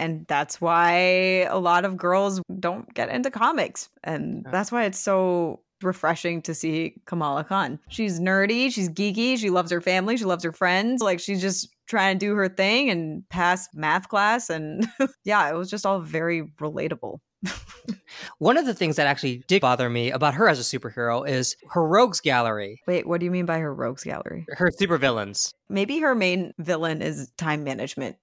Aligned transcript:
And 0.00 0.26
that's 0.28 0.62
why 0.62 1.46
a 1.50 1.58
lot 1.58 1.84
of 1.84 1.98
girls 1.98 2.40
don't 2.58 2.92
get 2.94 3.10
into 3.10 3.30
comics. 3.30 3.90
And 4.02 4.46
that's 4.50 4.72
why 4.72 4.84
it's 4.86 4.98
so 4.98 5.60
refreshing 5.82 6.40
to 6.42 6.54
see 6.54 6.94
Kamala 7.04 7.44
Khan. 7.44 7.78
She's 7.88 8.18
nerdy, 8.18 8.72
she's 8.72 8.88
geeky, 8.88 9.36
she 9.36 9.50
loves 9.50 9.70
her 9.70 9.82
family, 9.82 10.16
she 10.16 10.24
loves 10.24 10.42
her 10.42 10.52
friends. 10.52 11.02
Like 11.02 11.20
she's 11.20 11.42
just 11.42 11.68
trying 11.86 12.18
to 12.18 12.26
do 12.26 12.34
her 12.34 12.48
thing 12.48 12.88
and 12.88 13.28
pass 13.28 13.68
math 13.74 14.08
class. 14.08 14.48
And 14.48 14.88
yeah, 15.24 15.50
it 15.50 15.54
was 15.54 15.68
just 15.68 15.84
all 15.84 16.00
very 16.00 16.50
relatable. 16.58 17.18
One 18.38 18.56
of 18.56 18.66
the 18.66 18.74
things 18.74 18.96
that 18.96 19.06
actually 19.06 19.42
did 19.46 19.62
bother 19.62 19.88
me 19.88 20.10
about 20.10 20.34
her 20.34 20.48
as 20.48 20.58
a 20.58 20.62
superhero 20.62 21.26
is 21.28 21.56
her 21.70 21.86
rogues 21.86 22.20
gallery. 22.20 22.80
Wait, 22.86 23.06
what 23.06 23.20
do 23.20 23.24
you 23.24 23.30
mean 23.30 23.46
by 23.46 23.58
her 23.58 23.74
rogues 23.74 24.04
gallery? 24.04 24.46
Her 24.48 24.70
supervillains. 24.70 25.52
Maybe 25.68 26.00
her 26.00 26.14
main 26.14 26.52
villain 26.58 27.02
is 27.02 27.30
time 27.36 27.64
management. 27.64 28.16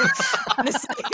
Honestly. 0.58 1.04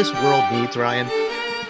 This 0.00 0.14
world 0.22 0.50
needs, 0.50 0.78
Ryan? 0.78 1.06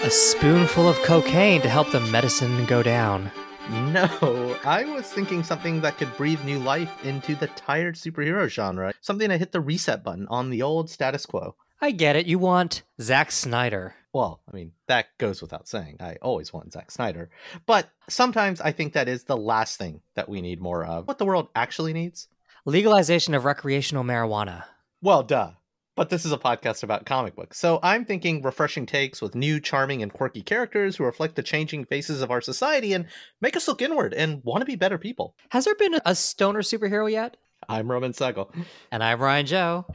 A 0.04 0.08
spoonful 0.08 0.88
of 0.88 0.96
cocaine 1.02 1.60
to 1.62 1.68
help 1.68 1.90
the 1.90 1.98
medicine 1.98 2.64
go 2.66 2.80
down. 2.80 3.28
No, 3.68 4.56
I 4.64 4.84
was 4.84 5.06
thinking 5.06 5.42
something 5.42 5.80
that 5.80 5.98
could 5.98 6.16
breathe 6.16 6.44
new 6.44 6.60
life 6.60 6.92
into 7.04 7.34
the 7.34 7.48
tired 7.48 7.96
superhero 7.96 8.48
genre. 8.48 8.94
Something 9.00 9.30
to 9.30 9.36
hit 9.36 9.50
the 9.50 9.60
reset 9.60 10.04
button 10.04 10.28
on 10.28 10.48
the 10.48 10.62
old 10.62 10.88
status 10.88 11.26
quo. 11.26 11.56
I 11.80 11.90
get 11.90 12.14
it. 12.14 12.26
You 12.26 12.38
want 12.38 12.84
Zack 13.00 13.32
Snyder. 13.32 13.96
Well, 14.12 14.40
I 14.48 14.54
mean, 14.54 14.70
that 14.86 15.06
goes 15.18 15.42
without 15.42 15.66
saying. 15.66 15.96
I 15.98 16.14
always 16.22 16.52
want 16.52 16.72
Zack 16.72 16.92
Snyder. 16.92 17.30
But 17.66 17.90
sometimes 18.08 18.60
I 18.60 18.70
think 18.70 18.92
that 18.92 19.08
is 19.08 19.24
the 19.24 19.36
last 19.36 19.76
thing 19.76 20.02
that 20.14 20.28
we 20.28 20.40
need 20.40 20.60
more 20.60 20.84
of. 20.84 21.08
What 21.08 21.18
the 21.18 21.26
world 21.26 21.48
actually 21.56 21.94
needs? 21.94 22.28
Legalization 22.64 23.34
of 23.34 23.44
recreational 23.44 24.04
marijuana. 24.04 24.66
Well, 25.02 25.24
duh. 25.24 25.50
But 25.96 26.08
this 26.08 26.24
is 26.24 26.32
a 26.32 26.38
podcast 26.38 26.82
about 26.82 27.04
comic 27.04 27.34
books. 27.34 27.58
So 27.58 27.80
I'm 27.82 28.04
thinking 28.04 28.42
refreshing 28.42 28.86
takes 28.86 29.20
with 29.20 29.34
new, 29.34 29.60
charming, 29.60 30.02
and 30.02 30.12
quirky 30.12 30.42
characters 30.42 30.96
who 30.96 31.04
reflect 31.04 31.36
the 31.36 31.42
changing 31.42 31.84
faces 31.84 32.22
of 32.22 32.30
our 32.30 32.40
society 32.40 32.92
and 32.92 33.06
make 33.40 33.56
us 33.56 33.68
look 33.68 33.82
inward 33.82 34.14
and 34.14 34.40
want 34.44 34.62
to 34.62 34.66
be 34.66 34.76
better 34.76 34.98
people. 34.98 35.34
Has 35.50 35.64
there 35.64 35.74
been 35.74 35.98
a 36.06 36.14
stoner 36.14 36.62
superhero 36.62 37.10
yet? 37.10 37.36
I'm 37.68 37.90
Roman 37.90 38.12
Segel. 38.12 38.54
And 38.90 39.04
I'm 39.04 39.20
Ryan 39.20 39.46
Joe. 39.46 39.86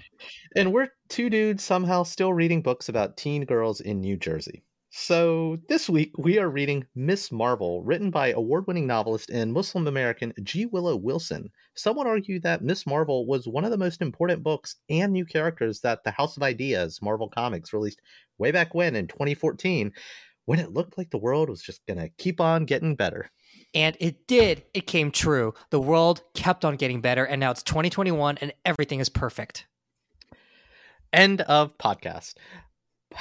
And 0.56 0.72
we're 0.74 0.90
two 1.10 1.30
dudes 1.30 1.64
somehow 1.64 2.04
still 2.04 2.34
reading 2.34 2.62
books 2.62 2.90
about 2.90 3.18
teen 3.18 3.46
girls 3.46 3.82
in 3.82 4.02
New 4.02 4.18
Jersey. 4.18 4.64
So, 4.98 5.58
this 5.68 5.90
week 5.90 6.18
we 6.18 6.40
are 6.40 6.50
reading 6.50 6.88
Miss 6.96 7.30
Marvel, 7.30 7.84
written 7.84 8.12
by 8.12 8.32
award 8.32 8.66
winning 8.66 8.88
novelist 8.88 9.30
and 9.30 9.52
Muslim 9.52 9.88
American 9.88 10.34
G. 10.42 10.68
Willow 10.68 10.96
Wilson. 10.96 11.52
Some 11.76 11.98
would 11.98 12.08
argue 12.08 12.40
that 12.40 12.64
Miss 12.64 12.88
Marvel 12.88 13.26
was 13.26 13.46
one 13.46 13.66
of 13.66 13.72
the 13.72 13.78
most 13.78 14.02
important 14.02 14.42
books 14.42 14.78
and 14.90 15.12
new 15.12 15.26
characters 15.26 15.82
that 15.82 16.06
the 16.06 16.12
House 16.12 16.38
of 16.38 16.44
Ideas, 16.44 17.02
Marvel 17.02 17.28
Comics, 17.28 17.74
released 17.74 18.02
way 18.38 18.52
back 18.52 18.74
when 18.74 18.96
in 18.96 19.06
2014, 19.08 19.92
when 20.46 20.60
it 20.60 20.72
looked 20.72 20.98
like 20.98 21.10
the 21.10 21.18
world 21.18 21.50
was 21.50 21.62
just 21.62 21.86
going 21.86 22.00
to 22.00 22.08
keep 22.18 22.40
on 22.40 22.64
getting 22.64 22.96
better. 22.96 23.30
And 23.74 23.98
it 24.00 24.26
did. 24.28 24.64
It 24.74 24.88
came 24.88 25.12
true. 25.12 25.54
The 25.72 25.82
world 25.82 26.22
kept 26.36 26.64
on 26.64 26.78
getting 26.78 27.02
better, 27.02 27.26
and 27.26 27.42
now 27.42 27.52
it's 27.52 27.64
2021 27.64 28.38
and 28.38 28.54
everything 28.64 29.02
is 29.02 29.10
perfect. 29.10 29.68
End 31.12 31.42
of 31.42 31.78
podcast. 31.78 32.36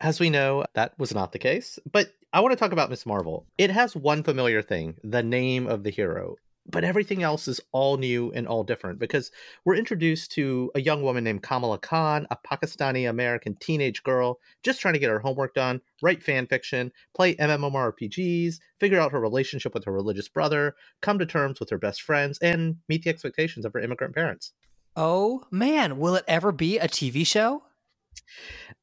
As 0.00 0.20
we 0.20 0.30
know, 0.30 0.64
that 0.74 0.96
was 0.96 1.12
not 1.12 1.32
the 1.32 1.40
case, 1.40 1.76
but 1.90 2.12
I 2.32 2.38
want 2.40 2.52
to 2.52 2.56
talk 2.56 2.70
about 2.70 2.88
Miss 2.88 3.04
Marvel. 3.04 3.46
It 3.58 3.70
has 3.70 3.96
one 3.96 4.22
familiar 4.22 4.62
thing 4.62 4.94
the 5.02 5.24
name 5.24 5.66
of 5.66 5.82
the 5.82 5.90
hero, 5.90 6.36
but 6.70 6.84
everything 6.84 7.24
else 7.24 7.48
is 7.48 7.60
all 7.72 7.96
new 7.96 8.30
and 8.30 8.46
all 8.46 8.62
different 8.62 9.00
because 9.00 9.32
we're 9.64 9.74
introduced 9.74 10.30
to 10.32 10.70
a 10.76 10.80
young 10.80 11.02
woman 11.02 11.24
named 11.24 11.42
Kamala 11.42 11.78
Khan, 11.78 12.28
a 12.30 12.36
Pakistani 12.36 13.10
American 13.10 13.56
teenage 13.56 14.04
girl 14.04 14.38
just 14.62 14.80
trying 14.80 14.94
to 14.94 15.00
get 15.00 15.10
her 15.10 15.18
homework 15.18 15.52
done, 15.52 15.80
write 16.00 16.22
fan 16.22 16.46
fiction, 16.46 16.92
play 17.16 17.34
MMORPGs, 17.34 18.60
figure 18.78 19.00
out 19.00 19.10
her 19.10 19.20
relationship 19.20 19.74
with 19.74 19.84
her 19.84 19.92
religious 19.92 20.28
brother, 20.28 20.76
come 21.00 21.18
to 21.18 21.26
terms 21.26 21.58
with 21.58 21.70
her 21.70 21.78
best 21.78 22.02
friends, 22.02 22.38
and 22.38 22.76
meet 22.88 23.02
the 23.02 23.10
expectations 23.10 23.64
of 23.64 23.72
her 23.72 23.80
immigrant 23.80 24.14
parents. 24.14 24.52
Oh 24.94 25.42
man, 25.50 25.98
will 25.98 26.14
it 26.14 26.24
ever 26.28 26.52
be 26.52 26.78
a 26.78 26.86
TV 26.86 27.26
show? 27.26 27.64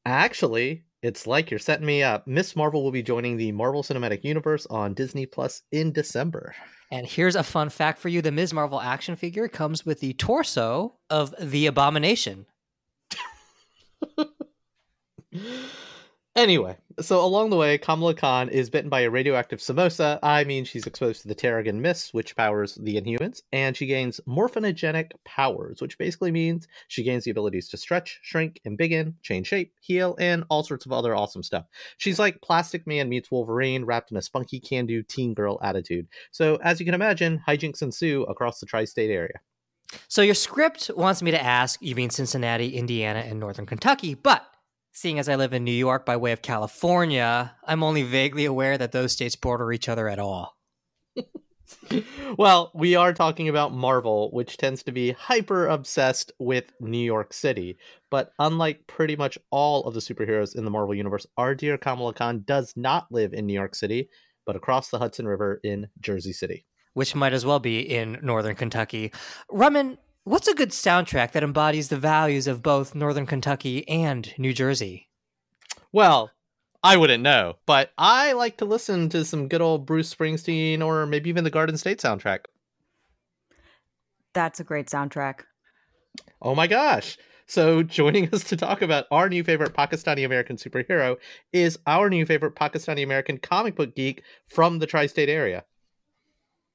Actually, 0.04 0.84
it's 1.02 1.26
like 1.26 1.50
you're 1.50 1.58
setting 1.58 1.86
me 1.86 2.02
up. 2.02 2.26
Miss 2.26 2.56
Marvel 2.56 2.82
will 2.82 2.90
be 2.90 3.02
joining 3.02 3.36
the 3.36 3.52
Marvel 3.52 3.82
Cinematic 3.82 4.24
Universe 4.24 4.66
on 4.66 4.94
Disney 4.94 5.26
Plus 5.26 5.62
in 5.72 5.92
December. 5.92 6.54
And 6.90 7.06
here's 7.06 7.36
a 7.36 7.42
fun 7.42 7.68
fact 7.68 7.98
for 7.98 8.08
you 8.08 8.22
the 8.22 8.30
Ms. 8.30 8.54
Marvel 8.54 8.80
action 8.80 9.16
figure 9.16 9.48
comes 9.48 9.84
with 9.84 10.00
the 10.00 10.12
torso 10.14 10.94
of 11.10 11.34
the 11.40 11.66
Abomination. 11.66 12.46
Anyway, 16.36 16.76
so 17.00 17.24
along 17.24 17.48
the 17.48 17.56
way, 17.56 17.78
Kamala 17.78 18.12
Khan 18.12 18.50
is 18.50 18.68
bitten 18.68 18.90
by 18.90 19.00
a 19.00 19.10
radioactive 19.10 19.58
samosa. 19.58 20.18
I 20.22 20.44
mean, 20.44 20.66
she's 20.66 20.86
exposed 20.86 21.22
to 21.22 21.28
the 21.28 21.34
Terrigen 21.34 21.76
Mist, 21.76 22.12
which 22.12 22.36
powers 22.36 22.74
the 22.74 23.00
Inhumans, 23.00 23.40
and 23.52 23.74
she 23.74 23.86
gains 23.86 24.20
morphinogenic 24.28 25.12
powers, 25.24 25.80
which 25.80 25.96
basically 25.96 26.30
means 26.30 26.68
she 26.88 27.02
gains 27.02 27.24
the 27.24 27.30
abilities 27.30 27.70
to 27.70 27.78
stretch, 27.78 28.20
shrink, 28.22 28.60
and 28.66 28.78
embiggen, 28.78 29.14
change 29.22 29.46
shape, 29.46 29.72
heal, 29.80 30.14
and 30.20 30.44
all 30.50 30.62
sorts 30.62 30.84
of 30.84 30.92
other 30.92 31.16
awesome 31.16 31.42
stuff. 31.42 31.64
She's 31.96 32.18
like 32.18 32.42
Plastic 32.42 32.86
Man 32.86 33.08
meets 33.08 33.30
Wolverine, 33.30 33.86
wrapped 33.86 34.10
in 34.10 34.18
a 34.18 34.22
spunky 34.22 34.60
can-do 34.60 35.02
teen 35.02 35.32
girl 35.32 35.58
attitude. 35.62 36.06
So, 36.32 36.56
as 36.56 36.78
you 36.78 36.84
can 36.84 36.94
imagine, 36.94 37.42
hijinks 37.48 37.80
ensue 37.80 38.24
across 38.24 38.60
the 38.60 38.66
tri-state 38.66 39.10
area. 39.10 39.40
So 40.08 40.20
your 40.20 40.34
script 40.34 40.90
wants 40.94 41.22
me 41.22 41.30
to 41.30 41.42
ask, 41.42 41.80
you 41.80 41.94
mean 41.94 42.10
Cincinnati, 42.10 42.76
Indiana, 42.76 43.20
and 43.20 43.40
Northern 43.40 43.64
Kentucky, 43.64 44.14
but 44.14 44.46
seeing 44.96 45.18
as 45.18 45.28
I 45.28 45.34
live 45.34 45.52
in 45.52 45.62
New 45.62 45.72
York 45.72 46.06
by 46.06 46.16
way 46.16 46.32
of 46.32 46.40
California, 46.40 47.54
I'm 47.64 47.82
only 47.82 48.02
vaguely 48.02 48.46
aware 48.46 48.78
that 48.78 48.92
those 48.92 49.12
states 49.12 49.36
border 49.36 49.70
each 49.70 49.90
other 49.90 50.08
at 50.08 50.18
all. 50.18 50.56
well, 52.38 52.72
we 52.74 52.96
are 52.96 53.12
talking 53.12 53.50
about 53.50 53.74
Marvel, 53.74 54.30
which 54.32 54.56
tends 54.56 54.82
to 54.84 54.92
be 54.92 55.12
hyper 55.12 55.66
obsessed 55.66 56.32
with 56.38 56.72
New 56.80 57.04
York 57.04 57.34
City. 57.34 57.76
But 58.10 58.32
unlike 58.38 58.86
pretty 58.86 59.16
much 59.16 59.36
all 59.50 59.84
of 59.84 59.92
the 59.92 60.00
superheroes 60.00 60.56
in 60.56 60.64
the 60.64 60.70
Marvel 60.70 60.94
Universe, 60.94 61.26
our 61.36 61.54
dear 61.54 61.76
Kamala 61.76 62.14
Khan 62.14 62.42
does 62.46 62.72
not 62.74 63.06
live 63.10 63.34
in 63.34 63.44
New 63.44 63.52
York 63.52 63.74
City, 63.74 64.08
but 64.46 64.56
across 64.56 64.88
the 64.88 64.98
Hudson 64.98 65.28
River 65.28 65.60
in 65.62 65.88
Jersey 66.00 66.32
City. 66.32 66.64
Which 66.94 67.14
might 67.14 67.34
as 67.34 67.44
well 67.44 67.58
be 67.58 67.80
in 67.80 68.18
Northern 68.22 68.56
Kentucky. 68.56 69.12
Raman, 69.50 69.98
what's 70.26 70.48
a 70.48 70.54
good 70.54 70.70
soundtrack 70.70 71.30
that 71.32 71.44
embodies 71.44 71.88
the 71.88 71.96
values 71.96 72.48
of 72.48 72.60
both 72.62 72.96
Northern 72.96 73.26
Kentucky 73.26 73.88
and 73.88 74.34
New 74.38 74.52
Jersey? 74.52 75.08
Well, 75.92 76.32
I 76.82 76.96
wouldn't 76.96 77.22
know, 77.22 77.54
but 77.64 77.92
I 77.96 78.32
like 78.32 78.56
to 78.58 78.64
listen 78.64 79.08
to 79.10 79.24
some 79.24 79.46
good 79.46 79.60
old 79.60 79.86
Bruce 79.86 80.12
Springsteen 80.12 80.82
or 80.82 81.06
maybe 81.06 81.30
even 81.30 81.44
the 81.44 81.50
Garden 81.50 81.76
State 81.76 82.00
soundtrack. 82.00 82.40
That's 84.34 84.58
a 84.58 84.64
great 84.64 84.88
soundtrack. 84.88 85.42
Oh 86.42 86.56
my 86.56 86.66
gosh. 86.66 87.16
So, 87.46 87.84
joining 87.84 88.28
us 88.34 88.42
to 88.44 88.56
talk 88.56 88.82
about 88.82 89.06
our 89.12 89.28
new 89.28 89.44
favorite 89.44 89.74
Pakistani 89.74 90.26
American 90.26 90.56
superhero 90.56 91.18
is 91.52 91.78
our 91.86 92.10
new 92.10 92.26
favorite 92.26 92.56
Pakistani 92.56 93.04
American 93.04 93.38
comic 93.38 93.76
book 93.76 93.94
geek 93.94 94.24
from 94.48 94.80
the 94.80 94.86
tri 94.86 95.06
state 95.06 95.28
area. 95.28 95.64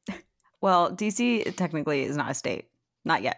Well, 0.62 0.96
DC 0.96 1.56
technically 1.56 2.04
is 2.04 2.16
not 2.16 2.30
a 2.30 2.34
state. 2.36 2.71
Not 3.06 3.22
yet. 3.22 3.38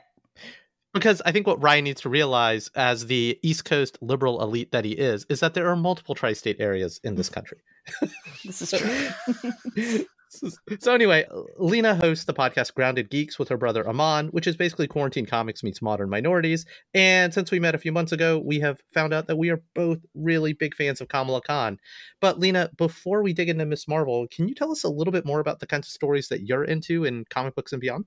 Because 0.94 1.24
I 1.25 1.31
think 1.31 1.48
what 1.48 1.62
Ryan 1.62 1.86
needs 1.86 2.01
to 2.01 2.10
realize, 2.10 2.69
as 2.75 3.07
the 3.07 3.39
East 3.42 3.65
Coast 3.65 3.98
liberal 4.01 4.44
elite 4.44 4.71
that 4.74 4.86
he 4.86 4.92
is, 4.92 5.25
is 5.27 5.39
that 5.39 5.56
there 5.56 5.68
are 5.68 5.75
multiple 5.75 6.13
tri 6.13 6.33
state 6.33 6.57
areas 6.60 7.00
in 7.04 7.15
this 7.15 7.30
country. 7.30 7.60
This 8.45 8.62
is 8.62 8.80
true. 8.80 10.06
so, 10.80 10.94
anyway, 10.94 11.25
Lena 11.57 11.95
hosts 11.95 12.25
the 12.25 12.33
podcast 12.33 12.74
Grounded 12.74 13.10
Geeks 13.10 13.39
with 13.39 13.50
her 13.50 13.57
brother 13.57 13.88
Aman, 13.88 14.27
which 14.27 14.48
is 14.48 14.56
basically 14.56 14.88
quarantine 14.88 15.25
comics 15.25 15.63
meets 15.63 15.81
modern 15.81 16.09
minorities. 16.09 16.66
And 16.94 17.33
since 17.33 17.51
we 17.51 17.59
met 17.59 17.75
a 17.75 17.80
few 17.80 17.92
months 17.92 18.12
ago, 18.12 18.39
we 18.39 18.59
have 18.59 18.80
found 18.94 19.13
out 19.13 19.27
that 19.27 19.38
we 19.38 19.50
are 19.50 19.62
both 19.75 20.00
really 20.13 20.54
big 20.54 20.75
fans 20.75 21.01
of 21.01 21.07
Kamala 21.07 21.42
Khan. 21.42 21.77
But, 22.21 22.39
Lena, 22.39 22.69
before 22.77 23.24
we 23.24 23.33
dig 23.33 23.50
into 23.50 23.66
Miss 23.66 23.88
Marvel, 23.88 24.27
can 24.27 24.48
you 24.48 24.56
tell 24.56 24.71
us 24.71 24.83
a 24.83 24.89
little 24.89 25.13
bit 25.13 25.25
more 25.25 25.39
about 25.39 25.59
the 25.59 25.68
kinds 25.68 25.88
of 25.88 25.92
stories 25.92 26.27
that 26.30 26.42
you're 26.42 26.63
into 26.66 27.06
in 27.06 27.25
comic 27.30 27.56
books 27.56 27.71
and 27.71 27.81
beyond? 27.81 28.06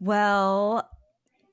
Well, 0.00 0.88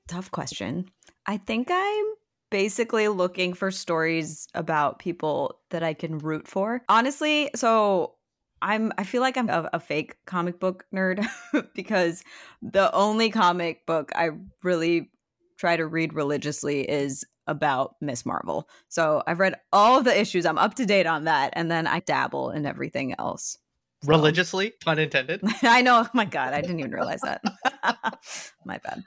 tough 0.08 0.30
question. 0.30 0.90
I 1.26 1.36
think 1.36 1.68
I'm 1.70 2.04
basically 2.50 3.08
looking 3.08 3.54
for 3.54 3.70
stories 3.70 4.46
about 4.54 4.98
people 4.98 5.60
that 5.70 5.82
I 5.82 5.94
can 5.94 6.18
root 6.18 6.46
for. 6.46 6.82
Honestly, 6.88 7.50
so 7.54 8.14
I'm 8.60 8.92
I 8.98 9.04
feel 9.04 9.22
like 9.22 9.36
I'm 9.36 9.48
a, 9.48 9.70
a 9.72 9.80
fake 9.80 10.16
comic 10.26 10.60
book 10.60 10.84
nerd 10.94 11.26
because 11.74 12.22
the 12.60 12.92
only 12.94 13.30
comic 13.30 13.86
book 13.86 14.12
I 14.14 14.30
really 14.62 15.10
try 15.58 15.76
to 15.76 15.86
read 15.86 16.12
religiously 16.12 16.82
is 16.82 17.24
about 17.46 17.96
Miss 18.00 18.24
Marvel. 18.24 18.68
So 18.88 19.22
I've 19.26 19.40
read 19.40 19.54
all 19.72 20.02
the 20.02 20.18
issues. 20.18 20.46
I'm 20.46 20.58
up 20.58 20.74
to 20.74 20.86
date 20.86 21.06
on 21.06 21.24
that, 21.24 21.52
and 21.54 21.70
then 21.70 21.86
I 21.86 22.00
dabble 22.00 22.50
in 22.50 22.66
everything 22.66 23.14
else. 23.18 23.58
Religiously, 24.04 24.72
pun 24.84 24.98
intended. 24.98 25.40
I 25.62 25.82
know. 25.82 26.04
Oh 26.04 26.10
my 26.14 26.24
God, 26.24 26.52
I 26.52 26.60
didn't 26.60 26.80
even 26.80 26.92
realize 26.92 27.20
that. 27.20 27.42
my 28.64 28.78
bad. 28.78 29.04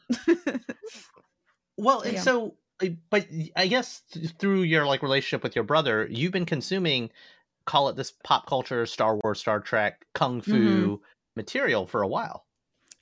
well, 1.78 2.02
and 2.02 2.14
yeah. 2.14 2.22
so, 2.22 2.56
uh, 2.82 2.88
but 3.10 3.28
I 3.56 3.68
guess 3.68 4.02
through 4.40 4.62
your 4.62 4.86
like 4.86 5.04
relationship 5.04 5.44
with 5.44 5.56
your 5.56 5.66
brother, 5.66 6.08
you've 6.10 6.32
been 6.32 6.46
consuming, 6.46 7.10
call 7.66 7.90
it 7.90 7.96
this 7.96 8.14
pop 8.24 8.48
culture, 8.48 8.86
Star 8.86 9.20
Wars, 9.24 9.40
Star 9.40 9.60
Trek, 9.60 10.06
kung 10.14 10.42
fu 10.42 10.52
mm-hmm. 10.52 10.96
material 11.36 11.86
for 11.86 12.02
a 12.02 12.08
while. 12.08 12.45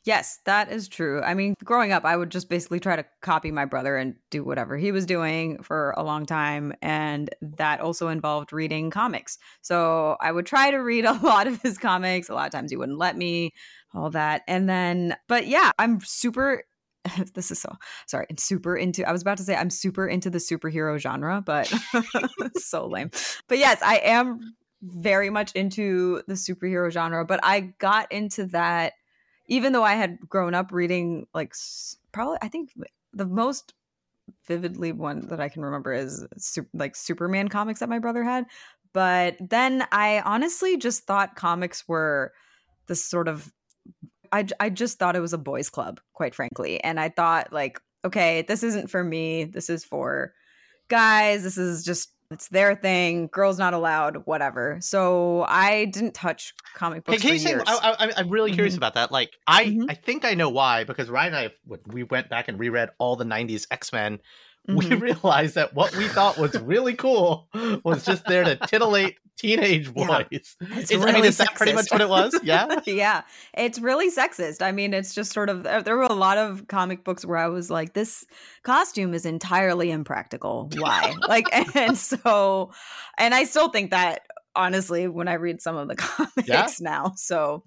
Yes, 0.05 0.39
that 0.43 0.69
is 0.69 0.89
true. 0.89 1.21
I 1.21 1.33
mean, 1.33 1.55
growing 1.63 1.93
up, 1.93 2.03
I 2.03 2.17
would 2.17 2.29
just 2.29 2.49
basically 2.49 2.81
try 2.81 2.97
to 2.97 3.05
copy 3.21 3.51
my 3.51 3.63
brother 3.63 3.95
and 3.95 4.15
do 4.31 4.43
whatever 4.43 4.75
he 4.75 4.91
was 4.91 5.05
doing 5.05 5.63
for 5.63 5.93
a 5.95 6.03
long 6.03 6.25
time. 6.25 6.73
And 6.81 7.29
that 7.41 7.79
also 7.79 8.09
involved 8.09 8.51
reading 8.51 8.89
comics. 8.89 9.37
So 9.61 10.17
I 10.19 10.33
would 10.33 10.45
try 10.45 10.71
to 10.71 10.77
read 10.77 11.05
a 11.05 11.13
lot 11.13 11.47
of 11.47 11.61
his 11.61 11.77
comics. 11.77 12.27
A 12.27 12.33
lot 12.33 12.47
of 12.47 12.51
times 12.51 12.71
he 12.71 12.77
wouldn't 12.77 12.97
let 12.97 13.15
me, 13.15 13.51
all 13.93 14.09
that. 14.09 14.41
And 14.47 14.67
then, 14.67 15.15
but 15.29 15.47
yeah, 15.47 15.71
I'm 15.79 16.01
super. 16.01 16.63
This 17.33 17.51
is 17.51 17.59
so 17.59 17.69
sorry. 18.07 18.25
I'm 18.29 18.37
super 18.37 18.77
into. 18.77 19.07
I 19.07 19.11
was 19.11 19.21
about 19.21 19.37
to 19.37 19.43
say 19.43 19.55
I'm 19.55 19.69
super 19.69 20.07
into 20.07 20.29
the 20.29 20.37
superhero 20.37 20.97
genre, 20.97 21.43
but 21.45 21.71
so 22.55 22.87
lame. 22.87 23.11
But 23.49 23.57
yes, 23.57 23.81
I 23.81 23.97
am 23.97 24.55
very 24.81 25.29
much 25.29 25.51
into 25.51 26.21
the 26.27 26.35
superhero 26.35 26.89
genre. 26.89 27.25
But 27.25 27.41
I 27.43 27.73
got 27.77 28.09
into 28.09 28.45
that 28.47 28.93
even 29.47 29.73
though 29.73 29.83
I 29.83 29.93
had 29.93 30.19
grown 30.27 30.53
up 30.53 30.71
reading 30.71 31.27
like 31.33 31.53
probably 32.11 32.37
I 32.41 32.47
think 32.47 32.71
the 33.13 33.25
most 33.25 33.73
vividly 34.47 34.91
one 34.91 35.27
that 35.27 35.39
I 35.39 35.49
can 35.49 35.63
remember 35.63 35.93
is 35.93 36.25
like 36.73 36.95
Superman 36.95 37.47
comics 37.49 37.79
that 37.79 37.89
my 37.89 37.99
brother 37.99 38.23
had. 38.23 38.45
But 38.93 39.37
then 39.39 39.85
I 39.91 40.21
honestly 40.21 40.77
just 40.77 41.05
thought 41.05 41.35
comics 41.35 41.87
were 41.87 42.31
this 42.87 43.03
sort 43.03 43.27
of 43.27 43.51
I 44.31 44.47
I 44.59 44.69
just 44.69 44.99
thought 44.99 45.15
it 45.15 45.21
was 45.21 45.33
a 45.33 45.37
boys 45.37 45.69
club, 45.69 45.99
quite 46.13 46.35
frankly. 46.35 46.83
And 46.83 46.99
I 46.99 47.09
thought 47.09 47.51
like, 47.51 47.79
okay, 48.05 48.43
this 48.43 48.63
isn't 48.63 48.89
for 48.89 49.03
me. 49.03 49.45
This 49.45 49.69
is 49.69 49.83
for 49.83 50.33
guys. 50.89 51.43
This 51.43 51.57
is 51.57 51.83
just 51.83 52.12
it's 52.33 52.49
their 52.49 52.75
thing. 52.75 53.27
Girls 53.27 53.57
not 53.57 53.73
allowed. 53.73 54.25
Whatever. 54.25 54.77
So 54.81 55.45
I 55.47 55.85
didn't 55.85 56.13
touch 56.13 56.53
comic 56.73 57.05
books. 57.05 57.21
Hey, 57.21 57.29
can 57.29 57.33
you 57.33 57.39
say? 57.39 57.59
I, 57.65 58.13
am 58.17 58.29
really 58.29 58.51
curious 58.51 58.73
mm-hmm. 58.73 58.79
about 58.79 58.95
that. 58.95 59.11
Like, 59.11 59.37
I 59.47 59.65
mm-hmm. 59.65 59.85
I 59.89 59.93
think 59.93 60.25
I 60.25 60.33
know 60.33 60.49
why 60.49 60.83
because 60.83 61.09
Ryan 61.09 61.33
and 61.33 61.51
I 61.69 61.77
we 61.87 62.03
went 62.03 62.29
back 62.29 62.47
and 62.47 62.59
reread 62.59 62.89
all 62.97 63.15
the 63.15 63.25
'90s 63.25 63.67
X 63.71 63.93
Men 63.93 64.19
mm-hmm. 64.67 64.77
we 64.77 64.95
realized 65.13 65.55
that 65.55 65.73
what 65.73 65.95
we 65.95 66.07
thought 66.07 66.37
was 66.37 66.59
really 66.61 66.93
cool 66.93 67.47
was 67.83 68.05
just 68.05 68.25
there 68.25 68.43
to 68.43 68.55
titillate 68.55 69.17
teenage 69.37 69.93
boys. 69.93 70.07
Yeah. 70.09 70.23
It's 70.77 70.91
really 70.91 71.11
I 71.11 71.13
mean, 71.13 71.25
is 71.25 71.37
that 71.37 71.55
pretty 71.55 71.73
much 71.73 71.91
what 71.91 72.01
it 72.01 72.09
was? 72.09 72.39
Yeah. 72.43 72.79
yeah. 72.85 73.21
It's 73.53 73.79
really 73.79 74.11
sexist. 74.11 74.61
I 74.61 74.71
mean, 74.71 74.93
it's 74.93 75.13
just 75.15 75.31
sort 75.31 75.49
of, 75.49 75.65
uh, 75.65 75.81
there 75.81 75.95
were 75.95 76.03
a 76.03 76.13
lot 76.13 76.37
of 76.37 76.67
comic 76.67 77.03
books 77.03 77.25
where 77.25 77.37
I 77.37 77.47
was 77.47 77.69
like, 77.69 77.93
this 77.93 78.25
costume 78.63 79.13
is 79.13 79.25
entirely 79.25 79.91
impractical. 79.91 80.69
Why? 80.75 81.15
like, 81.27 81.47
and 81.75 81.97
so, 81.97 82.71
and 83.17 83.33
I 83.33 83.45
still 83.45 83.69
think 83.69 83.91
that 83.91 84.21
honestly 84.55 85.07
when 85.07 85.27
I 85.27 85.33
read 85.33 85.61
some 85.61 85.77
of 85.77 85.87
the 85.87 85.95
comics 85.95 86.47
yeah. 86.47 86.67
now. 86.79 87.13
So, 87.15 87.63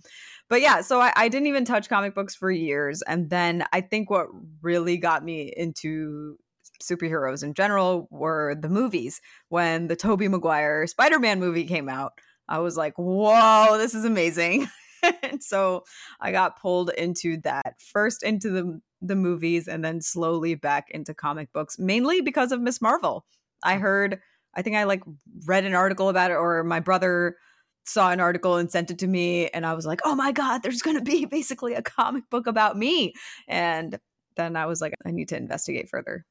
but 0.48 0.60
yeah, 0.60 0.80
so 0.82 1.00
I, 1.00 1.12
I, 1.16 1.28
didn't 1.28 1.48
even 1.48 1.64
touch 1.64 1.88
comic 1.88 2.14
books 2.14 2.34
for 2.36 2.50
years. 2.50 3.02
And 3.02 3.28
then 3.30 3.64
I 3.72 3.80
think 3.80 4.10
what 4.10 4.28
really 4.62 4.96
got 4.96 5.24
me 5.24 5.52
into 5.54 6.38
superheroes 6.82 7.42
in 7.42 7.54
general 7.54 8.08
were 8.10 8.54
the 8.54 8.68
movies. 8.68 9.20
When 9.48 9.88
the 9.88 9.96
Tobey 9.96 10.28
Maguire 10.28 10.86
Spider-Man 10.86 11.40
movie 11.40 11.64
came 11.64 11.88
out, 11.88 12.12
I 12.48 12.58
was 12.58 12.76
like, 12.76 12.94
"Whoa, 12.96 13.76
this 13.78 13.94
is 13.94 14.04
amazing." 14.04 14.68
and 15.22 15.42
so 15.42 15.84
I 16.20 16.32
got 16.32 16.60
pulled 16.60 16.90
into 16.90 17.38
that 17.42 17.80
first 17.80 18.22
into 18.22 18.50
the 18.50 18.80
the 19.02 19.16
movies 19.16 19.68
and 19.68 19.84
then 19.84 20.00
slowly 20.00 20.54
back 20.54 20.86
into 20.90 21.12
comic 21.14 21.52
books 21.52 21.78
mainly 21.78 22.22
because 22.22 22.52
of 22.52 22.60
Miss 22.60 22.80
Marvel. 22.80 23.24
I 23.62 23.76
mm. 23.76 23.80
heard 23.80 24.20
I 24.54 24.62
think 24.62 24.76
I 24.76 24.84
like 24.84 25.02
read 25.46 25.64
an 25.64 25.74
article 25.74 26.08
about 26.08 26.30
it 26.30 26.36
or 26.36 26.64
my 26.64 26.80
brother 26.80 27.36
saw 27.84 28.10
an 28.10 28.20
article 28.20 28.56
and 28.56 28.70
sent 28.70 28.90
it 28.90 28.98
to 29.00 29.06
me 29.06 29.48
and 29.48 29.66
I 29.66 29.74
was 29.74 29.86
like, 29.86 30.00
"Oh 30.04 30.14
my 30.14 30.32
god, 30.32 30.62
there's 30.62 30.82
going 30.82 30.96
to 30.98 31.04
be 31.04 31.24
basically 31.26 31.74
a 31.74 31.82
comic 31.82 32.24
book 32.30 32.46
about 32.46 32.76
me." 32.76 33.12
And 33.48 33.98
then 34.36 34.56
I 34.56 34.66
was 34.66 34.80
like, 34.80 34.94
I 35.04 35.10
need 35.10 35.28
to 35.30 35.36
investigate 35.36 35.88
further. 35.88 36.24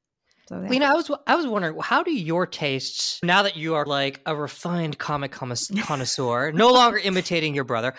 So, 0.47 0.61
yeah. 0.61 0.69
Lena, 0.69 0.85
I 0.85 0.93
was 0.93 1.09
I 1.25 1.35
was 1.35 1.47
wondering, 1.47 1.77
how 1.81 2.03
do 2.03 2.11
your 2.11 2.45
tastes, 2.45 3.19
now 3.23 3.41
that 3.43 3.55
you 3.55 3.73
are 3.73 3.85
like 3.85 4.21
a 4.25 4.35
refined 4.35 4.97
comic 4.99 5.31
connoisseur, 5.31 6.51
no 6.51 6.71
longer 6.71 6.97
imitating 6.97 7.55
your 7.55 7.63
brother, 7.63 7.95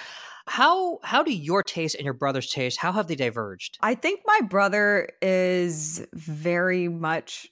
how 0.47 1.01
how 1.03 1.23
do 1.23 1.33
your 1.33 1.63
taste 1.63 1.97
and 1.97 2.05
your 2.05 2.15
brother's 2.15 2.51
taste 2.51 2.79
how 2.79 2.93
have 2.93 3.09
they 3.09 3.17
diverged? 3.17 3.79
I 3.81 3.95
think 3.95 4.21
my 4.25 4.41
brother 4.43 5.09
is 5.21 6.07
very 6.13 6.89
much 6.89 7.49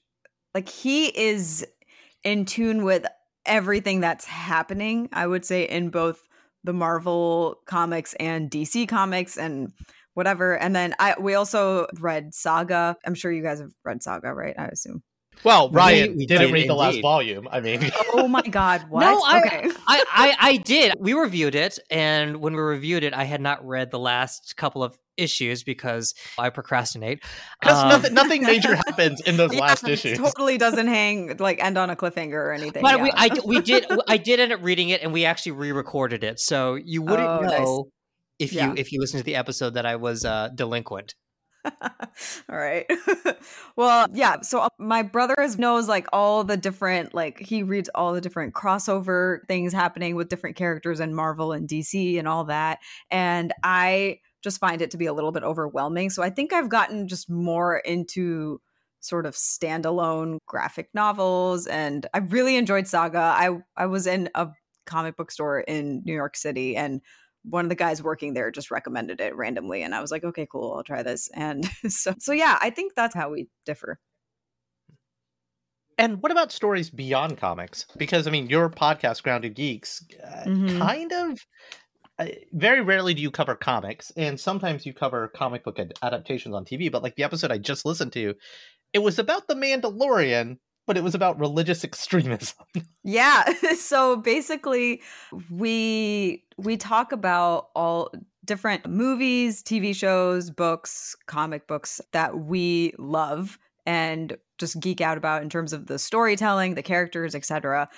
like 0.55 0.69
he 0.69 1.06
is 1.06 1.67
in 2.23 2.44
tune 2.44 2.85
with 2.85 3.05
everything 3.44 4.00
that's 4.00 4.25
happening. 4.25 5.08
I 5.12 5.26
would 5.26 5.44
say 5.44 5.64
in 5.64 5.90
both 5.90 6.23
the 6.62 6.73
Marvel 6.73 7.61
comics 7.67 8.14
and 8.14 8.50
DC 8.50 8.88
comics 8.88 9.37
and 9.37 9.73
whatever. 10.14 10.56
And 10.56 10.75
then 10.75 10.94
I 10.99 11.14
we 11.19 11.34
also 11.34 11.87
read 12.00 12.34
Saga. 12.34 12.96
I'm 13.06 13.14
sure 13.14 13.31
you 13.31 13.43
guys 13.43 13.61
have 13.61 13.72
read 13.84 14.02
Saga, 14.02 14.32
right? 14.32 14.55
I 14.58 14.66
assume. 14.66 15.02
Well, 15.43 15.69
Ryan 15.70 16.12
we, 16.12 16.19
we 16.19 16.26
didn't 16.26 16.46
did, 16.46 16.55
read 16.55 16.69
the 16.69 16.75
last 16.75 17.00
volume. 17.00 17.49
I 17.50 17.61
mean, 17.61 17.90
oh 18.12 18.28
my 18.28 18.43
god, 18.43 18.84
what? 18.88 19.00
No, 19.00 19.20
I, 19.25 19.40
okay. 19.40 19.70
I, 19.87 20.05
I, 20.11 20.37
I 20.38 20.56
did. 20.58 20.94
We 20.99 21.12
reviewed 21.12 21.55
it, 21.55 21.78
and 21.90 22.37
when 22.37 22.55
we 22.55 22.61
reviewed 22.61 23.02
it, 23.02 23.12
I 23.12 23.25
had 23.25 23.40
not 23.40 23.66
read 23.66 23.90
the 23.90 23.99
last 23.99 24.56
couple 24.56 24.82
of 24.82 24.96
issues 25.16 25.62
because 25.62 26.14
I 26.38 26.50
procrastinate. 26.50 27.22
Because 27.61 27.82
um, 27.82 27.88
nothing, 27.88 28.14
nothing 28.14 28.43
major 28.46 28.76
happens 28.76 29.20
in 29.22 29.37
those 29.37 29.52
yeah, 29.52 29.61
last 29.61 29.87
issues. 29.87 30.19
It 30.19 30.22
totally 30.22 30.56
doesn't 30.56 30.87
hang 30.87 31.37
like 31.38 31.62
end 31.62 31.76
on 31.76 31.90
a 31.90 31.96
cliffhanger 31.96 32.32
or 32.32 32.52
anything. 32.52 32.82
But 32.82 32.99
yeah. 32.99 33.02
we, 33.02 33.11
I, 33.14 33.28
we 33.44 33.61
did, 33.61 33.87
I 34.08 34.16
did 34.16 34.40
end 34.40 34.52
up 34.52 34.62
reading 34.62 34.90
it, 34.90 35.02
and 35.02 35.12
we 35.12 35.25
actually 35.25 35.52
re-recorded 35.52 36.25
it, 36.25 36.40
so 36.40 36.76
you 36.76 37.02
wouldn't 37.02 37.28
oh, 37.28 37.40
know. 37.40 37.49
Nice 37.49 37.90
if 38.38 38.53
yeah. 38.53 38.69
you 38.69 38.75
if 38.76 38.93
you 38.93 39.00
listen 39.00 39.19
to 39.19 39.25
the 39.25 39.37
episode 39.37 39.75
that 39.75 39.87
I 39.87 39.97
was 39.97 40.25
uh, 40.25 40.49
delinquent. 40.55 41.14
all 41.83 42.57
right. 42.57 42.87
well, 43.76 44.07
yeah. 44.12 44.41
So 44.43 44.61
uh, 44.61 44.69
my 44.79 45.03
brother 45.03 45.35
knows 45.59 45.88
like 45.88 46.07
all 46.12 46.45
the 46.45 46.57
different, 46.57 47.14
like 47.14 47.38
he 47.38 47.62
reads 47.62 47.88
all 47.95 48.12
the 48.12 48.21
different 48.21 48.55
crossover 48.55 49.38
things 49.49 49.73
happening 49.73 50.14
with 50.14 50.29
different 50.29 50.57
characters 50.57 51.00
in 51.00 51.14
Marvel 51.14 51.53
and 51.53 51.69
DC 51.69 52.19
and 52.19 52.29
all 52.29 52.45
that. 52.45 52.81
And 53.11 53.53
I 53.62 54.19
just 54.43 54.61
find 54.61 54.83
it 54.83 54.91
to 54.91 54.99
be 54.99 55.07
a 55.07 55.12
little 55.12 55.33
bit 55.33 55.43
overwhelming. 55.43 56.11
So 56.11 56.23
I 56.23 56.31
think 56.31 56.53
I've 56.53 56.69
gotten 56.69 57.09
just 57.09 57.31
more 57.31 57.79
into 57.79 58.61
sort 59.00 59.26
of 59.26 59.35
standalone 59.35 60.38
graphic 60.47 60.88
novels 60.95 61.67
and 61.67 62.07
I 62.14 62.19
really 62.19 62.57
enjoyed 62.57 62.87
Saga. 62.87 63.19
I 63.19 63.59
I 63.76 63.87
was 63.87 64.07
in 64.07 64.31
a 64.35 64.49
comic 64.87 65.17
book 65.17 65.31
store 65.31 65.61
in 65.61 66.03
New 66.05 66.14
York 66.14 66.37
City 66.37 66.76
and 66.76 67.00
one 67.45 67.65
of 67.65 67.69
the 67.69 67.75
guys 67.75 68.03
working 68.03 68.35
there 68.35 68.51
just 68.51 68.71
recommended 68.71 69.21
it 69.21 69.37
randomly 69.37 69.83
and 69.83 69.95
i 69.95 70.01
was 70.01 70.11
like 70.11 70.25
okay 70.25 70.47
cool 70.51 70.75
i'll 70.75 70.83
try 70.83 71.03
this. 71.03 71.29
And 71.35 71.65
so 71.89 72.15
so 72.19 72.33
yeah 72.33 72.59
i 72.61 72.71
think 72.71 72.95
that's 72.95 73.15
how 73.15 73.31
we 73.31 73.49
differ. 73.67 73.99
And 75.97 76.21
what 76.21 76.33
about 76.33 76.51
stories 76.51 76.91
beyond 76.91 77.39
comics? 77.39 77.87
Because 77.97 78.27
i 78.27 78.31
mean 78.31 78.49
your 78.49 78.69
podcast 78.71 79.23
grounded 79.23 79.55
geeks 79.55 80.05
uh, 80.23 80.45
mm-hmm. 80.45 80.79
kind 80.79 81.13
of 81.13 81.47
uh, 82.19 82.27
very 82.53 82.81
rarely 82.81 83.13
do 83.13 83.23
you 83.23 83.31
cover 83.31 83.57
comics 83.57 84.13
and 84.17 84.39
sometimes 84.39 84.87
you 84.87 84.95
cover 84.95 85.29
comic 85.35 85.65
book 85.65 85.81
ad- 85.81 85.95
adaptations 86.01 86.55
on 86.55 86.65
tv 86.65 86.91
but 86.91 87.03
like 87.03 87.17
the 87.17 87.25
episode 87.25 87.51
i 87.51 87.59
just 87.59 87.85
listened 87.85 88.13
to 88.13 88.35
it 88.93 89.01
was 89.01 89.19
about 89.19 89.49
the 89.49 89.55
mandalorian 89.55 90.59
but 90.87 90.97
it 90.97 91.03
was 91.03 91.14
about 91.14 91.38
religious 91.38 91.85
extremism. 91.85 92.57
yeah. 93.05 93.45
So 93.76 94.17
basically 94.17 95.03
we 95.50 96.45
we 96.57 96.76
talk 96.76 97.12
about 97.12 97.69
all 97.75 98.12
different 98.45 98.87
movies, 98.88 99.62
TV 99.62 99.95
shows, 99.95 100.50
books, 100.50 101.17
comic 101.26 101.67
books 101.67 102.00
that 102.12 102.38
we 102.38 102.95
love 102.99 103.59
and 103.87 104.37
just 104.59 104.81
geek 104.81 105.00
out 105.00 105.19
about 105.19 105.43
in 105.43 105.50
terms 105.50 105.73
of 105.73 105.87
the 105.87 105.99
storytelling, 105.99 106.75
the 106.75 106.83
characters, 106.83 107.35
etc. 107.35 107.88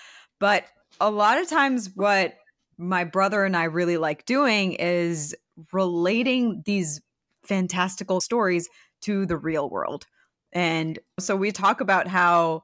But 0.40 0.64
a 1.00 1.10
lot 1.10 1.38
of 1.38 1.48
times 1.48 1.90
what 1.94 2.34
my 2.78 3.04
brother 3.04 3.44
and 3.44 3.56
I 3.56 3.64
really 3.64 3.96
like 3.96 4.26
doing 4.26 4.72
is 4.72 5.34
relating 5.72 6.62
these 6.66 7.00
fantastical 7.44 8.20
stories 8.20 8.68
to 9.02 9.26
the 9.26 9.36
real 9.36 9.70
world. 9.70 10.06
And 10.52 10.98
so 11.18 11.36
we 11.36 11.52
talk 11.52 11.80
about 11.80 12.06
how 12.06 12.62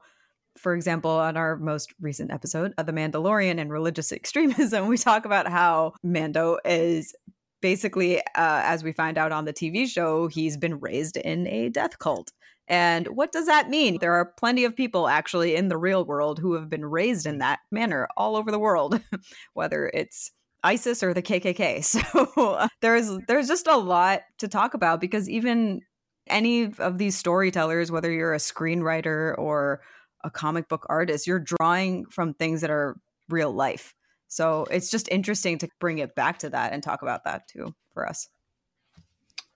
for 0.63 0.73
example, 0.73 1.11
on 1.11 1.37
our 1.37 1.57
most 1.57 1.93
recent 2.01 2.31
episode 2.31 2.73
of 2.77 2.85
The 2.85 2.93
Mandalorian 2.93 3.59
and 3.59 3.69
religious 3.69 4.11
extremism, 4.13 4.87
we 4.87 4.97
talk 4.97 5.25
about 5.25 5.47
how 5.47 5.93
Mando 6.01 6.57
is 6.65 7.13
basically, 7.61 8.19
uh, 8.19 8.23
as 8.35 8.83
we 8.83 8.93
find 8.93 9.17
out 9.17 9.31
on 9.31 9.45
the 9.45 9.53
TV 9.53 9.87
show, 9.87 10.27
he's 10.27 10.57
been 10.57 10.79
raised 10.79 11.17
in 11.17 11.47
a 11.47 11.69
death 11.69 11.99
cult. 11.99 12.31
And 12.67 13.07
what 13.07 13.33
does 13.33 13.45
that 13.45 13.69
mean? 13.69 13.97
There 13.99 14.13
are 14.13 14.33
plenty 14.37 14.63
of 14.63 14.75
people 14.75 15.09
actually 15.09 15.55
in 15.55 15.67
the 15.67 15.77
real 15.77 16.05
world 16.05 16.39
who 16.39 16.53
have 16.53 16.69
been 16.69 16.85
raised 16.85 17.25
in 17.25 17.39
that 17.39 17.59
manner 17.71 18.07
all 18.15 18.37
over 18.37 18.51
the 18.51 18.59
world, 18.59 19.01
whether 19.53 19.91
it's 19.93 20.31
ISIS 20.63 21.03
or 21.03 21.13
the 21.13 21.21
KKK. 21.21 21.83
So 21.83 22.31
uh, 22.37 22.69
there's 22.81 23.17
there's 23.27 23.49
just 23.49 23.67
a 23.67 23.75
lot 23.75 24.21
to 24.37 24.47
talk 24.47 24.73
about 24.73 25.01
because 25.01 25.29
even 25.29 25.81
any 26.27 26.71
of 26.79 26.97
these 26.97 27.17
storytellers, 27.17 27.91
whether 27.91 28.09
you're 28.09 28.33
a 28.33 28.37
screenwriter 28.37 29.37
or 29.37 29.81
a 30.23 30.31
comic 30.31 30.69
book 30.69 30.85
artist, 30.89 31.27
you're 31.27 31.43
drawing 31.59 32.05
from 32.05 32.33
things 32.33 32.61
that 32.61 32.69
are 32.69 32.95
real 33.29 33.51
life. 33.51 33.93
So 34.27 34.65
it's 34.71 34.89
just 34.89 35.09
interesting 35.09 35.57
to 35.59 35.67
bring 35.79 35.99
it 35.99 36.15
back 36.15 36.39
to 36.39 36.49
that 36.49 36.73
and 36.73 36.81
talk 36.81 37.01
about 37.01 37.23
that 37.25 37.47
too 37.47 37.75
for 37.93 38.07
us. 38.07 38.27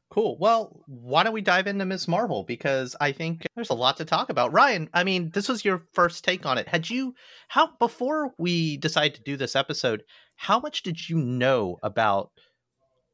Cool. 0.09 0.37
Well, 0.39 0.81
why 0.87 1.23
don't 1.23 1.33
we 1.33 1.41
dive 1.41 1.67
into 1.67 1.85
Ms. 1.85 2.07
Marvel? 2.07 2.43
Because 2.43 2.95
I 3.01 3.11
think 3.11 3.45
there's 3.55 3.69
a 3.69 3.75
lot 3.75 3.97
to 3.97 4.05
talk 4.05 4.29
about. 4.29 4.53
Ryan, 4.53 4.89
I 4.93 5.03
mean, 5.03 5.31
this 5.33 5.49
was 5.49 5.65
your 5.65 5.83
first 5.93 6.23
take 6.23 6.45
on 6.45 6.57
it. 6.57 6.67
Had 6.67 6.89
you, 6.89 7.13
how, 7.49 7.71
before 7.77 8.33
we 8.37 8.77
decided 8.77 9.15
to 9.15 9.21
do 9.23 9.35
this 9.35 9.55
episode, 9.55 10.03
how 10.35 10.59
much 10.59 10.81
did 10.83 11.09
you 11.09 11.17
know 11.17 11.77
about 11.83 12.31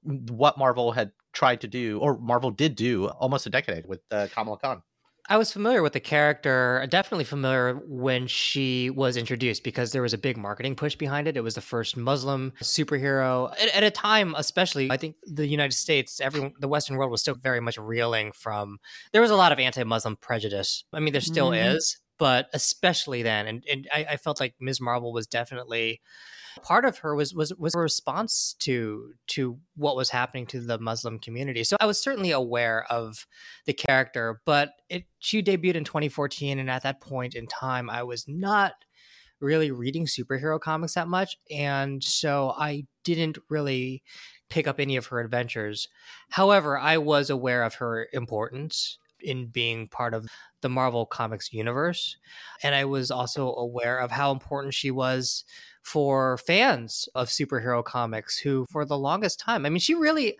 what 0.03 0.57
Marvel 0.57 0.91
had 0.91 1.11
tried 1.33 1.61
to 1.61 1.67
do, 1.67 1.97
or 1.99 2.17
Marvel 2.19 2.51
did 2.51 2.75
do 2.75 3.07
almost 3.07 3.47
a 3.47 3.49
decade 3.49 3.87
with 3.87 4.01
uh, 4.11 4.27
Kamala 4.31 4.59
Khan? 4.59 4.83
I 5.29 5.37
was 5.37 5.53
familiar 5.53 5.81
with 5.81 5.93
the 5.93 6.01
character, 6.01 6.85
definitely 6.89 7.23
familiar 7.23 7.75
when 7.87 8.27
she 8.27 8.89
was 8.89 9.15
introduced 9.15 9.63
because 9.63 9.93
there 9.93 10.01
was 10.01 10.13
a 10.13 10.17
big 10.17 10.35
marketing 10.35 10.75
push 10.75 10.95
behind 10.95 11.29
it. 11.29 11.37
It 11.37 11.41
was 11.41 11.55
the 11.55 11.61
first 11.61 11.95
Muslim 11.95 12.51
superhero 12.61 13.51
at, 13.53 13.73
at, 13.73 13.83
a 13.83 13.91
time, 13.91 14.35
especially 14.37 14.91
I 14.91 14.97
think 14.97 15.15
the 15.23 15.47
United 15.47 15.73
States, 15.73 16.19
everyone, 16.19 16.53
the 16.59 16.67
Western 16.67 16.97
world 16.97 17.09
was 17.09 17.21
still 17.21 17.35
very 17.35 17.61
much 17.61 17.77
reeling 17.77 18.33
from. 18.33 18.79
There 19.13 19.21
was 19.21 19.31
a 19.31 19.35
lot 19.35 19.53
of 19.53 19.59
anti-Muslim 19.59 20.17
prejudice. 20.17 20.83
I 20.91 20.99
mean, 20.99 21.13
there 21.13 21.21
still 21.21 21.51
mm. 21.51 21.75
is, 21.75 21.97
but 22.23 22.47
especially 22.53 23.21
then, 23.21 23.47
and 23.47 23.65
and 23.69 23.89
I, 23.93 24.05
I 24.11 24.15
felt 24.15 24.39
like 24.39 24.55
Ms. 24.57 24.79
Marvel 24.79 25.11
was 25.11 25.27
definitely 25.27 25.99
part 26.61 26.85
of 26.85 26.99
her 26.99 27.13
was 27.15 27.35
was 27.35 27.53
was 27.55 27.75
a 27.75 27.79
response 27.79 28.55
to 28.59 29.11
to 29.27 29.59
what 29.75 29.97
was 29.97 30.09
happening 30.09 30.45
to 30.45 30.61
the 30.61 30.79
Muslim 30.79 31.19
community. 31.19 31.65
So 31.65 31.75
I 31.81 31.85
was 31.85 32.01
certainly 32.01 32.31
aware 32.31 32.85
of 32.89 33.27
the 33.65 33.73
character, 33.73 34.39
but 34.45 34.71
it 34.87 35.03
she 35.19 35.43
debuted 35.43 35.75
in 35.75 35.83
2014, 35.83 36.59
and 36.59 36.69
at 36.69 36.83
that 36.83 37.01
point 37.01 37.35
in 37.35 37.45
time, 37.45 37.89
I 37.89 38.03
was 38.03 38.23
not 38.25 38.71
really 39.41 39.71
reading 39.71 40.05
superhero 40.05 40.61
comics 40.61 40.93
that 40.93 41.09
much, 41.09 41.35
and 41.51 42.01
so 42.01 42.53
I 42.57 42.85
didn't 43.03 43.37
really 43.49 44.01
pick 44.49 44.65
up 44.65 44.79
any 44.79 44.95
of 44.95 45.07
her 45.07 45.19
adventures. 45.19 45.89
However, 46.29 46.77
I 46.77 46.99
was 46.99 47.29
aware 47.29 47.63
of 47.63 47.73
her 47.75 48.07
importance 48.13 48.97
in 49.23 49.47
being 49.47 49.87
part 49.87 50.13
of 50.13 50.27
the 50.61 50.69
Marvel 50.69 51.05
Comics 51.05 51.53
universe. 51.53 52.17
And 52.61 52.75
I 52.75 52.85
was 52.85 53.11
also 53.11 53.53
aware 53.53 53.99
of 53.99 54.11
how 54.11 54.31
important 54.31 54.73
she 54.73 54.91
was 54.91 55.45
for 55.83 56.37
fans 56.37 57.09
of 57.13 57.27
superhero 57.27 57.83
comics 57.83 58.37
who, 58.37 58.65
for 58.71 58.85
the 58.85 58.97
longest 58.97 59.39
time, 59.39 59.65
I 59.65 59.69
mean, 59.69 59.79
she 59.79 59.95
really, 59.95 60.37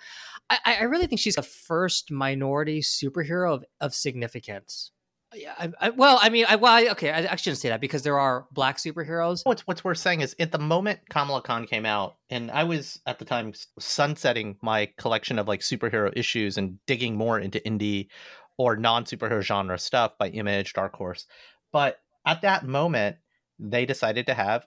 I, 0.50 0.78
I 0.80 0.84
really 0.84 1.08
think 1.08 1.20
she's 1.20 1.36
the 1.36 1.42
first 1.42 2.12
minority 2.12 2.82
superhero 2.82 3.54
of, 3.54 3.66
of 3.82 3.94
significance. 3.94 4.92
Yeah, 5.36 5.54
I, 5.58 5.72
I, 5.80 5.90
well, 5.90 6.20
I 6.22 6.30
mean, 6.30 6.46
I, 6.48 6.56
well, 6.58 6.74
I, 6.74 6.90
okay, 6.90 7.10
I, 7.12 7.32
I, 7.32 7.36
shouldn't 7.38 7.58
say 7.58 7.70
that 7.70 7.82
because 7.82 8.04
there 8.04 8.20
are 8.20 8.46
black 8.52 8.78
superheroes. 8.78 9.42
What's 9.44 9.66
what's 9.66 9.84
worth 9.84 9.98
saying 9.98 10.22
is, 10.22 10.36
at 10.38 10.52
the 10.52 10.60
moment 10.60 11.00
Kamala 11.10 11.42
Khan 11.42 11.66
came 11.66 11.86
out, 11.86 12.18
and 12.30 12.52
I 12.52 12.66
was 12.66 13.02
at 13.08 13.18
the 13.18 13.26
time 13.26 13.54
sunsetting 13.80 14.58
my 14.62 14.90
collection 14.98 15.40
of 15.40 15.48
like 15.48 15.62
superhero 15.62 16.12
issues 16.16 16.58
and 16.58 16.78
digging 16.86 17.16
more 17.16 17.40
into 17.40 17.60
indie 17.62 18.10
or 18.58 18.76
non 18.76 19.06
superhero 19.06 19.42
genre 19.42 19.78
stuff 19.78 20.18
by 20.18 20.30
Image, 20.30 20.74
Dark 20.74 20.96
Horse. 20.96 21.26
But 21.72 21.98
at 22.26 22.42
that 22.42 22.66
moment, 22.66 23.18
they 23.60 23.86
decided 23.86 24.28
to 24.28 24.34
have 24.34 24.66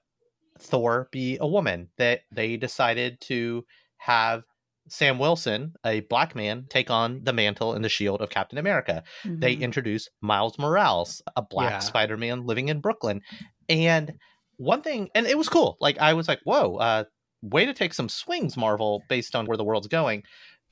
Thor 0.59 1.09
be 1.13 1.39
a 1.41 1.47
woman. 1.47 1.89
That 1.99 2.21
they 2.33 2.57
decided 2.57 3.21
to 3.23 3.65
have 3.99 4.45
Sam 4.89 5.19
Wilson, 5.19 5.75
a 5.85 6.01
black 6.01 6.35
man, 6.35 6.67
take 6.69 6.91
on 6.91 7.21
the 7.25 7.33
mantle 7.33 7.73
and 7.73 7.85
the 7.85 7.89
shield 7.89 8.21
of 8.21 8.31
Captain 8.31 8.59
America. 8.59 9.03
Mm-hmm. 9.25 9.41
They 9.41 9.55
introduced 9.55 10.11
Miles 10.21 10.59
Morales, 10.59 11.23
a 11.35 11.43
black 11.43 11.73
yeah. 11.73 11.79
Spider 11.81 12.17
Man 12.17 12.47
living 12.47 12.69
in 12.69 12.81
Brooklyn. 12.81 13.23
And 13.69 14.15
one 14.59 14.83
thing, 14.83 15.11
and 15.15 15.27
it 15.27 15.37
was 15.37 15.49
cool. 15.49 15.77
Like, 15.81 15.99
I 15.99 16.15
was 16.15 16.29
like, 16.29 16.41
whoa, 16.45 16.77
uh, 16.77 17.05
way 17.43 17.67
to 17.67 17.75
take 17.75 17.95
some 17.95 18.09
swings, 18.09 18.57
Marvel, 18.57 19.03
based 19.09 19.35
on 19.35 19.47
where 19.47 19.57
the 19.57 19.65
world's 19.65 19.89
going. 19.89 20.23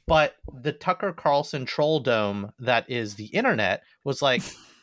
But 0.06 0.36
the 0.52 0.72
Tucker 0.72 1.12
Carlson 1.12 1.64
troll 1.64 2.00
dome 2.00 2.52
that 2.58 2.88
is 2.90 3.14
the 3.14 3.26
internet 3.26 3.82
was 4.04 4.20
like, 4.20 4.42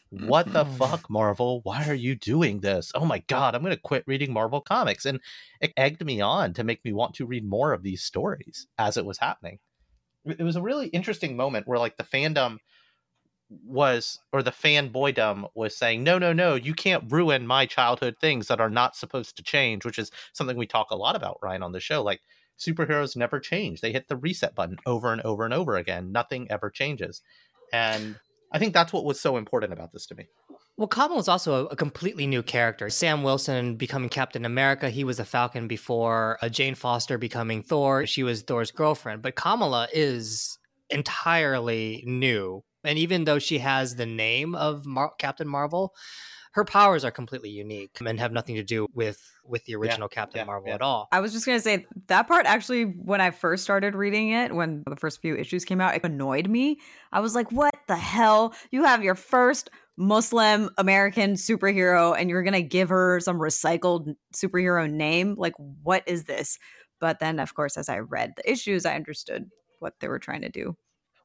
what 0.09 0.51
the 0.51 0.65
fuck, 0.77 1.09
Marvel? 1.09 1.61
Why 1.63 1.87
are 1.87 1.95
you 1.95 2.15
doing 2.15 2.59
this? 2.59 2.91
Oh 2.95 3.05
my 3.05 3.19
god, 3.27 3.55
I'm 3.55 3.61
going 3.61 3.75
to 3.75 3.81
quit 3.81 4.03
reading 4.07 4.33
Marvel 4.33 4.61
comics. 4.61 5.05
And 5.05 5.19
it 5.59 5.73
egged 5.77 6.03
me 6.03 6.21
on 6.21 6.53
to 6.53 6.63
make 6.63 6.83
me 6.83 6.93
want 6.93 7.13
to 7.15 7.25
read 7.25 7.47
more 7.47 7.73
of 7.73 7.83
these 7.83 8.03
stories 8.03 8.67
as 8.77 8.97
it 8.97 9.05
was 9.05 9.19
happening. 9.19 9.59
It 10.25 10.43
was 10.43 10.55
a 10.55 10.61
really 10.61 10.87
interesting 10.87 11.35
moment 11.35 11.67
where, 11.67 11.79
like, 11.79 11.97
the 11.97 12.03
fandom 12.03 12.57
was, 13.65 14.19
or 14.31 14.43
the 14.43 14.51
fanboydom 14.51 15.49
was 15.55 15.75
saying, 15.75 16.03
no, 16.03 16.19
no, 16.19 16.31
no, 16.31 16.55
you 16.55 16.73
can't 16.73 17.11
ruin 17.11 17.47
my 17.47 17.65
childhood 17.65 18.15
things 18.21 18.47
that 18.47 18.61
are 18.61 18.69
not 18.69 18.95
supposed 18.95 19.35
to 19.37 19.43
change, 19.43 19.83
which 19.83 19.97
is 19.97 20.11
something 20.33 20.55
we 20.55 20.67
talk 20.67 20.91
a 20.91 20.95
lot 20.95 21.15
about, 21.15 21.39
Ryan, 21.41 21.63
on 21.63 21.71
the 21.71 21.79
show. 21.79 22.03
Like, 22.03 22.21
superheroes 22.61 23.15
never 23.15 23.39
change. 23.39 23.81
They 23.81 23.91
hit 23.91 24.07
the 24.07 24.15
reset 24.15 24.55
button 24.55 24.77
over 24.85 25.11
and 25.11 25.21
over 25.21 25.43
and 25.45 25.53
over 25.53 25.75
again. 25.75 26.11
Nothing 26.11 26.47
ever 26.51 26.69
changes. 26.69 27.21
And 27.73 28.15
I 28.51 28.59
think 28.59 28.73
that's 28.73 28.93
what 28.93 29.05
was 29.05 29.19
so 29.19 29.37
important 29.37 29.73
about 29.73 29.91
this 29.93 30.05
to 30.07 30.15
me. 30.15 30.27
Well, 30.77 30.87
Kamala 30.87 31.19
is 31.19 31.27
also 31.27 31.67
a, 31.67 31.75
completely 31.75 32.25
new 32.25 32.41
character. 32.41 32.89
Sam 32.89 33.23
Wilson 33.23 33.75
becoming 33.75 34.09
Captain 34.09 34.45
America, 34.45 34.89
he 34.89 35.03
was 35.03 35.19
a 35.19 35.25
Falcon 35.25 35.67
before. 35.67 36.37
Uh, 36.41 36.49
Jane 36.49 36.75
Foster 36.75 37.17
becoming 37.17 37.61
Thor, 37.61 38.05
she 38.05 38.23
was 38.23 38.41
Thor's 38.41 38.71
girlfriend. 38.71 39.21
But 39.21 39.35
Kamala 39.35 39.87
is 39.93 40.57
entirely 40.89 42.03
new. 42.05 42.63
And 42.83 42.97
even 42.97 43.25
though 43.25 43.39
she 43.39 43.59
has 43.59 43.95
the 43.95 44.05
name 44.05 44.55
of 44.55 44.85
Mar- 44.85 45.13
Captain 45.19 45.47
Marvel, 45.47 45.93
her 46.51 46.65
powers 46.65 47.05
are 47.05 47.11
completely 47.11 47.49
unique 47.49 47.97
and 48.05 48.19
have 48.19 48.31
nothing 48.31 48.55
to 48.55 48.63
do 48.63 48.87
with 48.93 49.21
with 49.43 49.65
the 49.65 49.75
original 49.75 50.07
yeah, 50.11 50.15
Captain 50.15 50.39
yeah, 50.39 50.45
Marvel 50.45 50.69
yeah. 50.69 50.75
at 50.75 50.81
all. 50.81 51.07
I 51.11 51.19
was 51.19 51.33
just 51.33 51.45
gonna 51.45 51.59
say 51.59 51.85
that 52.07 52.27
part 52.27 52.45
actually, 52.45 52.83
when 52.83 53.21
I 53.21 53.31
first 53.31 53.63
started 53.63 53.95
reading 53.95 54.31
it, 54.31 54.53
when 54.53 54.83
the 54.87 54.95
first 54.95 55.21
few 55.21 55.35
issues 55.35 55.65
came 55.65 55.81
out, 55.81 55.95
it 55.95 56.03
annoyed 56.03 56.47
me. 56.47 56.79
I 57.11 57.21
was 57.21 57.35
like, 57.35 57.51
"What 57.51 57.75
the 57.87 57.95
hell? 57.95 58.53
You 58.71 58.83
have 58.83 59.03
your 59.03 59.15
first 59.15 59.69
Muslim 59.97 60.69
American 60.77 61.33
superhero, 61.33 62.15
and 62.17 62.29
you're 62.29 62.43
gonna 62.43 62.61
give 62.61 62.89
her 62.89 63.19
some 63.21 63.39
recycled 63.39 64.15
superhero 64.35 64.89
name? 64.91 65.35
Like, 65.37 65.53
what 65.57 66.03
is 66.05 66.25
this?" 66.25 66.59
But 66.99 67.19
then, 67.19 67.39
of 67.39 67.55
course, 67.55 67.77
as 67.77 67.89
I 67.89 67.99
read 67.99 68.33
the 68.35 68.49
issues, 68.49 68.85
I 68.85 68.95
understood 68.95 69.49
what 69.79 69.99
they 69.99 70.07
were 70.07 70.19
trying 70.19 70.41
to 70.41 70.49
do. 70.49 70.77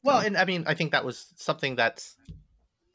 Well, 0.03 0.21
and 0.21 0.37
I 0.37 0.45
mean, 0.45 0.65
I 0.67 0.75
think 0.75 0.93
that 0.93 1.05
was 1.05 1.33
something 1.37 1.75
that's 1.75 2.17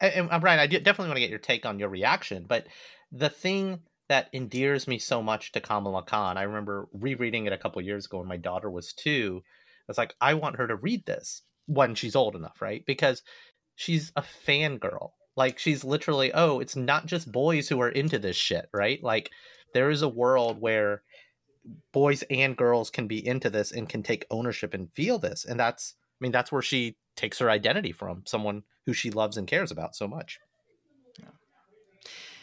and, 0.02 0.28
uh, 0.28 0.32
and 0.32 0.40
Brian, 0.40 0.60
I 0.60 0.66
definitely 0.66 1.08
want 1.08 1.16
to 1.16 1.20
get 1.20 1.30
your 1.30 1.38
take 1.38 1.64
on 1.64 1.78
your 1.78 1.88
reaction, 1.88 2.44
but 2.46 2.66
the 3.10 3.30
thing 3.30 3.80
that 4.08 4.28
endears 4.32 4.86
me 4.86 4.98
so 4.98 5.22
much 5.22 5.52
to 5.52 5.60
Kamala 5.60 6.02
Khan, 6.02 6.36
I 6.36 6.42
remember 6.42 6.88
rereading 6.92 7.46
it 7.46 7.52
a 7.52 7.58
couple 7.58 7.80
years 7.80 8.06
ago 8.06 8.18
when 8.18 8.28
my 8.28 8.36
daughter 8.36 8.70
was 8.70 8.92
two. 8.92 9.42
It's 9.88 9.98
like 9.98 10.14
I 10.20 10.34
want 10.34 10.56
her 10.56 10.66
to 10.66 10.76
read 10.76 11.06
this 11.06 11.42
when 11.66 11.94
she's 11.94 12.16
old 12.16 12.36
enough, 12.36 12.60
right? 12.60 12.84
Because 12.86 13.22
she's 13.76 14.12
a 14.16 14.22
fangirl. 14.46 15.10
Like 15.36 15.58
she's 15.58 15.84
literally, 15.84 16.32
oh, 16.34 16.60
it's 16.60 16.76
not 16.76 17.06
just 17.06 17.32
boys 17.32 17.68
who 17.68 17.80
are 17.80 17.88
into 17.88 18.18
this 18.18 18.36
shit, 18.36 18.68
right? 18.72 19.02
Like 19.02 19.30
there 19.72 19.90
is 19.90 20.02
a 20.02 20.08
world 20.08 20.60
where 20.60 21.02
boys 21.92 22.22
and 22.28 22.56
girls 22.56 22.90
can 22.90 23.06
be 23.06 23.26
into 23.26 23.48
this 23.48 23.72
and 23.72 23.88
can 23.88 24.02
take 24.02 24.26
ownership 24.30 24.74
and 24.74 24.92
feel 24.92 25.18
this. 25.18 25.44
And 25.44 25.58
that's 25.58 25.94
I 25.94 26.01
mean, 26.22 26.32
that's 26.32 26.50
where 26.50 26.62
she 26.62 26.96
takes 27.16 27.38
her 27.38 27.50
identity 27.50 27.92
from, 27.92 28.22
someone 28.26 28.62
who 28.86 28.92
she 28.92 29.10
loves 29.10 29.36
and 29.36 29.46
cares 29.46 29.70
about 29.70 29.94
so 29.94 30.08
much. 30.08 30.40
Yeah, 31.18 31.26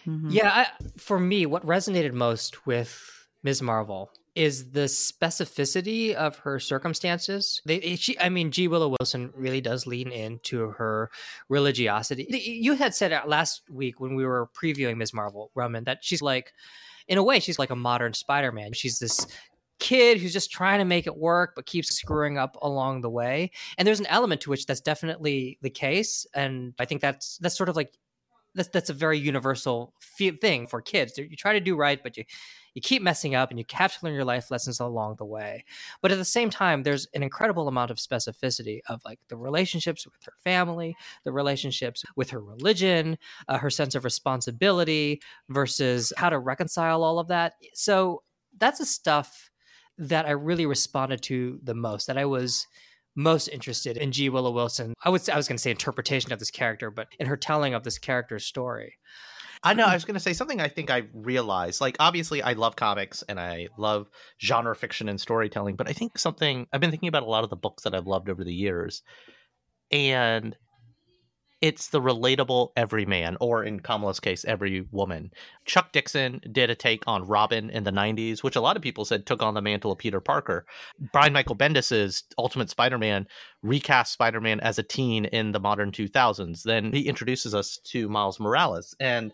mm-hmm. 0.07 0.29
yeah 0.29 0.49
I, 0.53 0.67
for 0.97 1.19
me, 1.19 1.45
what 1.45 1.65
resonated 1.65 2.13
most 2.13 2.65
with 2.65 3.27
Ms. 3.43 3.61
Marvel 3.61 4.11
is 4.35 4.71
the 4.71 4.81
specificity 4.81 6.13
of 6.13 6.37
her 6.37 6.59
circumstances. 6.59 7.61
They, 7.65 7.95
she, 7.95 8.17
I 8.19 8.29
mean, 8.29 8.51
G. 8.51 8.67
Willow 8.67 8.95
Wilson 8.99 9.33
really 9.35 9.59
does 9.59 9.87
lean 9.87 10.11
into 10.11 10.69
her 10.71 11.09
religiosity. 11.49 12.27
You 12.29 12.73
had 12.73 12.93
said 12.93 13.19
last 13.25 13.63
week 13.69 13.99
when 13.99 14.15
we 14.15 14.25
were 14.25 14.49
previewing 14.61 14.97
Ms. 14.97 15.13
Marvel, 15.13 15.51
Roman, 15.55 15.83
that 15.85 15.99
she's 16.01 16.21
like, 16.21 16.53
in 17.07 17.17
a 17.17 17.23
way, 17.23 17.39
she's 17.39 17.59
like 17.59 17.71
a 17.71 17.75
modern 17.75 18.13
Spider 18.13 18.51
Man. 18.51 18.71
She's 18.73 18.99
this 18.99 19.25
kid 19.79 20.19
who's 20.19 20.33
just 20.33 20.51
trying 20.51 20.79
to 20.79 20.85
make 20.85 21.07
it 21.07 21.17
work 21.17 21.53
but 21.55 21.65
keeps 21.65 21.93
screwing 21.93 22.37
up 22.37 22.57
along 22.61 23.01
the 23.01 23.09
way 23.09 23.49
and 23.77 23.87
there's 23.87 23.99
an 23.99 24.05
element 24.07 24.41
to 24.41 24.49
which 24.49 24.65
that's 24.65 24.81
definitely 24.81 25.57
the 25.61 25.69
case 25.69 26.25
and 26.33 26.73
i 26.79 26.85
think 26.85 27.01
that's 27.01 27.37
that's 27.37 27.57
sort 27.57 27.69
of 27.69 27.75
like 27.75 27.97
that's 28.55 28.69
that's 28.69 28.89
a 28.89 28.93
very 28.93 29.17
universal 29.17 29.93
thing 30.01 30.67
for 30.67 30.81
kids. 30.81 31.17
You 31.17 31.35
try 31.35 31.53
to 31.53 31.59
do 31.59 31.75
right, 31.75 32.01
but 32.01 32.17
you 32.17 32.25
you 32.73 32.81
keep 32.81 33.01
messing 33.01 33.33
up 33.33 33.49
and 33.49 33.57
you 33.57 33.65
have 33.71 33.97
to 33.97 34.05
learn 34.05 34.13
your 34.13 34.25
life 34.25 34.51
lessons 34.51 34.79
along 34.79 35.15
the 35.17 35.25
way. 35.25 35.65
But 36.01 36.11
at 36.11 36.17
the 36.17 36.25
same 36.25 36.49
time, 36.49 36.83
there's 36.83 37.07
an 37.13 37.23
incredible 37.23 37.67
amount 37.67 37.89
of 37.89 37.97
specificity 37.97 38.79
of 38.87 39.01
like 39.05 39.19
the 39.27 39.37
relationships 39.37 40.05
with 40.05 40.23
her 40.23 40.33
family, 40.43 40.95
the 41.23 41.31
relationships 41.31 42.03
with 42.15 42.29
her 42.29 42.39
religion, 42.39 43.17
uh, 43.47 43.57
her 43.57 43.69
sense 43.71 43.95
of 43.95 44.03
responsibility 44.03 45.21
versus 45.49 46.13
how 46.15 46.29
to 46.29 46.37
reconcile 46.37 47.03
all 47.03 47.17
of 47.19 47.27
that. 47.29 47.53
So 47.73 48.23
that's 48.57 48.79
the 48.79 48.85
stuff 48.85 49.48
that 49.99 50.25
I 50.25 50.31
really 50.31 50.65
responded 50.65 51.21
to 51.23 51.59
the 51.63 51.75
most. 51.75 52.07
That 52.07 52.17
I 52.17 52.25
was 52.25 52.65
most 53.15 53.49
interested 53.49 53.97
in 53.97 54.11
G. 54.11 54.29
Willow 54.29 54.51
Wilson. 54.51 54.93
I 55.03 55.09
would 55.09 55.29
I 55.29 55.37
was 55.37 55.47
going 55.47 55.57
to 55.57 55.61
say 55.61 55.71
interpretation 55.71 56.31
of 56.31 56.39
this 56.39 56.51
character, 56.51 56.89
but 56.89 57.07
in 57.19 57.27
her 57.27 57.37
telling 57.37 57.73
of 57.73 57.83
this 57.83 57.99
character's 57.99 58.45
story. 58.45 58.95
I 59.61 59.73
know. 59.73 59.83
I 59.83 59.93
was 59.93 60.05
going 60.05 60.13
to 60.13 60.21
say 60.21 60.31
something. 60.31 60.61
I 60.61 60.69
think 60.69 60.89
I 60.89 61.03
realized. 61.13 61.81
Like, 61.81 61.97
obviously, 61.99 62.41
I 62.41 62.53
love 62.53 62.77
comics 62.77 63.23
and 63.27 63.37
I 63.37 63.67
love 63.77 64.09
genre 64.41 64.73
fiction 64.73 65.09
and 65.09 65.19
storytelling. 65.19 65.75
But 65.75 65.89
I 65.89 65.93
think 65.93 66.17
something 66.17 66.65
I've 66.71 66.79
been 66.79 66.91
thinking 66.91 67.09
about 67.09 67.23
a 67.23 67.29
lot 67.29 67.43
of 67.43 67.49
the 67.49 67.57
books 67.57 67.83
that 67.83 67.93
I've 67.93 68.07
loved 68.07 68.29
over 68.29 68.45
the 68.45 68.53
years, 68.53 69.03
and 69.91 70.55
it's 71.61 71.89
the 71.89 71.99
relatable 71.99 72.69
everyman, 72.77 73.35
or 73.41 73.63
in 73.63 73.81
Kamala's 73.81 74.19
case, 74.19 74.45
every 74.45 74.87
woman. 74.91 75.31
Chuck 75.65 75.91
Dixon 75.91 76.39
did 76.51 76.69
a 76.69 76.75
take 76.75 77.03
on 77.05 77.27
Robin 77.27 77.69
in 77.69 77.83
the 77.83 77.91
90s, 77.91 78.43
which 78.43 78.55
a 78.55 78.61
lot 78.61 78.77
of 78.77 78.81
people 78.81 79.03
said 79.03 79.25
took 79.25 79.43
on 79.43 79.53
the 79.53 79.61
mantle 79.61 79.91
of 79.91 79.97
Peter 79.97 80.21
Parker. 80.21 80.65
Brian 81.11 81.33
Michael 81.33 81.55
Bendis's 81.55 82.23
Ultimate 82.37 82.69
Spider 82.69 82.97
Man 82.97 83.27
recast 83.61 84.13
Spider 84.13 84.39
Man 84.39 84.61
as 84.61 84.79
a 84.79 84.83
teen 84.83 85.25
in 85.25 85.51
the 85.51 85.59
modern 85.59 85.91
2000s. 85.91 86.63
Then 86.63 86.93
he 86.93 87.07
introduces 87.07 87.53
us 87.53 87.77
to 87.85 88.07
Miles 88.07 88.39
Morales. 88.39 88.95
And 88.99 89.33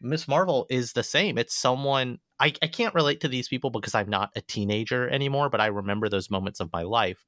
Miss 0.00 0.28
Marvel 0.28 0.66
is 0.70 0.92
the 0.92 1.02
same. 1.02 1.38
It's 1.38 1.56
someone 1.56 2.18
I, 2.38 2.52
I 2.62 2.68
can't 2.68 2.94
relate 2.94 3.20
to 3.22 3.28
these 3.28 3.48
people 3.48 3.70
because 3.70 3.94
I'm 3.94 4.10
not 4.10 4.30
a 4.36 4.40
teenager 4.40 5.08
anymore, 5.08 5.48
but 5.48 5.60
I 5.60 5.66
remember 5.66 6.08
those 6.08 6.30
moments 6.30 6.60
of 6.60 6.72
my 6.72 6.82
life. 6.82 7.24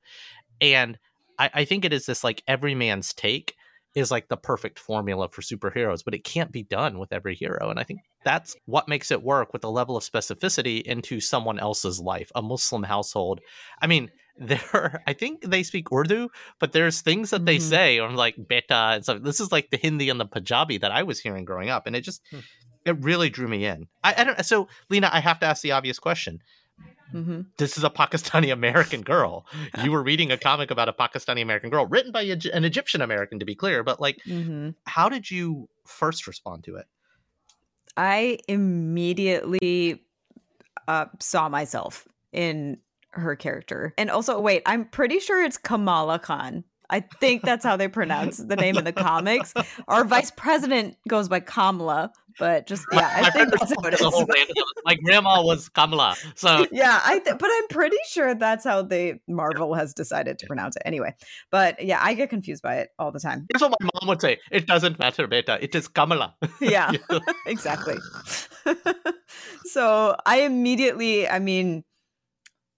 And 0.60 0.98
I, 1.38 1.50
I 1.52 1.64
think 1.64 1.84
it 1.84 1.92
is 1.92 2.06
this 2.06 2.22
like 2.22 2.42
every 2.46 2.74
man's 2.74 3.12
take 3.12 3.54
is 3.96 4.10
like 4.10 4.28
the 4.28 4.36
perfect 4.36 4.78
formula 4.78 5.26
for 5.26 5.40
superheroes, 5.40 6.04
but 6.04 6.14
it 6.14 6.22
can't 6.22 6.52
be 6.52 6.62
done 6.62 6.98
with 6.98 7.14
every 7.14 7.34
hero. 7.34 7.70
And 7.70 7.80
I 7.80 7.82
think 7.82 8.00
that's 8.24 8.54
what 8.66 8.88
makes 8.88 9.10
it 9.10 9.22
work 9.22 9.54
with 9.54 9.64
a 9.64 9.70
level 9.70 9.96
of 9.96 10.04
specificity 10.04 10.82
into 10.82 11.18
someone 11.18 11.58
else's 11.58 11.98
life, 11.98 12.30
a 12.34 12.42
Muslim 12.42 12.82
household. 12.82 13.40
I 13.80 13.86
mean, 13.86 14.10
there 14.38 15.02
I 15.06 15.14
think 15.14 15.40
they 15.40 15.62
speak 15.62 15.90
Urdu, 15.90 16.28
but 16.60 16.72
there's 16.72 17.00
things 17.00 17.30
that 17.30 17.46
they 17.46 17.56
mm-hmm. 17.56 17.70
say 17.70 17.98
on 17.98 18.16
like 18.16 18.36
beta 18.46 18.74
and 18.74 19.02
stuff. 19.02 19.22
This 19.22 19.40
is 19.40 19.50
like 19.50 19.70
the 19.70 19.78
Hindi 19.78 20.10
and 20.10 20.20
the 20.20 20.26
Punjabi 20.26 20.76
that 20.78 20.92
I 20.92 21.04
was 21.04 21.18
hearing 21.18 21.46
growing 21.46 21.70
up, 21.70 21.86
and 21.86 21.96
it 21.96 22.02
just 22.02 22.20
hmm. 22.30 22.40
it 22.84 23.02
really 23.02 23.30
drew 23.30 23.48
me 23.48 23.64
in. 23.64 23.88
I, 24.04 24.14
I 24.18 24.24
don't. 24.24 24.44
So 24.44 24.68
Lena, 24.90 25.08
I 25.10 25.20
have 25.20 25.40
to 25.40 25.46
ask 25.46 25.62
the 25.62 25.72
obvious 25.72 25.98
question: 25.98 26.40
Mm-hmm. 27.12 27.42
This 27.56 27.76
is 27.76 27.84
a 27.84 27.90
Pakistani 27.90 28.52
American 28.52 29.02
girl. 29.02 29.46
you 29.84 29.92
were 29.92 30.02
reading 30.02 30.30
a 30.30 30.36
comic 30.36 30.70
about 30.70 30.88
a 30.88 30.92
Pakistani 30.92 31.42
American 31.42 31.70
girl 31.70 31.86
written 31.86 32.12
by 32.12 32.22
an 32.22 32.64
Egyptian 32.64 33.02
American, 33.02 33.38
to 33.38 33.44
be 33.44 33.54
clear. 33.54 33.82
But, 33.82 34.00
like, 34.00 34.18
mm-hmm. 34.26 34.70
how 34.86 35.08
did 35.08 35.30
you 35.30 35.68
first 35.84 36.26
respond 36.26 36.64
to 36.64 36.76
it? 36.76 36.86
I 37.96 38.38
immediately 38.48 40.02
uh, 40.88 41.06
saw 41.20 41.48
myself 41.48 42.06
in 42.32 42.78
her 43.10 43.34
character. 43.36 43.94
And 43.96 44.10
also, 44.10 44.38
wait, 44.40 44.62
I'm 44.66 44.84
pretty 44.84 45.20
sure 45.20 45.42
it's 45.42 45.56
Kamala 45.56 46.18
Khan. 46.18 46.64
I 46.90 47.00
think 47.00 47.42
that's 47.42 47.64
how 47.64 47.76
they 47.76 47.88
pronounce 48.00 48.38
the 48.38 48.56
name 48.56 48.76
in 48.76 48.84
the 48.84 48.92
comics. 48.92 49.54
Our 49.88 50.04
vice 50.04 50.30
president 50.30 50.96
goes 51.08 51.28
by 51.28 51.40
Kamala, 51.40 52.12
but 52.38 52.66
just 52.66 52.84
yeah, 52.92 53.10
I 53.14 53.30
think 53.30 53.50
that's 53.50 53.72
it 53.84 53.94
is. 53.94 54.74
My 54.84 54.94
grandma 54.94 55.42
was 55.42 55.68
Kamala, 55.68 56.16
so 56.34 56.66
yeah, 56.72 57.00
I 57.04 57.18
th- 57.18 57.38
but 57.38 57.50
I'm 57.52 57.68
pretty 57.68 57.96
sure 58.08 58.34
that's 58.34 58.64
how 58.64 58.82
they 58.82 59.20
Marvel 59.28 59.74
has 59.74 59.94
decided 59.94 60.38
to 60.40 60.46
pronounce 60.46 60.76
it 60.76 60.82
anyway. 60.84 61.14
But 61.50 61.82
yeah, 61.82 61.98
I 62.02 62.14
get 62.14 62.30
confused 62.30 62.62
by 62.62 62.76
it 62.76 62.90
all 62.98 63.12
the 63.12 63.20
time. 63.20 63.46
That's 63.52 63.62
what 63.62 63.74
my 63.80 63.88
mom 63.94 64.08
would 64.08 64.20
say. 64.20 64.38
It 64.50 64.66
doesn't 64.66 64.98
matter, 64.98 65.26
beta. 65.26 65.58
It 65.62 65.74
is 65.74 65.88
Kamala. 65.88 66.34
Yeah, 66.60 66.92
exactly. 67.46 67.96
so 69.66 70.16
I 70.26 70.40
immediately, 70.40 71.28
I 71.28 71.38
mean, 71.38 71.84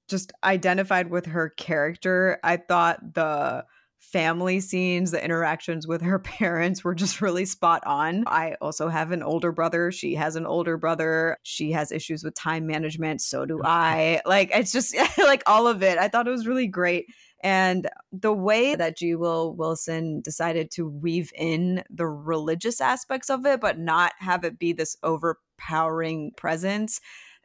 just 0.09 0.33
identified 0.43 1.11
with 1.11 1.27
her 1.27 1.51
character. 1.51 2.39
I 2.43 2.57
thought 2.57 3.15
the 3.15 3.65
family 3.99 4.61
scenes, 4.61 5.11
the 5.11 5.23
interactions 5.23 5.87
with 5.87 6.03
her 6.03 6.19
parents 6.19 6.83
were 6.83 6.95
just 6.95 7.21
really 7.21 7.45
spot 7.45 7.83
on. 7.87 8.25
I 8.27 8.57
also 8.61 8.89
have 8.89 9.13
an 9.13 9.23
older 9.23 9.53
brother. 9.53 9.93
She 9.93 10.15
has 10.15 10.37
an 10.37 10.47
older 10.47 10.77
brother. 10.77 11.37
She 11.43 11.73
has 11.73 11.93
issues 11.93 12.23
with 12.23 12.35
time 12.35 12.67
management. 12.67 13.21
So 13.21 13.45
do 13.45 13.61
I. 13.65 14.21
Like, 14.25 14.51
it's 14.55 14.73
just 14.73 14.97
like 15.19 15.43
all 15.47 15.67
of 15.67 15.83
it. 15.83 15.99
I 15.99 16.09
thought 16.09 16.29
it 16.29 16.33
was 16.33 16.47
really 16.47 16.67
great. 16.67 17.07
And 17.41 17.89
the 18.11 18.33
way 18.33 18.75
that 18.75 18.97
G. 18.97 19.15
Will 19.15 19.55
Wilson 19.55 20.21
decided 20.23 20.73
to 20.73 20.89
weave 20.89 21.31
in 21.37 21.85
the 21.89 22.07
religious 22.07 22.81
aspects 22.81 23.31
of 23.31 23.47
it, 23.47 23.61
but 23.61 23.79
not 23.79 24.13
have 24.19 24.45
it 24.45 24.59
be 24.59 24.73
this 24.73 24.97
overpowering 25.05 26.33
presence, 26.37 27.01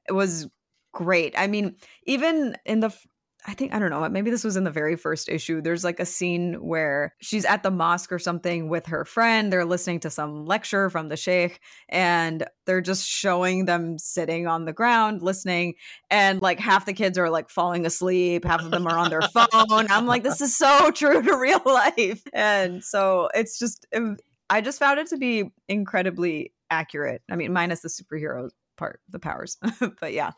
was 0.10 0.48
great. 0.94 1.36
I 1.38 1.48
mean, 1.48 1.76
even 2.06 2.56
in 2.66 2.80
the 2.80 2.96
I 3.46 3.54
think 3.54 3.74
I 3.74 3.80
don't 3.80 3.90
know, 3.90 4.08
maybe 4.10 4.32
this 4.32 4.44
was 4.44 4.56
in 4.56 4.64
the 4.64 4.72
very 4.72 4.96
first 4.96 5.28
issue. 5.28 5.62
There's 5.62 5.84
like 5.84 6.00
a 6.00 6.06
scene 6.06 6.54
where 6.56 7.14
she's 7.22 7.46
at 7.46 7.64
the 7.64 7.72
mosque 7.72 8.12
or 8.12 8.20
something 8.20 8.70
with 8.70 8.86
her 8.86 9.06
friend. 9.06 9.52
They're 9.52 9.66
listening 9.66 10.00
to 10.02 10.10
some 10.10 10.46
lecture 10.46 10.90
from 10.90 11.10
the 11.10 11.18
sheikh 11.18 11.60
and 11.90 12.46
they're 12.66 12.82
just 12.82 13.08
showing 13.08 13.66
them 13.66 13.98
sitting 13.98 14.48
on 14.48 14.66
the 14.66 14.74
ground 14.74 15.22
listening 15.22 15.76
and 16.10 16.42
like 16.42 16.60
half 16.60 16.86
the 16.86 16.94
kids 16.94 17.18
are 17.18 17.30
like 17.30 17.50
falling 17.50 17.86
asleep, 17.86 18.46
half 18.46 18.62
of 18.62 18.72
them 18.72 18.88
are 18.88 18.98
on 18.98 19.10
their 19.10 19.22
phone. 19.34 19.48
I'm 19.90 20.06
like 20.06 20.24
this 20.24 20.42
is 20.42 20.56
so 20.56 20.92
true 20.92 21.22
to 21.22 21.38
real 21.38 21.62
life. 21.66 22.24
And 22.34 22.84
so 22.84 23.30
it's 23.34 23.60
just 23.60 23.86
um, 23.96 24.18
I 24.50 24.62
just 24.62 24.80
found 24.80 25.00
it 25.00 25.08
to 25.08 25.18
be 25.18 25.52
incredibly 25.68 26.54
accurate. 26.70 27.22
I 27.30 27.36
mean, 27.36 27.54
minus 27.54 27.82
the 27.82 27.90
superhero 27.90 28.50
part, 28.78 29.02
the 29.10 29.20
powers. 29.20 29.58
but 30.00 30.14
yeah. 30.14 30.32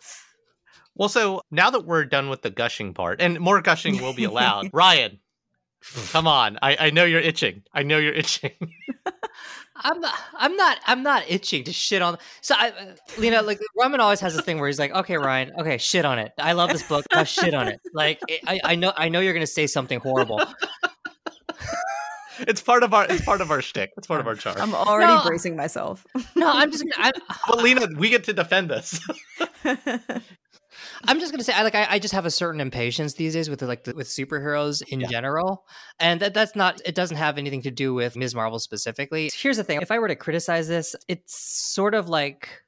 Well, 0.96 1.10
so 1.10 1.42
now 1.52 1.70
that 1.70 1.86
we're 1.86 2.06
done 2.06 2.30
with 2.30 2.42
the 2.42 2.50
gushing 2.50 2.94
part, 2.94 3.22
and 3.22 3.40
more 3.40 3.62
gushing 3.62 4.02
will 4.02 4.14
be 4.14 4.24
allowed, 4.24 4.70
Ryan, 4.74 5.20
come 6.12 6.28
on. 6.28 6.58
I, 6.62 6.78
I 6.80 6.90
know 6.90 7.04
you're 7.04 7.22
itching. 7.22 7.64
I 7.74 7.84
know 7.84 7.98
you're 7.98 8.14
itching. 8.14 8.52
I'm 9.78 10.00
not. 10.00 10.16
I'm 10.34 10.56
not. 10.56 10.80
I'm 10.86 11.04
not 11.04 11.26
itching 11.28 11.66
to 11.66 11.74
shit 11.74 12.02
on. 12.02 12.18
So, 12.40 12.56
I, 12.58 12.94
you 13.20 13.30
know, 13.30 13.42
like 13.42 13.60
Roman 13.78 14.00
always 14.00 14.22
has 14.22 14.34
this 14.34 14.46
thing 14.46 14.58
where 14.58 14.68
he's 14.68 14.80
like, 14.80 14.94
"Okay, 14.94 15.18
Ryan. 15.18 15.52
Okay, 15.60 15.78
shit 15.78 16.06
on 16.06 16.18
it. 16.18 16.32
I 16.40 16.54
love 16.54 16.70
this 16.70 16.84
book. 16.84 17.06
I 17.12 17.26
shit 17.26 17.54
on 17.54 17.68
it. 17.68 17.82
Like, 17.94 18.22
I, 18.48 18.60
I 18.64 18.76
know. 18.76 18.94
I 18.96 19.10
know 19.10 19.20
you're 19.20 19.34
gonna 19.34 19.46
say 19.46 19.68
something 19.68 20.00
horrible. 20.00 20.42
it's 22.40 22.62
part 22.62 22.84
of 22.84 22.94
our. 22.94 23.06
It's 23.10 23.26
part 23.26 23.42
of 23.42 23.52
our 23.52 23.62
shtick. 23.62 23.92
It's 23.98 24.08
part 24.08 24.22
of 24.22 24.28
our 24.28 24.36
charm. 24.36 24.56
I'm 24.60 24.74
already 24.74 25.14
no, 25.14 25.24
bracing 25.26 25.58
myself. 25.58 26.08
No, 26.36 26.50
I'm 26.50 26.72
just. 26.72 26.86
I'm, 26.96 27.14
well, 27.50 27.62
Lena, 27.62 27.88
we 27.98 28.10
get 28.10 28.24
to 28.26 28.34
defend 28.34 28.70
this. 28.70 29.06
I'm 31.08 31.20
just 31.20 31.32
gonna 31.32 31.44
say, 31.44 31.54
I 31.54 31.64
like, 31.64 31.76
I, 31.76 31.88
I, 31.92 32.00
just 32.00 32.14
have 32.14 32.26
a 32.26 32.32
certain 32.32 32.62
impatience 32.62 33.14
these 33.14 33.34
days 33.34 33.50
with 33.50 33.60
the, 33.60 33.68
like 33.68 33.84
the, 33.84 33.94
with 33.94 34.08
superheroes 34.08 34.82
in 34.88 35.02
yeah. 35.02 35.08
general, 35.08 35.66
and 36.00 36.20
that 36.22 36.34
that's 36.34 36.56
not. 36.56 36.82
It 36.86 36.96
doesn't 36.96 37.18
have 37.18 37.38
anything 37.38 37.62
to 37.64 37.72
do 37.72 37.94
with 37.94 38.16
Ms. 38.16 38.36
Marvel 38.36 38.60
specifically. 38.60 39.30
Here's 39.34 39.58
the 39.58 39.64
thing: 39.64 39.82
if 39.82 39.92
I 39.92 40.00
were 40.00 40.08
to 40.08 40.16
criticize 40.16 40.68
this, 40.68 40.96
it's 41.08 41.36
sort 41.36 41.94
of 41.94 42.10
like 42.10 42.64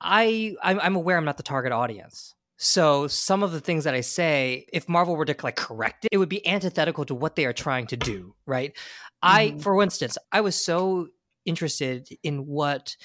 I 0.00 0.54
I'm, 0.62 0.80
I'm 0.80 0.96
aware 0.96 1.16
I'm 1.16 1.24
not 1.24 1.36
the 1.36 1.42
target 1.42 1.72
audience. 1.72 2.34
So 2.58 3.06
some 3.06 3.42
of 3.42 3.52
the 3.52 3.60
things 3.60 3.84
that 3.84 3.94
I 3.94 4.00
say, 4.00 4.66
if 4.72 4.88
Marvel 4.88 5.14
were 5.14 5.26
to 5.26 5.36
like 5.42 5.56
correct 5.56 6.06
it, 6.06 6.10
it 6.12 6.18
would 6.18 6.28
be 6.28 6.46
antithetical 6.46 7.04
to 7.04 7.14
what 7.14 7.36
they 7.36 7.44
are 7.44 7.52
trying 7.52 7.86
to 7.88 7.96
do, 7.96 8.34
right? 8.46 8.72
Mm-hmm. 8.72 8.78
I, 9.22 9.58
for 9.58 9.82
instance, 9.82 10.16
I 10.32 10.40
was 10.40 10.56
so 10.56 11.08
interested 11.44 12.08
in 12.22 12.46
what 12.46 12.96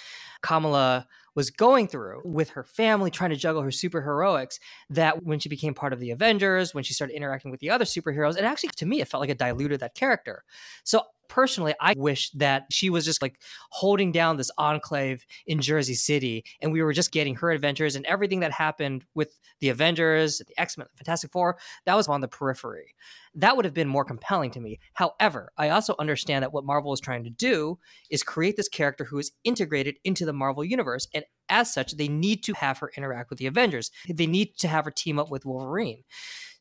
Kamala 0.42 1.08
was 1.36 1.50
going 1.50 1.88
through 1.88 2.22
with 2.26 2.50
her 2.52 2.64
family, 2.64 3.10
trying 3.10 3.30
to 3.30 3.36
juggle 3.36 3.62
her 3.62 3.72
super 3.72 4.02
heroics, 4.02 4.60
that 4.90 5.24
when 5.24 5.40
she 5.40 5.50
became 5.50 5.74
part 5.74 5.94
of 5.94 6.00
the 6.00 6.12
Avengers, 6.12 6.74
when 6.74 6.84
she 6.84 6.94
started 6.94 7.16
interacting 7.16 7.52
with 7.52 7.60
the 7.60 7.70
other 7.70 7.86
superheroes, 7.86 8.36
and 8.36 8.46
actually 8.46 8.70
to 8.78 8.86
me, 8.86 9.02
it 9.02 9.08
felt 9.08 9.22
like 9.22 9.30
it 9.30 9.38
diluted 9.38 9.80
that 9.80 9.96
character. 9.96 10.44
So 10.84 11.04
personally, 11.32 11.74
I 11.80 11.94
wish 11.96 12.30
that 12.32 12.66
she 12.70 12.90
was 12.90 13.06
just 13.06 13.22
like 13.22 13.40
holding 13.70 14.12
down 14.12 14.36
this 14.36 14.52
enclave 14.58 15.26
in 15.48 15.62
Jersey 15.62 15.94
City 15.94 16.44
and 16.62 16.74
we 16.74 16.84
were 16.84 16.92
just 16.92 17.14
getting 17.14 17.36
her 17.36 17.52
adventures 17.52 17.96
and 17.96 18.06
everything 18.06 18.42
that 18.42 18.52
happened 18.52 19.06
with 19.16 19.40
the 19.62 19.70
Avengers, 19.70 20.40
the 20.40 20.60
X 20.60 20.78
Men, 20.78 20.88
the 20.92 20.98
Fantastic 20.98 21.32
Four, 21.32 21.58
that 21.86 21.96
was 21.96 22.10
on 22.10 22.20
the 22.20 22.28
periphery. 22.28 22.96
That 23.34 23.56
would 23.56 23.64
have 23.64 23.74
been 23.74 23.88
more 23.88 24.04
compelling 24.04 24.52
to 24.52 24.60
me. 24.60 24.82
However, 24.94 25.54
I 25.58 25.70
also 25.70 25.96
understand 26.00 26.44
that 26.44 26.52
what 26.52 26.66
Marvel 26.66 26.92
is 26.92 27.00
trying 27.00 27.24
to 27.24 27.30
do 27.30 27.80
is 28.10 28.24
create 28.24 28.58
this 28.58 28.68
character 28.68 29.06
who 29.06 29.18
is 29.18 29.32
integrated 29.46 30.00
into 30.04 30.26
the 30.26 30.34
Marvel 30.34 30.66
universe. 30.66 31.08
And 31.14 31.24
as 31.48 31.74
such, 31.74 31.96
they 31.96 32.10
need 32.10 32.44
to 32.44 32.54
have 32.54 32.80
her 32.80 32.92
interact 32.98 33.30
with 33.30 33.40
the 33.40 33.48
Avengers, 33.48 33.90
they 34.10 34.28
need 34.28 34.58
to 34.58 34.68
have 34.68 34.84
her 34.84 34.92
team 34.92 35.18
up 35.18 35.32
with 35.32 35.46
Wolverine. 35.46 36.04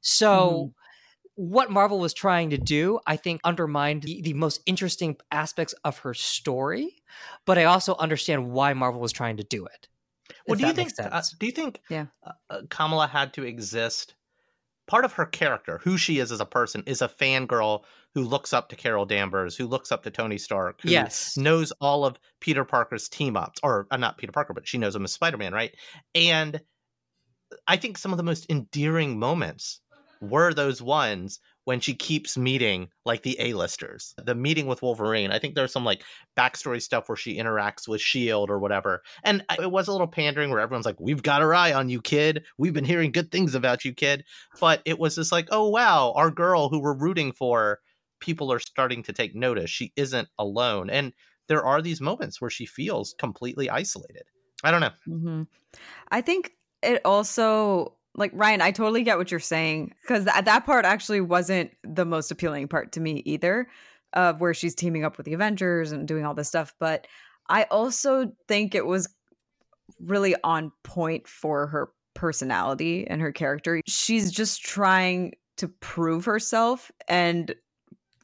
So. 0.00 0.70
Mm-hmm 0.70 0.80
what 1.40 1.70
Marvel 1.70 1.98
was 1.98 2.12
trying 2.12 2.50
to 2.50 2.59
do, 2.59 3.00
I 3.07 3.16
think, 3.16 3.40
undermined 3.44 4.03
the, 4.03 4.20
the, 4.20 4.35
most 4.35 4.61
interesting 4.66 5.16
aspects 5.33 5.74
of 5.85 5.96
her 6.00 6.12
story. 6.12 6.96
But 7.46 7.57
I 7.57 7.64
also 7.64 7.96
understand 7.96 8.50
why 8.50 8.74
Marvel 8.74 9.00
was 9.00 9.11
trying 9.11 9.38
to 9.38 9.42
do 9.42 9.64
it. 9.64 9.88
Well, 10.46 10.59
do 10.59 10.66
you 10.66 10.74
think? 10.74 10.92
Uh, 10.98 11.22
do 11.38 11.46
you 11.46 11.53
think? 11.53 11.81
Yeah. 11.88 12.07
Uh, 12.22 12.33
uh, 12.50 12.61
Kamala 12.68 13.07
had 13.07 13.33
to 13.35 13.44
exist. 13.44 14.14
Part 14.87 15.07
of 15.07 15.14
her 15.14 15.24
character, 15.24 15.81
who 15.83 15.96
she 15.96 16.18
is 16.18 16.31
as 16.31 16.40
a 16.40 16.44
person, 16.44 16.83
is 16.85 17.00
a 17.00 17.09
fangirl 17.09 17.85
who 18.14 18.22
looks 18.22 18.53
up 18.53 18.68
to 18.68 18.76
Carol 18.76 19.07
Danvers, 19.07 19.57
who 19.57 19.66
looks 19.66 19.90
up 19.90 20.03
to 20.03 20.11
Tony 20.11 20.37
Stark, 20.37 20.83
who 20.83 20.90
yes. 20.90 21.38
knows 21.38 21.72
all 21.81 22.05
of 22.05 22.18
Peter 22.40 22.64
Parker's 22.64 23.09
team 23.09 23.37
ups, 23.37 23.61
or 23.62 23.87
uh, 23.90 23.96
not 23.96 24.18
Peter 24.18 24.33
Parker, 24.33 24.53
but 24.53 24.68
she 24.68 24.76
knows 24.76 24.94
him 24.94 25.05
as 25.05 25.12
Spider 25.12 25.38
Man, 25.38 25.55
right? 25.55 25.74
And 26.14 26.61
I 27.66 27.79
think 27.79 27.96
some 27.96 28.12
of 28.12 28.18
the 28.18 28.24
most 28.24 28.46
endearing 28.50 29.18
moments 29.18 29.81
were 30.20 30.52
those 30.52 30.83
ones 30.83 31.40
when 31.64 31.80
she 31.80 31.94
keeps 31.94 32.37
meeting 32.37 32.88
like 33.04 33.22
the 33.22 33.37
A-listers. 33.38 34.14
The 34.18 34.35
meeting 34.35 34.66
with 34.66 34.83
Wolverine, 34.83 35.30
I 35.30 35.38
think 35.38 35.54
there's 35.54 35.72
some 35.72 35.85
like 35.85 36.02
backstory 36.37 36.83
stuff 36.83 37.09
where 37.09 37.16
she 37.16 37.37
interacts 37.37 37.87
with 37.87 38.00
Shield 38.00 38.50
or 38.50 38.59
whatever. 38.59 39.02
And 39.24 39.44
it 39.59 39.70
was 39.70 39.88
a 39.88 39.92
little 39.92 40.06
pandering 40.06 40.50
where 40.50 40.61
everyone's 40.61 40.87
like, 40.87 41.00
"We've 41.00 41.22
got 41.22 41.42
our 41.42 41.54
eye 41.54 41.72
on 41.72 41.88
you, 41.88 42.00
kid. 42.00 42.44
We've 42.59 42.72
been 42.72 42.85
hearing 42.85 43.12
good 43.12 43.30
things 43.30 43.54
about 43.54 43.85
you, 43.85 43.94
kid." 43.94 44.24
But 44.61 44.83
it 44.85 44.98
was 44.98 45.14
just 45.14 45.33
like, 45.33 45.48
"Oh 45.50 45.68
wow, 45.68 46.12
our 46.16 46.30
girl 46.30 46.68
who 46.68 46.80
we're 46.80 46.94
rooting 46.94 47.33
for, 47.33 47.80
people 48.20 48.52
are 48.52 48.59
starting 48.59 49.02
to 49.04 49.12
take 49.12 49.35
notice. 49.35 49.70
She 49.70 49.92
isn't 49.96 50.28
alone." 50.38 50.90
And 50.90 51.12
there 51.48 51.64
are 51.64 51.83
these 51.83 52.00
moments 52.00 52.40
where 52.40 52.50
she 52.50 52.66
feels 52.66 53.14
completely 53.18 53.70
isolated. 53.70 54.24
I 54.62 54.70
don't 54.70 54.80
know. 54.80 54.92
Mm-hmm. 55.09 55.42
I 56.11 56.20
think 56.20 56.52
it 56.83 57.00
also 57.04 57.96
like 58.14 58.33
Ryan, 58.35 58.61
I 58.61 58.70
totally 58.70 59.03
get 59.03 59.18
what 59.18 59.31
you're 59.31 59.40
saying 59.40 59.94
because 60.03 60.25
th- 60.25 60.44
that 60.44 60.66
part 60.66 60.85
actually 60.85 61.20
wasn't 61.20 61.70
the 61.85 62.05
most 62.05 62.31
appealing 62.31 62.68
part 62.68 62.92
to 62.92 63.01
me 63.01 63.23
either, 63.25 63.68
of 64.12 64.40
where 64.40 64.55
she's 64.55 64.75
teaming 64.75 65.05
up 65.05 65.16
with 65.16 65.27
the 65.27 65.35
Avengers 65.35 65.92
and 65.92 66.09
doing 66.09 66.25
all 66.25 66.35
this 66.35 66.49
stuff. 66.49 66.75
But 66.81 67.07
I 67.49 67.64
also 67.64 68.33
think 68.49 68.75
it 68.75 68.87
was 68.87 69.09
really 70.01 70.35
on 70.42 70.73
point 70.83 71.29
for 71.29 71.66
her 71.68 71.90
personality 72.14 73.07
and 73.07 73.20
her 73.20 73.33
character. 73.33 73.81
She's 73.87 74.31
just 74.33 74.62
trying 74.62 75.35
to 75.59 75.68
prove 75.68 76.25
herself 76.25 76.90
and 77.07 77.55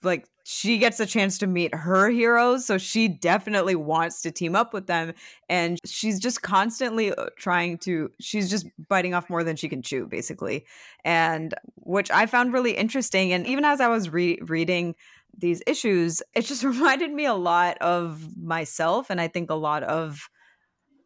like 0.03 0.27
she 0.49 0.79
gets 0.79 1.01
a 1.01 1.07
chance 1.07 1.39
to 1.39 1.47
meet 1.49 1.75
her 1.75 2.09
heroes 2.09 2.65
so 2.65 2.79
she 2.79 3.09
definitely 3.09 3.75
wants 3.75 4.23
to 4.23 4.31
team 4.31 4.55
up 4.55 4.73
with 4.73 4.87
them 4.87 5.13
and 5.49 5.81
she's 5.85 6.21
just 6.21 6.41
constantly 6.43 7.13
uh, 7.13 7.27
trying 7.37 7.77
to 7.77 8.09
she's 8.21 8.49
just 8.49 8.65
biting 8.89 9.13
off 9.13 9.29
more 9.29 9.43
than 9.43 9.57
she 9.57 9.69
can 9.69 9.83
chew 9.83 10.07
basically 10.07 10.65
and 11.05 11.53
which 11.79 12.13
i 12.13 12.27
found 12.27 12.53
really 12.53 12.71
interesting 12.71 13.33
and 13.33 13.45
even 13.49 13.65
as 13.65 13.81
i 13.81 13.89
was 13.89 14.09
re- 14.11 14.39
reading 14.43 14.95
these 15.37 15.61
issues 15.67 16.23
it 16.37 16.43
just 16.43 16.63
reminded 16.75 17.11
me 17.11 17.25
a 17.25 17.35
lot 17.35 17.77
of 17.79 18.37
myself 18.37 19.11
and 19.11 19.21
i 19.21 19.27
think 19.27 19.51
a 19.51 19.55
lot 19.55 19.83
of 19.83 20.31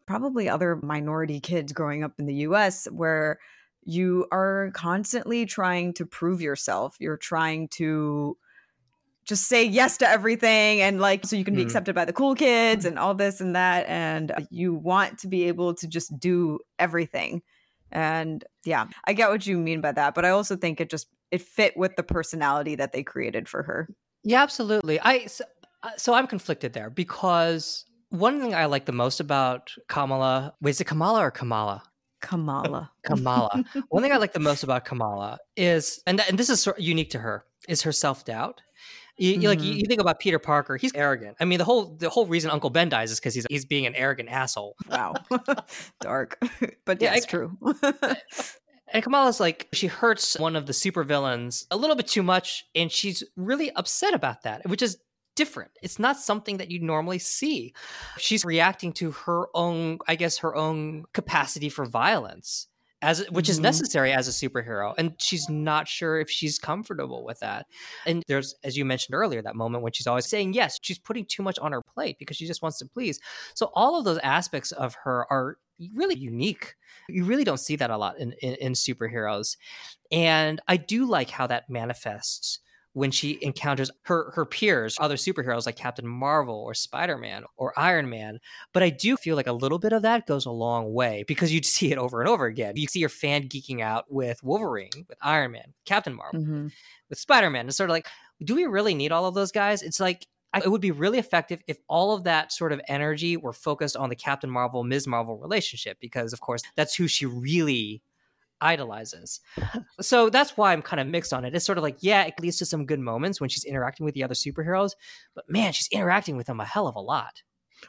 probably 0.05 0.51
other 0.51 0.77
minority 0.83 1.41
kids 1.41 1.73
growing 1.73 2.05
up 2.05 2.13
in 2.19 2.27
the 2.27 2.35
us 2.35 2.87
where 2.93 3.39
you 3.85 4.27
are 4.33 4.71
constantly 4.75 5.47
trying 5.47 5.95
to 5.95 6.05
prove 6.05 6.43
yourself 6.43 6.95
you're 7.01 7.17
trying 7.17 7.69
to 7.69 8.37
just 9.25 9.47
say 9.47 9.65
yes 9.65 9.97
to 9.99 10.09
everything 10.09 10.81
and 10.81 11.01
like 11.01 11.25
so 11.25 11.37
you 11.37 11.45
can 11.45 11.55
be 11.55 11.63
mm. 11.63 11.65
accepted 11.65 11.95
by 11.95 12.05
the 12.05 12.13
cool 12.13 12.35
kids 12.35 12.85
and 12.85 12.99
all 12.99 13.15
this 13.15 13.41
and 13.41 13.55
that 13.55 13.87
and 13.87 14.33
you 14.51 14.75
want 14.75 15.19
to 15.19 15.29
be 15.29 15.45
able 15.45 15.75
to 15.75 15.87
just 15.87 16.19
do 16.19 16.59
everything. 16.79 17.43
And 17.93 18.45
yeah 18.65 18.87
i 19.05 19.13
get 19.13 19.31
what 19.31 19.47
you 19.47 19.59
mean 19.59 19.81
by 19.81 19.91
that 19.93 20.15
but 20.15 20.25
i 20.25 20.31
also 20.31 20.55
think 20.55 20.81
it 20.81 20.91
just 20.91 21.09
it 21.33 21.43
fit 21.43 21.77
with 21.77 21.97
the 21.97 22.03
personality 22.03 22.77
that 22.77 22.93
they 22.93 23.03
created 23.03 23.49
for 23.49 23.63
her. 23.63 23.89
Yeah 24.23 24.43
absolutely. 24.43 25.01
I 25.01 25.27
so, 25.27 25.45
uh, 25.83 25.91
so 25.97 26.15
i'm 26.15 26.27
conflicted 26.27 26.73
there 26.73 26.91
because 26.91 27.85
one 28.11 28.41
thing 28.41 28.55
i 28.55 28.67
like 28.67 28.85
the 28.85 28.93
most 28.93 29.19
about 29.21 29.73
kamala 29.89 30.55
wait 30.61 30.71
is 30.71 30.81
it 30.81 30.85
kamala 30.85 31.21
or 31.21 31.31
kamala? 31.31 31.83
Kamala. 32.21 32.91
Kamala. 33.03 33.65
One 33.89 34.03
thing 34.03 34.13
i 34.13 34.17
like 34.19 34.35
the 34.35 34.41
most 34.41 34.63
about 34.63 34.85
kamala 34.85 35.39
is 35.57 36.03
and, 36.07 36.21
and 36.29 36.39
this 36.39 36.51
is 36.51 36.61
sort 36.61 36.79
of 36.79 36.85
unique 36.85 37.11
to 37.11 37.19
her 37.19 37.45
is 37.69 37.83
her 37.83 37.93
self-doubt 37.93 38.61
you, 39.21 39.35
mm-hmm. 39.35 39.47
Like 39.47 39.63
you, 39.63 39.75
you, 39.75 39.85
think 39.87 40.01
about 40.01 40.19
Peter 40.19 40.39
Parker, 40.39 40.79
he's 40.79 40.95
arrogant. 40.95 41.37
I 41.41 41.45
mean, 41.45 41.59
the 41.59 41.65
whole 41.65 41.95
the 41.97 42.09
whole 42.09 42.27
reason 42.27 42.51
Uncle 42.51 42.71
Ben 42.71 42.89
dies 42.89 43.11
is 43.11 43.21
because 43.21 43.35
he's 43.35 43.47
he's 43.51 43.67
being 43.67 43.85
an 43.85 43.95
arrogant 43.95 44.31
asshole. 44.31 44.77
Wow, 44.89 45.15
dark, 46.01 46.39
but 46.87 47.03
yeah, 47.03 47.15
it's 47.15 47.27
true. 47.27 47.57
and 48.93 49.03
Kamala's 49.03 49.39
like 49.39 49.69
she 49.75 49.89
hurts 49.89 50.39
one 50.39 50.57
of 50.57 50.65
the 50.65 50.73
supervillains 50.73 51.67
a 51.71 51.77
little 51.77 51.97
bit 51.97 52.09
too 52.09 52.23
much, 52.23 52.65
and 52.75 52.91
she's 52.91 53.23
really 53.37 53.71
upset 53.73 54.15
about 54.15 54.43
that, 54.45 54.67
which 54.67 54.81
is 54.81 54.97
different. 55.37 55.71
It's 55.83 55.99
not 55.99 56.17
something 56.17 56.57
that 56.57 56.71
you 56.71 56.81
normally 56.81 57.19
see. 57.19 57.75
She's 58.17 58.43
reacting 58.43 58.93
to 58.95 59.11
her 59.11 59.49
own, 59.55 59.99
I 60.09 60.17
guess, 60.17 60.39
her 60.39 60.57
own 60.57 61.05
capacity 61.13 61.69
for 61.69 61.85
violence 61.85 62.69
as 63.03 63.29
which 63.31 63.47
mm-hmm. 63.47 63.53
is 63.53 63.61
necessary 63.61 64.13
as 64.13 64.29
a 64.29 64.31
superhero 64.31 64.95
and 64.99 65.15
she's 65.19 65.49
not 65.49 65.89
sure 65.89 66.21
if 66.21 66.31
she's 66.31 66.59
comfortable 66.59 67.25
with 67.25 67.41
that. 67.41 67.67
And 68.07 68.23
there's 68.27 68.55
as 68.65 68.77
you 68.77 68.85
mentioned 68.85 69.15
earlier 69.15 69.43
that 69.43 69.57
moment 69.57 69.83
when 69.83 69.93
she's 69.93 70.07
always 70.07 70.27
saying 70.27 70.55
yes 70.55 70.79
she's 70.83 70.99
putting 70.99 71.25
too 71.25 71.43
much 71.43 71.59
on 71.59 71.73
her 71.73 71.83
plate 71.83 72.19
because 72.19 72.37
she 72.37 72.47
just 72.47 72.63
wants 72.63 72.79
to 72.79 72.87
please. 72.87 73.21
So 73.55 73.71
all 73.75 73.99
of 73.99 74.05
those 74.05 74.19
aspects 74.19 74.73
of 74.73 74.95
her 75.05 75.27
are 75.31 75.59
really 75.95 76.17
unique. 76.17 76.75
You 77.09 77.25
really 77.25 77.45
don't 77.45 77.61
see 77.61 77.77
that 77.77 77.91
a 77.91 77.97
lot 77.97 78.19
in, 78.19 78.33
in, 78.43 78.55
in 78.57 78.73
superheroes. 78.73 79.57
And 80.13 80.61
i 80.69 80.77
do 80.77 81.07
like 81.07 81.31
how 81.31 81.47
that 81.47 81.71
manifests 81.71 82.61
when 82.93 83.11
she 83.11 83.39
encounters 83.41 83.91
her 84.03 84.33
her 84.35 84.45
peers, 84.45 84.97
other 85.01 85.17
superheroes 85.17 85.67
like 85.67 85.77
Captain 85.77 86.07
Marvel 86.07 86.57
or 86.57 86.75
Spider-Man 86.75 87.45
or 87.57 87.79
Iron 87.79 88.09
Man. 88.09 88.41
But 88.73 88.83
I 88.83 88.91
do 88.91 89.17
feel 89.17 89.37
like 89.37 89.47
a 89.47 89.53
little 89.53 89.79
bit 89.79 89.93
of 89.93 90.03
that 90.03 90.27
goes 90.27 90.47
a 90.47 90.51
long 90.51 90.93
way 90.93 91.25
because 91.27 91.53
you'd 91.53 91.65
see 91.67 91.93
it 91.93 91.99
over 91.99 92.21
and 92.21 92.29
over 92.29 92.47
again. 92.47 92.77
You 92.77 92.87
see 92.87 93.01
your 93.01 93.09
fan 93.09 93.49
geeking 93.49 93.81
out 93.81 94.07
with 94.11 94.43
Wolverine, 94.43 94.91
with 95.09 95.19
Iron 95.23 95.53
Man, 95.53 95.75
Captain 95.85 96.15
Marvel, 96.15 96.41
mm-hmm. 96.41 96.69
with 97.09 97.19
Spider-Man. 97.19 97.69
It's 97.69 97.77
sort 97.77 97.91
of 97.91 97.95
like, 97.95 98.09
do 98.43 98.55
we 98.55 98.67
really 98.67 98.95
need 98.95 99.13
all 99.13 99.27
of 99.27 99.35
those 99.35 99.53
guys? 99.53 99.83
It's 99.83 100.01
like 100.01 100.27
it 100.55 100.69
would 100.69 100.81
be 100.81 100.91
really 100.91 101.19
effective 101.19 101.63
if 101.69 101.79
all 101.89 102.15
of 102.15 102.25
that 102.25 102.53
sort 102.53 102.73
of 102.73 102.81
energy 102.89 103.37
were 103.37 103.53
focused 103.53 103.97
on 103.97 104.09
the 104.09 104.17
Captain 104.17 104.51
Marvel 104.51 104.83
Ms. 104.83 105.07
Marvel 105.07 105.39
relationship 105.39 105.99
because 106.01 106.33
of 106.33 106.41
course 106.41 106.63
that's 106.75 106.95
who 106.95 107.07
she 107.07 107.27
really 107.27 108.03
idolizes. 108.61 109.41
So 110.01 110.31
that's 110.31 110.57
why 110.57 110.73
I'm 110.73 110.83
kind 110.83 111.01
of 111.01 111.07
mixed 111.07 111.33
on 111.33 111.45
it. 111.45 111.55
It's 111.55 111.65
sort 111.65 111.79
of 111.79 111.83
like, 111.83 111.99
yeah, 112.01 112.25
it 112.25 112.35
leads 112.41 112.59
to 112.59 112.67
some 112.67 112.87
good 112.87 113.01
moments 113.01 113.41
when 113.41 113.51
she's 113.51 113.65
interacting 113.65 114.05
with 114.05 114.15
the 114.15 114.25
other 114.25 114.35
superheroes, 114.35 114.93
but 115.35 115.45
man, 115.49 115.73
she's 115.73 115.89
interacting 115.89 116.37
with 116.37 116.47
them 116.47 116.61
a 116.61 116.65
hell 116.65 116.87
of 116.87 116.97
a 116.97 117.01
lot. 117.01 117.43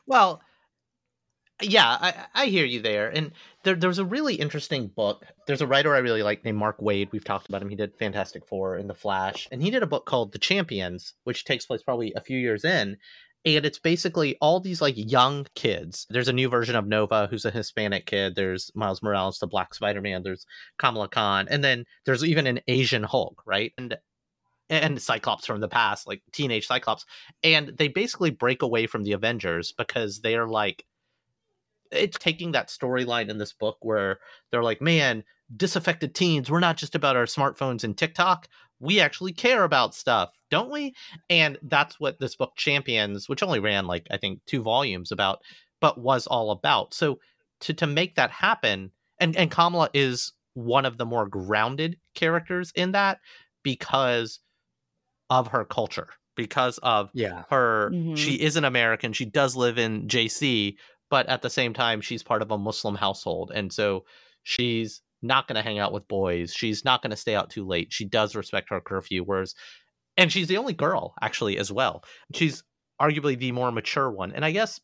Well, 0.06 0.42
yeah, 1.62 1.86
I, 1.86 2.14
I 2.34 2.46
hear 2.48 2.66
you 2.66 2.82
there. 2.82 3.10
And 3.10 3.34
there, 3.64 3.76
there's 3.76 4.00
a 4.00 4.06
really 4.06 4.36
interesting 4.36 4.88
book. 4.88 5.26
There's 5.46 5.62
a 5.62 5.68
writer 5.68 5.94
I 5.94 6.00
really 6.00 6.24
like 6.24 6.44
named 6.44 6.58
Mark 6.58 6.80
Waid. 6.80 7.12
We've 7.12 7.24
talked 7.24 7.50
about 7.50 7.62
him. 7.62 7.70
He 7.70 7.76
did 7.76 7.96
Fantastic 7.98 8.48
Four 8.48 8.76
and 8.76 8.90
The 8.90 8.96
Flash. 8.96 9.48
And 9.52 9.62
he 9.62 9.70
did 9.70 9.84
a 9.84 9.88
book 9.88 10.06
called 10.06 10.32
The 10.32 10.40
Champions, 10.40 11.14
which 11.24 11.46
takes 11.46 11.66
place 11.66 11.84
probably 11.84 12.14
a 12.16 12.22
few 12.22 12.40
years 12.40 12.66
in 12.66 12.98
and 13.46 13.66
it's 13.66 13.80
basically 13.80 14.38
all 14.42 14.60
these 14.60 14.82
like 14.82 14.94
young 14.96 15.48
kids. 15.56 16.06
There's 16.10 16.28
a 16.28 16.34
new 16.34 16.50
version 16.50 16.76
of 16.76 16.88
Nova 16.88 17.28
who's 17.28 17.46
a 17.46 17.52
Hispanic 17.52 18.06
kid. 18.06 18.36
There's 18.36 18.72
Miles 18.76 19.02
Morales, 19.02 19.40
the 19.40 19.48
Black 19.48 19.74
Spider 19.74 20.02
Man. 20.02 20.24
There's 20.24 20.46
Kamala 20.78 21.08
Khan, 21.10 21.48
and 21.50 21.64
then 21.64 21.86
there's 22.06 22.24
even 22.24 22.48
an 22.48 22.60
Asian 22.68 23.04
Hulk, 23.04 23.42
right? 23.46 23.74
And 23.78 23.98
and 24.70 25.02
Cyclops 25.02 25.46
from 25.46 25.60
the 25.60 25.68
past, 25.68 26.08
like 26.08 26.22
teenage 26.32 26.68
Cyclops, 26.68 27.06
and 27.44 27.70
they 27.78 27.90
basically 27.90 28.30
break 28.30 28.62
away 28.62 28.88
from 28.88 29.04
the 29.04 29.12
Avengers 29.12 29.74
because 29.74 30.22
they're 30.22 30.48
like, 30.48 30.86
it's 31.92 32.18
taking 32.18 32.54
that 32.54 32.70
storyline 32.70 33.30
in 33.30 33.38
this 33.38 33.52
book 33.52 33.78
where 33.82 34.20
they're 34.50 34.64
like, 34.64 34.82
man, 34.82 35.24
disaffected 35.58 36.16
teens, 36.16 36.50
we're 36.50 36.60
not 36.62 36.78
just 36.78 36.96
about 36.96 37.18
our 37.18 37.26
smartphones 37.26 37.84
and 37.84 37.98
TikTok. 37.98 38.48
We 38.80 39.02
actually 39.02 39.34
care 39.34 39.64
about 39.64 39.94
stuff, 39.94 40.32
don't 40.52 40.70
we? 40.70 40.94
And 41.30 41.58
that's 41.64 42.00
what 42.00 42.20
this 42.20 42.36
book 42.36 42.52
champions, 42.56 43.28
which 43.28 43.42
only 43.42 43.60
ran 43.60 43.88
like 43.88 44.06
I 44.12 44.18
think 44.18 44.42
two 44.46 44.62
volumes 44.62 45.12
about, 45.12 45.40
but 45.80 46.00
was 46.00 46.28
all 46.28 46.52
about. 46.52 46.94
So 46.94 47.20
to 47.62 47.74
to 47.74 47.88
make 47.88 48.16
that 48.16 48.30
happen, 48.30 48.92
and 49.20 49.36
and 49.36 49.50
Kamala 49.50 49.90
is 49.94 50.34
one 50.54 50.86
of 50.86 50.98
the 50.98 51.06
more 51.06 51.28
grounded 51.28 51.98
characters 52.14 52.72
in 52.76 52.92
that 52.92 53.20
because 53.64 54.40
of 55.30 55.48
her 55.48 55.64
culture 55.64 56.10
because 56.36 56.78
of 56.80 57.10
yeah 57.14 57.44
her 57.50 57.90
mm-hmm. 57.94 58.16
she 58.16 58.34
is 58.34 58.58
an 58.58 58.66
american 58.66 59.14
she 59.14 59.24
does 59.24 59.56
live 59.56 59.78
in 59.78 60.08
jc 60.08 60.76
but 61.10 61.26
at 61.30 61.42
the 61.42 61.50
same 61.50 61.74
time 61.74 62.02
she's 62.02 62.24
part 62.24 62.42
of 62.42 62.52
a 62.52 62.58
muslim 62.58 62.96
household 62.96 63.50
and 63.54 63.72
so 63.72 64.04
she's 64.44 65.02
not 65.22 65.48
going 65.48 65.56
to 65.56 65.62
hang 65.62 65.80
out 65.80 65.94
with 65.94 66.08
boys. 66.08 66.54
She's 66.54 66.84
not 66.84 67.02
going 67.02 67.12
to 67.12 67.18
stay 67.18 67.36
out 67.36 67.50
too 67.50 67.66
late. 67.66 67.94
She 67.94 68.06
does 68.06 68.36
respect 68.36 68.70
her 68.70 68.82
curfew. 68.82 69.24
Whereas, 69.24 69.54
and 70.22 70.32
she's 70.32 70.48
the 70.48 70.58
only 70.58 70.74
girl 70.74 71.16
actually 71.20 71.58
as 71.58 71.72
well. 71.72 72.04
She's 72.36 72.64
arguably 73.02 73.38
the 73.38 73.52
more 73.52 73.72
mature 73.72 74.12
one. 74.12 74.32
And 74.34 74.46
I 74.46 74.52
guess 74.52 74.80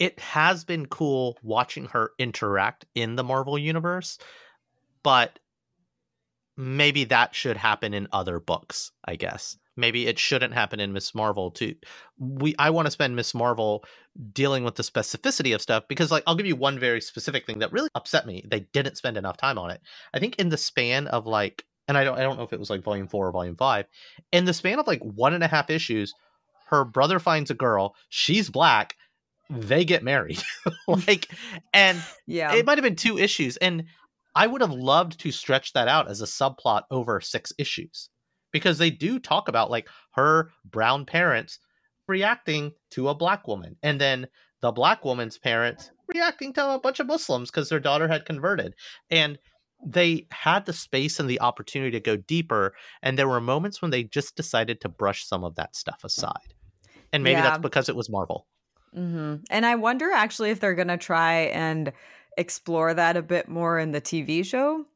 it 0.00 0.18
has 0.18 0.64
been 0.64 0.86
cool 0.86 1.38
watching 1.44 1.84
her 1.86 2.10
interact 2.18 2.86
in 2.96 3.14
the 3.14 3.22
Marvel 3.22 3.56
universe, 3.56 4.18
but 5.04 5.38
maybe 6.56 7.04
that 7.04 7.36
should 7.36 7.56
happen 7.56 7.94
in 7.94 8.08
other 8.12 8.40
books, 8.40 8.90
I 9.04 9.14
guess. 9.14 9.56
Maybe 9.76 10.08
it 10.08 10.18
shouldn't 10.18 10.54
happen 10.54 10.80
in 10.80 10.92
Miss 10.92 11.14
Marvel 11.14 11.52
too. 11.52 11.76
We 12.18 12.56
I 12.58 12.70
want 12.70 12.86
to 12.86 12.90
spend 12.90 13.14
Miss 13.14 13.32
Marvel 13.32 13.84
dealing 14.32 14.64
with 14.64 14.74
the 14.74 14.82
specificity 14.82 15.54
of 15.54 15.62
stuff 15.62 15.84
because 15.88 16.10
like 16.10 16.24
I'll 16.26 16.34
give 16.34 16.46
you 16.46 16.56
one 16.56 16.80
very 16.80 17.00
specific 17.00 17.46
thing 17.46 17.60
that 17.60 17.72
really 17.72 17.88
upset 17.94 18.26
me. 18.26 18.44
They 18.50 18.66
didn't 18.72 18.98
spend 18.98 19.16
enough 19.16 19.36
time 19.36 19.56
on 19.56 19.70
it. 19.70 19.80
I 20.12 20.18
think 20.18 20.34
in 20.36 20.48
the 20.48 20.58
span 20.58 21.06
of 21.06 21.26
like 21.26 21.64
and 21.88 21.96
I 21.98 22.04
don't 22.04 22.18
I 22.18 22.22
don't 22.22 22.36
know 22.36 22.44
if 22.44 22.52
it 22.52 22.60
was 22.60 22.70
like 22.70 22.82
volume 22.82 23.08
four 23.08 23.28
or 23.28 23.32
volume 23.32 23.56
five, 23.56 23.86
in 24.32 24.44
the 24.44 24.54
span 24.54 24.78
of 24.78 24.86
like 24.86 25.00
one 25.02 25.34
and 25.34 25.44
a 25.44 25.48
half 25.48 25.70
issues, 25.70 26.14
her 26.68 26.84
brother 26.84 27.18
finds 27.18 27.50
a 27.50 27.54
girl, 27.54 27.94
she's 28.08 28.48
black, 28.50 28.96
they 29.50 29.84
get 29.84 30.02
married. 30.02 30.42
like 30.86 31.28
and 31.72 32.02
Yeah. 32.26 32.54
it 32.54 32.64
might 32.66 32.78
have 32.78 32.84
been 32.84 32.96
two 32.96 33.18
issues. 33.18 33.56
And 33.58 33.84
I 34.34 34.46
would 34.46 34.60
have 34.62 34.72
loved 34.72 35.20
to 35.20 35.30
stretch 35.30 35.72
that 35.74 35.88
out 35.88 36.08
as 36.08 36.22
a 36.22 36.26
subplot 36.26 36.84
over 36.90 37.20
six 37.20 37.52
issues 37.58 38.08
because 38.50 38.78
they 38.78 38.90
do 38.90 39.18
talk 39.18 39.48
about 39.48 39.70
like 39.70 39.88
her 40.12 40.50
brown 40.64 41.04
parents 41.04 41.58
reacting 42.08 42.72
to 42.90 43.08
a 43.08 43.14
black 43.14 43.46
woman 43.46 43.76
and 43.82 44.00
then 44.00 44.26
the 44.60 44.72
black 44.72 45.04
woman's 45.04 45.38
parents 45.38 45.90
reacting 46.14 46.52
to 46.52 46.74
a 46.74 46.78
bunch 46.78 47.00
of 47.00 47.06
Muslims 47.06 47.50
because 47.50 47.68
their 47.68 47.80
daughter 47.80 48.08
had 48.08 48.24
converted. 48.24 48.74
And 49.10 49.38
they 49.84 50.26
had 50.30 50.66
the 50.66 50.72
space 50.72 51.18
and 51.20 51.28
the 51.28 51.40
opportunity 51.40 51.90
to 51.92 52.00
go 52.00 52.16
deeper. 52.16 52.74
And 53.02 53.18
there 53.18 53.28
were 53.28 53.40
moments 53.40 53.82
when 53.82 53.90
they 53.90 54.04
just 54.04 54.36
decided 54.36 54.80
to 54.82 54.88
brush 54.88 55.26
some 55.26 55.44
of 55.44 55.56
that 55.56 55.76
stuff 55.76 56.04
aside. 56.04 56.54
And 57.12 57.24
maybe 57.24 57.40
Yeah. 57.40 57.42
that's 57.42 57.58
because 57.58 57.88
it 57.88 57.96
was 57.96 58.10
Marvel. 58.10 58.46
hmm 58.94 59.36
And 59.50 59.64
I 59.64 59.74
wonder 59.76 60.10
actually 60.10 60.50
if 60.50 60.60
they're 60.60 60.74
going 60.74 60.88
to 60.88 60.98
try 60.98 61.32
and 61.52 61.92
explore 62.36 62.94
that 62.94 63.16
a 63.16 63.22
bit 63.22 63.48
more 63.48 63.78
in 63.78 63.92
the 63.92 64.00
TV 64.00 64.42
show. 64.42 64.86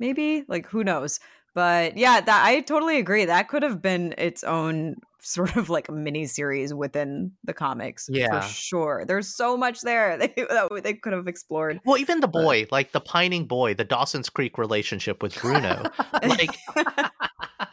Maybe, 0.00 0.44
like 0.48 0.66
who 0.66 0.84
knows. 0.84 1.18
But 1.58 1.98
yeah, 1.98 2.20
that 2.20 2.44
I 2.46 2.60
totally 2.60 2.98
agree. 2.98 3.24
That 3.24 3.48
could 3.48 3.64
have 3.64 3.82
been 3.82 4.14
its 4.16 4.44
own 4.44 4.94
sort 5.18 5.56
of 5.56 5.68
like 5.68 5.90
mini 5.90 6.26
series 6.26 6.72
within 6.72 7.32
the 7.42 7.52
comics. 7.52 8.08
Yeah. 8.08 8.42
for 8.42 8.46
sure. 8.46 9.04
There's 9.04 9.34
so 9.34 9.56
much 9.56 9.80
there 9.80 10.16
they, 10.18 10.28
that 10.36 10.80
they 10.84 10.94
could 10.94 11.12
have 11.14 11.26
explored. 11.26 11.80
Well, 11.84 11.98
even 11.98 12.20
the 12.20 12.28
But- 12.28 12.44
boy, 12.44 12.66
like 12.70 12.92
the 12.92 13.00
pining 13.00 13.46
boy, 13.46 13.74
the 13.74 13.82
Dawson's 13.82 14.30
Creek 14.30 14.56
relationship 14.56 15.20
with 15.20 15.34
Bruno. 15.34 15.82
like, 16.22 16.56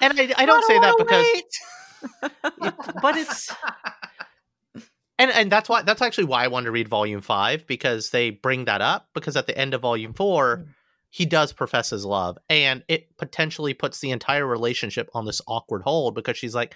and 0.02 0.19
I, 0.19 0.34
I 0.36 0.45
don't 0.48 0.65
say 0.65 0.80
that 0.80 0.95
because 0.98 1.28
it- 1.28 2.95
but 3.04 3.15
it's 3.15 3.54
and 5.19 5.30
and 5.30 5.52
that's 5.52 5.69
why 5.69 5.84
that's 5.84 6.02
actually 6.02 6.24
why 6.24 6.43
I 6.43 6.48
wanted 6.48 6.65
to 6.65 6.71
read 6.71 6.88
volume 6.88 7.21
five 7.21 7.67
because 7.67 8.10
they 8.10 8.32
bring 8.32 8.65
that 8.65 8.82
up 8.82 9.10
because 9.13 9.38
at 9.38 9.45
the 9.45 9.56
end 9.56 9.76
of 9.76 9.82
volume 9.82 10.13
four 10.13 10.58
mm. 10.58 10.67
He 11.15 11.25
does 11.25 11.54
profess 11.54 11.91
his 11.91 12.04
love 12.04 12.38
and 12.49 12.84
it 12.89 13.08
potentially 13.17 13.73
puts 13.73 14.01
the 14.01 14.12
entire 14.12 14.45
relationship 14.45 15.10
on 15.13 15.23
this 15.25 15.41
awkward 15.47 15.82
hold 15.82 16.13
because 16.13 16.36
she's 16.36 16.54
like 16.54 16.75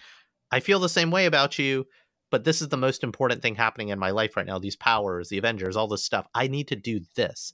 I 0.49 0.62
feel 0.62 0.80
the 0.80 0.88
same 0.88 1.12
way 1.12 1.25
about 1.25 1.60
you 1.60 1.86
but 2.32 2.45
this 2.45 2.62
is 2.62 2.69
the 2.69 2.78
most 2.78 3.04
important 3.04 3.41
thing 3.41 3.56
happening 3.56 3.89
in 3.89 3.99
my 3.99 4.12
life 4.12 4.38
right 4.38 4.45
now 4.45 4.58
these 4.58 4.78
powers 4.78 5.28
the 5.28 5.38
avengers 5.39 5.75
all 5.75 5.89
this 5.89 6.06
stuff. 6.06 6.25
I 6.34 6.47
need 6.47 6.69
to 6.69 6.78
do 6.78 7.02
this. 7.17 7.52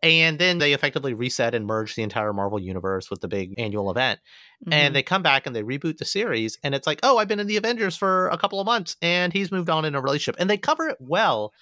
And 0.00 0.38
then 0.38 0.58
they 0.58 0.74
effectively 0.74 1.12
reset 1.12 1.56
and 1.56 1.66
merge 1.66 1.96
the 1.96 2.04
entire 2.04 2.32
Marvel 2.32 2.60
universe 2.60 3.10
with 3.10 3.20
the 3.20 3.26
big 3.26 3.54
annual 3.58 3.90
event. 3.90 4.20
Mhm. 4.64 4.72
and 4.74 4.94
they 4.94 5.02
come 5.02 5.22
back 5.22 5.44
and 5.44 5.56
they 5.56 5.64
reboot 5.64 5.98
the 5.98 6.04
series 6.04 6.56
and 6.62 6.72
it's 6.72 6.86
like 6.86 7.00
oh 7.02 7.18
i've 7.18 7.26
been 7.26 7.40
in 7.40 7.48
the 7.48 7.56
avengers 7.56 7.96
for 7.96 8.28
a 8.28 8.38
couple 8.38 8.60
of 8.60 8.66
months 8.66 8.96
and 9.02 9.32
he's 9.32 9.50
moved 9.50 9.70
on 9.70 9.84
in 9.84 9.96
a 9.96 10.00
relationship. 10.00 10.40
And 10.40 10.48
they 10.48 10.56
cover 10.56 10.88
it 10.88 10.98
well 11.00 11.52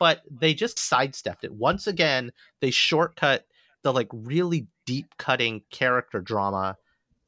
but 0.00 0.22
they 0.28 0.54
just 0.54 0.80
sidestepped 0.80 1.44
it. 1.44 1.52
Once 1.52 1.86
again 1.86 2.32
they 2.60 2.72
shortcut 2.72 3.46
the 3.82 3.92
like 3.92 4.08
really 4.12 4.66
deep 4.86 5.16
cutting 5.16 5.62
character 5.70 6.20
drama 6.20 6.76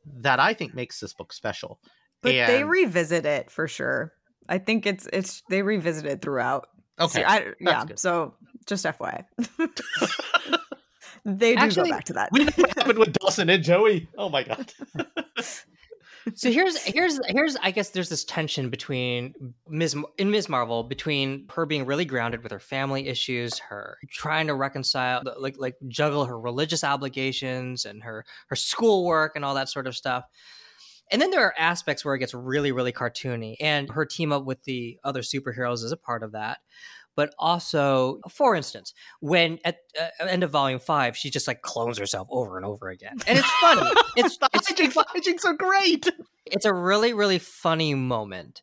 that 0.06 0.38
i 0.40 0.52
think 0.54 0.74
makes 0.74 1.00
this 1.00 1.12
book 1.12 1.32
special 1.32 1.78
but 2.22 2.32
they 2.46 2.64
revisit 2.64 3.26
it 3.26 3.50
for 3.50 3.68
sure. 3.68 4.14
I 4.48 4.56
think 4.56 4.86
it's 4.86 5.06
it's 5.12 5.42
they 5.50 5.60
revisit 5.62 6.06
it 6.06 6.22
throughout. 6.22 6.68
okay 6.98 7.20
See, 7.20 7.22
I, 7.24 7.52
yeah. 7.60 7.84
good. 7.84 7.98
So 7.98 8.34
just 8.66 8.84
FYI, 8.86 9.24
they 11.26 11.54
do 11.54 11.60
Actually, 11.60 11.90
go 11.90 11.96
back 11.96 12.04
to 12.04 12.12
that. 12.14 12.30
we 12.32 12.44
know 12.44 12.52
what 12.56 12.78
happened 12.78 12.98
with 12.98 13.12
dawson 13.12 13.50
and 13.50 13.62
joey 13.62 14.08
oh 14.16 14.28
my 14.30 14.42
god 14.42 14.72
so 16.34 16.50
here's 16.50 16.76
here's 16.84 17.20
here's 17.26 17.56
I 17.56 17.70
guess 17.70 17.90
there's 17.90 18.08
this 18.08 18.24
tension 18.24 18.70
between 18.70 19.34
Ms. 19.68 19.96
In 20.18 20.30
Ms. 20.30 20.48
Marvel 20.48 20.82
between 20.82 21.46
her 21.54 21.66
being 21.66 21.84
really 21.84 22.04
grounded 22.04 22.42
with 22.42 22.52
her 22.52 22.60
family 22.60 23.08
issues, 23.08 23.58
her 23.58 23.98
trying 24.10 24.46
to 24.46 24.54
reconcile 24.54 25.22
like 25.38 25.56
like 25.58 25.76
juggle 25.88 26.24
her 26.24 26.38
religious 26.38 26.84
obligations 26.84 27.84
and 27.84 28.02
her 28.02 28.24
her 28.48 28.56
schoolwork 28.56 29.36
and 29.36 29.44
all 29.44 29.54
that 29.54 29.68
sort 29.68 29.86
of 29.86 29.96
stuff. 29.96 30.24
And 31.10 31.20
then 31.20 31.30
there 31.30 31.42
are 31.44 31.54
aspects 31.58 32.04
where 32.04 32.14
it 32.14 32.20
gets 32.20 32.34
really 32.34 32.72
really 32.72 32.92
cartoony 32.92 33.56
and 33.60 33.90
her 33.90 34.06
team 34.06 34.32
up 34.32 34.44
with 34.44 34.62
the 34.64 34.98
other 35.04 35.20
superheroes 35.20 35.84
is 35.84 35.92
a 35.92 35.96
part 35.96 36.22
of 36.22 36.32
that. 36.32 36.58
But 37.16 37.34
also, 37.38 38.20
for 38.30 38.54
instance, 38.56 38.92
when 39.20 39.58
at 39.64 39.78
uh, 40.00 40.26
end 40.26 40.42
of 40.42 40.50
volume 40.50 40.80
five, 40.80 41.16
she 41.16 41.30
just 41.30 41.46
like 41.46 41.62
clones 41.62 41.98
herself 41.98 42.26
over 42.30 42.56
and 42.56 42.66
over 42.66 42.88
again, 42.88 43.18
and 43.26 43.38
it's 43.38 43.50
funny. 43.60 43.90
It's 44.16 44.36
the 44.38 44.48
it's 44.54 44.72
hijinks, 44.72 44.94
the 44.94 45.04
hijinks 45.20 45.44
are 45.44 45.54
great. 45.54 46.10
It's 46.46 46.64
a 46.64 46.74
really 46.74 47.12
really 47.14 47.38
funny 47.38 47.94
moment 47.94 48.62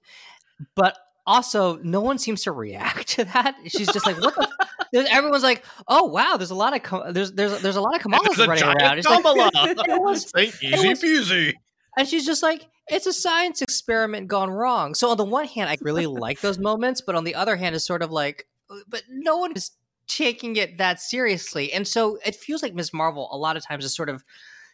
but 0.76 0.96
also 1.26 1.78
no 1.78 2.02
one 2.02 2.18
seems 2.18 2.44
to 2.44 2.52
react 2.52 3.08
to 3.10 3.24
that. 3.26 3.56
She's 3.68 3.92
just 3.92 4.06
like 4.06 4.20
what 4.22 4.36
the? 4.36 4.48
There's- 4.92 5.08
everyone's 5.12 5.44
like 5.44 5.64
oh 5.88 6.06
wow 6.06 6.36
there's 6.38 6.52
a 6.52 6.56
lot 6.56 6.76
of 6.76 7.14
there's 7.14 7.32
there's 7.32 7.62
there's 7.62 7.76
a 7.78 7.82
lot 7.82 7.96
of 7.96 8.02
kamalas 8.02 8.38
running 8.48 8.64
around. 8.84 8.98
It's 9.00 9.08
like- 9.08 9.24
it 9.88 10.02
was- 10.02 10.32
easy 10.62 10.88
was- 10.90 11.02
peasy 11.02 11.54
and 11.98 12.08
she's 12.08 12.26
just 12.26 12.44
like 12.44 12.68
it's 12.88 13.06
a 13.06 13.14
science 13.14 13.62
experiment 13.62 14.28
gone 14.28 14.50
wrong 14.50 14.94
so 14.94 15.10
on 15.10 15.18
the 15.18 15.24
one 15.24 15.46
hand 15.46 15.70
i 15.70 15.78
really 15.82 16.08
like 16.08 16.42
those 16.42 16.58
moments 16.70 17.02
but 17.02 17.16
on 17.16 17.24
the 17.24 17.36
other 17.36 17.56
hand 17.56 17.76
it's 17.76 17.86
sort 17.86 18.02
of 18.02 18.12
like 18.12 18.48
uh, 18.70 18.76
but 18.88 19.04
no 19.10 19.38
one 19.38 19.52
is 19.54 19.72
taking 20.08 20.56
it 20.58 20.78
that 20.78 21.00
seriously 21.00 21.72
and 21.72 21.88
so 21.88 22.18
it 22.26 22.36
feels 22.36 22.62
like 22.62 22.74
miss 22.74 22.94
marvel 22.94 23.30
a 23.32 23.38
lot 23.38 23.56
of 23.56 23.66
times 23.66 23.86
is 23.86 23.96
sort 23.96 24.10
of 24.10 24.24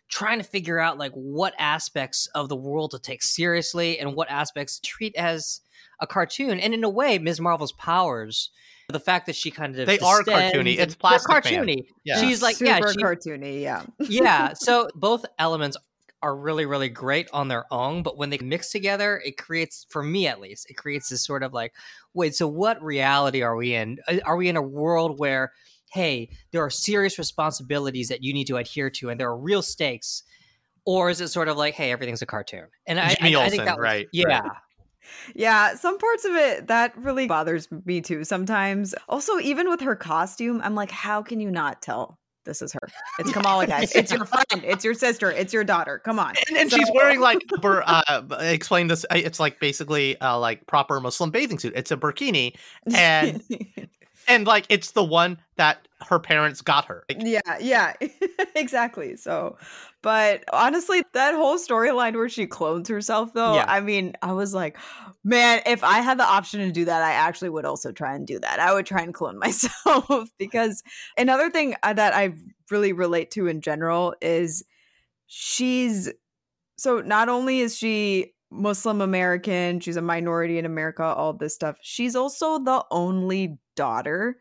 trying 0.09 0.37
to 0.39 0.43
figure 0.43 0.79
out 0.79 0.97
like 0.97 1.11
what 1.11 1.53
aspects 1.59 2.27
of 2.33 2.49
the 2.49 2.55
world 2.55 2.91
to 2.91 2.99
take 2.99 3.21
seriously 3.21 3.99
and 3.99 4.15
what 4.15 4.29
aspects 4.31 4.79
to 4.79 4.81
treat 4.89 5.15
as 5.15 5.61
a 5.99 6.07
cartoon 6.07 6.59
and 6.59 6.73
in 6.73 6.83
a 6.83 6.89
way 6.89 7.19
ms 7.19 7.39
marvel's 7.39 7.73
powers 7.73 8.49
the 8.89 8.99
fact 9.01 9.25
that 9.25 9.35
she 9.35 9.51
kind 9.51 9.77
of 9.77 9.85
They 9.85 9.99
are 9.99 10.21
cartoony. 10.23 10.53
and- 10.59 10.67
It's 10.69 10.77
they're 10.95 11.19
Plastic 11.19 11.29
cartoony 11.43 11.87
Yeah. 12.05 12.21
she's 12.21 12.41
like 12.41 12.55
super 12.55 12.69
yeah 12.71 12.79
she, 12.91 12.97
cartoony. 13.03 13.61
Yeah. 13.61 13.83
yeah 13.99 14.53
so 14.55 14.87
both 14.95 15.25
elements 15.37 15.75
are 16.23 16.35
really 16.35 16.65
really 16.65 16.89
great 16.89 17.29
on 17.31 17.47
their 17.47 17.71
own 17.71 18.01
but 18.01 18.17
when 18.17 18.29
they 18.29 18.39
mix 18.39 18.71
together 18.71 19.21
it 19.23 19.37
creates 19.37 19.85
for 19.89 20.01
me 20.01 20.27
at 20.27 20.39
least 20.39 20.69
it 20.69 20.73
creates 20.73 21.09
this 21.09 21.23
sort 21.23 21.43
of 21.43 21.53
like 21.53 21.73
wait 22.13 22.35
so 22.35 22.47
what 22.47 22.81
reality 22.83 23.41
are 23.41 23.55
we 23.55 23.73
in? 23.73 23.99
Are 24.25 24.35
we 24.35 24.49
in 24.49 24.57
a 24.57 24.61
world 24.61 25.19
where 25.19 25.53
hey 25.91 26.29
there 26.51 26.63
are 26.63 26.69
serious 26.69 27.17
responsibilities 27.17 28.09
that 28.09 28.23
you 28.23 28.33
need 28.33 28.47
to 28.47 28.57
adhere 28.57 28.89
to 28.89 29.09
and 29.09 29.19
there 29.19 29.29
are 29.29 29.37
real 29.37 29.61
stakes? 29.61 30.23
Or 30.85 31.09
is 31.09 31.21
it 31.21 31.27
sort 31.29 31.47
of 31.47 31.57
like 31.57 31.75
hey 31.75 31.91
everything's 31.91 32.21
a 32.21 32.25
cartoon? 32.25 32.67
And 32.85 32.99
i, 32.99 33.15
Jimmy 33.15 33.35
I, 33.35 33.45
I 33.45 33.49
think 33.49 33.65
that 33.65 33.77
was, 33.77 33.83
right, 33.83 34.07
yeah. 34.11 34.39
Right. 34.39 34.51
Yeah, 35.35 35.75
some 35.75 35.97
parts 35.97 36.25
of 36.25 36.35
it 36.35 36.67
that 36.67 36.97
really 36.97 37.27
bothers 37.27 37.69
me 37.85 38.01
too 38.01 38.25
sometimes. 38.25 38.93
Also, 39.07 39.39
even 39.39 39.69
with 39.69 39.79
her 39.79 39.95
costume, 39.95 40.59
I'm 40.61 40.75
like, 40.75 40.91
how 40.91 41.21
can 41.21 41.39
you 41.39 41.49
not 41.49 41.81
tell 41.81 42.16
this 42.47 42.61
is 42.63 42.73
her? 42.73 42.79
It's 43.19 43.31
Kamala, 43.31 43.67
guys. 43.67 43.93
It's 43.93 44.11
your 44.11 44.25
friend. 44.33 44.63
It's 44.63 44.83
your 44.83 44.93
sister. 44.95 45.29
It's 45.31 45.53
your 45.53 45.63
daughter. 45.63 45.99
Come 45.99 46.17
on. 46.17 46.33
and, 46.47 46.57
and 46.57 46.71
she's 46.71 46.89
wearing 46.95 47.19
like 47.19 47.39
bur- 47.61 47.83
uh 47.85 48.21
explain 48.39 48.87
this 48.87 49.05
it's 49.11 49.39
like 49.39 49.59
basically 49.59 50.19
uh 50.21 50.37
like 50.39 50.65
proper 50.67 50.99
muslim 50.99 51.29
bathing 51.29 51.59
suit 51.59 51.73
it's 51.75 51.91
a 51.91 51.97
burkini 51.97 52.55
and 52.95 53.43
and 54.27 54.45
like 54.45 54.65
it's 54.69 54.91
the 54.91 55.03
one 55.03 55.39
that 55.55 55.87
her 56.07 56.19
parents 56.19 56.61
got 56.61 56.85
her 56.85 57.03
Like, 57.09 57.17
yeah, 57.21 57.57
yeah, 57.59 57.93
exactly. 58.55 59.15
So, 59.15 59.57
but 60.03 60.43
honestly, 60.53 61.01
that 61.13 61.33
whole 61.33 61.57
storyline 61.57 62.15
where 62.15 62.29
she 62.29 62.45
clones 62.45 62.87
herself, 62.87 63.33
though, 63.33 63.55
Yeah. 63.55 63.65
I 63.67 63.79
mean, 63.81 64.13
I 64.21 64.33
was 64.33 64.53
like, 64.53 64.77
man, 65.23 65.61
if 65.65 65.83
I 65.83 65.99
had 65.99 66.19
the 66.19 66.25
option 66.25 66.59
to 66.59 66.71
do 66.71 66.85
that, 66.85 67.01
I 67.01 67.13
actually 67.13 67.49
would 67.49 67.65
also 67.65 67.91
try 67.91 68.13
and 68.15 68.27
do 68.27 68.39
that. 68.39 68.59
I 68.59 68.73
would 68.73 68.85
try 68.85 69.01
and 69.01 69.13
clone 69.13 69.39
myself 69.39 70.29
because 70.37 70.83
another 71.17 71.49
thing 71.49 71.75
uh, 71.81 71.93
that 71.93 72.13
I 72.13 72.33
really 72.69 72.93
relate 72.93 73.31
to 73.31 73.47
in 73.47 73.61
general 73.61 74.13
is 74.21 74.63
she's 75.25 76.11
so 76.77 77.01
not 77.01 77.27
only 77.27 77.59
is 77.61 77.75
she 77.75 78.33
Muslim 78.51 79.01
American, 79.01 79.79
she's 79.79 79.97
a 79.97 80.01
minority 80.01 80.57
in 80.59 80.65
America, 80.65 81.03
all 81.03 81.33
this 81.33 81.55
stuff. 81.55 81.77
She's 81.81 82.15
also 82.15 82.59
the 82.59 82.85
only 82.91 83.57
daughter 83.77 84.37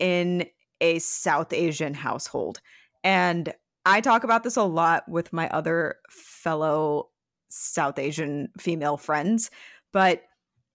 in 0.00 0.46
a 0.80 0.98
South 0.98 1.52
Asian 1.52 1.94
household. 1.94 2.60
And 3.04 3.54
I 3.86 4.00
talk 4.00 4.24
about 4.24 4.42
this 4.42 4.56
a 4.56 4.62
lot 4.64 5.08
with 5.08 5.32
my 5.32 5.48
other 5.50 5.96
fellow 6.10 7.10
South 7.48 7.98
Asian 7.98 8.48
female 8.58 8.96
friends, 8.96 9.50
but 9.92 10.22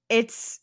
it's 0.09 0.59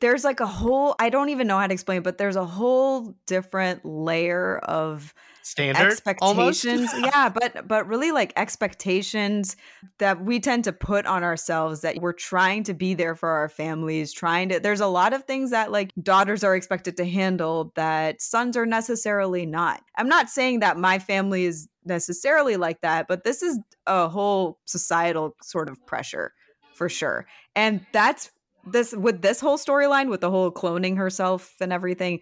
there's 0.00 0.24
like 0.24 0.40
a 0.40 0.46
whole 0.46 0.94
I 0.98 1.10
don't 1.10 1.28
even 1.28 1.46
know 1.46 1.58
how 1.58 1.66
to 1.66 1.72
explain, 1.72 2.02
but 2.02 2.18
there's 2.18 2.36
a 2.36 2.44
whole 2.44 3.14
different 3.26 3.84
layer 3.84 4.58
of 4.58 5.14
Standard 5.42 5.86
expectations. 5.92 6.90
Yeah 6.94 7.28
but 7.28 7.66
but 7.66 7.86
really 7.86 8.12
like 8.12 8.32
expectations 8.36 9.56
that 9.98 10.22
we 10.22 10.40
tend 10.40 10.64
to 10.64 10.72
put 10.72 11.06
on 11.06 11.22
ourselves 11.22 11.80
that 11.82 11.96
we're 11.96 12.12
trying 12.12 12.62
to 12.64 12.74
be 12.74 12.94
there 12.94 13.14
for 13.14 13.28
our 13.28 13.48
families 13.48 14.12
trying 14.12 14.48
to 14.50 14.60
there's 14.60 14.80
a 14.80 14.86
lot 14.86 15.12
of 15.12 15.24
things 15.24 15.50
that 15.50 15.72
like 15.72 15.92
daughters 16.02 16.44
are 16.44 16.54
expected 16.54 16.96
to 16.96 17.04
handle 17.04 17.72
that 17.74 18.20
sons 18.20 18.56
are 18.56 18.66
necessarily 18.66 19.46
not. 19.46 19.82
I'm 19.96 20.08
not 20.08 20.28
saying 20.28 20.60
that 20.60 20.76
my 20.76 20.98
family 20.98 21.44
is 21.44 21.68
necessarily 21.84 22.56
like 22.56 22.80
that 22.82 23.08
but 23.08 23.24
this 23.24 23.42
is 23.42 23.58
a 23.86 24.08
whole 24.08 24.58
societal 24.66 25.36
sort 25.42 25.68
of 25.68 25.84
pressure 25.86 26.32
for 26.74 26.88
sure. 26.88 27.26
And 27.54 27.84
that's 27.92 28.30
this 28.66 28.92
with 28.92 29.22
this 29.22 29.40
whole 29.40 29.58
storyline 29.58 30.08
with 30.08 30.20
the 30.20 30.30
whole 30.30 30.50
cloning 30.50 30.96
herself 30.96 31.54
and 31.60 31.72
everything 31.72 32.20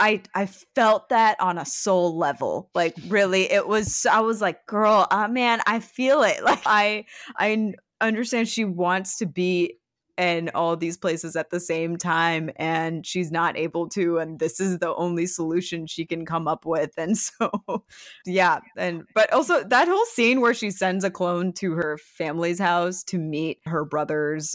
I 0.00 0.22
I 0.34 0.46
felt 0.46 1.10
that 1.10 1.38
on 1.40 1.58
a 1.58 1.66
soul 1.66 2.16
level. 2.16 2.70
Like 2.74 2.96
really, 3.08 3.52
it 3.52 3.68
was. 3.68 4.06
I 4.06 4.20
was 4.20 4.40
like, 4.40 4.66
girl, 4.66 5.06
uh, 5.10 5.28
man, 5.28 5.60
I 5.66 5.78
feel 5.80 6.22
it. 6.22 6.42
Like 6.50 6.62
I 6.66 7.04
I 7.36 7.74
understand 8.00 8.48
she 8.48 8.64
wants 8.64 9.18
to 9.18 9.26
be 9.26 9.78
in 10.18 10.50
all 10.54 10.76
these 10.76 10.96
places 10.96 11.36
at 11.36 11.50
the 11.50 11.60
same 11.60 11.96
time 11.96 12.50
and 12.56 13.06
she's 13.06 13.30
not 13.30 13.56
able 13.56 13.88
to 13.88 14.18
and 14.18 14.38
this 14.38 14.60
is 14.60 14.78
the 14.78 14.94
only 14.96 15.24
solution 15.26 15.86
she 15.86 16.04
can 16.04 16.26
come 16.26 16.46
up 16.46 16.66
with 16.66 16.90
and 16.98 17.16
so 17.18 17.50
yeah 18.26 18.58
and 18.76 19.04
but 19.14 19.32
also 19.32 19.64
that 19.64 19.88
whole 19.88 20.04
scene 20.06 20.42
where 20.42 20.52
she 20.52 20.70
sends 20.70 21.04
a 21.04 21.10
clone 21.10 21.52
to 21.54 21.72
her 21.72 21.96
family's 21.96 22.58
house 22.58 23.02
to 23.02 23.16
meet 23.16 23.60
her 23.64 23.84
brothers 23.84 24.54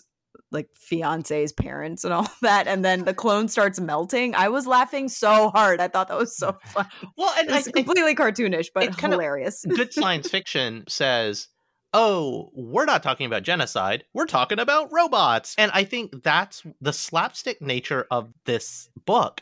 like 0.55 0.69
fiance's 0.73 1.51
parents 1.51 2.03
and 2.03 2.13
all 2.13 2.27
that 2.41 2.67
and 2.67 2.83
then 2.83 3.05
the 3.05 3.13
clone 3.13 3.47
starts 3.47 3.79
melting. 3.79 4.33
I 4.33 4.49
was 4.49 4.65
laughing 4.65 5.09
so 5.09 5.49
hard. 5.49 5.79
I 5.79 5.87
thought 5.87 6.07
that 6.07 6.17
was 6.17 6.35
so 6.35 6.57
fun. 6.65 6.87
Well 7.17 7.33
and 7.37 7.49
it's 7.51 7.69
completely 7.69 8.13
it, 8.13 8.17
cartoonish 8.17 8.69
but 8.73 8.85
it's 8.85 8.99
hilarious. 8.99 9.63
good 9.69 9.93
science 9.93 10.29
fiction 10.29 10.83
says 10.87 11.49
oh 11.93 12.49
we're 12.55 12.85
not 12.85 13.03
talking 13.03 13.27
about 13.27 13.43
genocide. 13.43 14.05
We're 14.13 14.25
talking 14.25 14.59
about 14.59 14.91
robots. 14.91 15.53
And 15.57 15.71
i 15.73 15.83
think 15.83 16.23
that's 16.23 16.63
the 16.81 16.93
slapstick 16.93 17.61
nature 17.61 18.07
of 18.09 18.33
this 18.45 18.89
book 19.05 19.41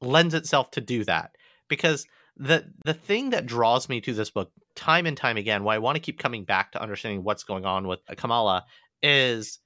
lends 0.00 0.34
itself 0.34 0.72
to 0.72 0.80
do 0.80 1.04
that. 1.04 1.36
Because 1.68 2.06
the 2.36 2.70
the 2.84 2.94
thing 2.94 3.30
that 3.30 3.46
draws 3.46 3.88
me 3.88 4.00
to 4.00 4.12
this 4.12 4.30
book 4.30 4.50
time 4.74 5.06
and 5.06 5.16
time 5.16 5.38
again 5.38 5.64
why 5.64 5.74
i 5.74 5.78
want 5.78 5.96
to 5.96 6.00
keep 6.00 6.18
coming 6.18 6.44
back 6.44 6.72
to 6.72 6.82
understanding 6.82 7.24
what's 7.24 7.44
going 7.44 7.64
on 7.64 7.86
with 7.86 8.00
kamala 8.16 8.64
is 9.02 9.58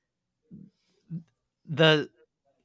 the 1.71 2.11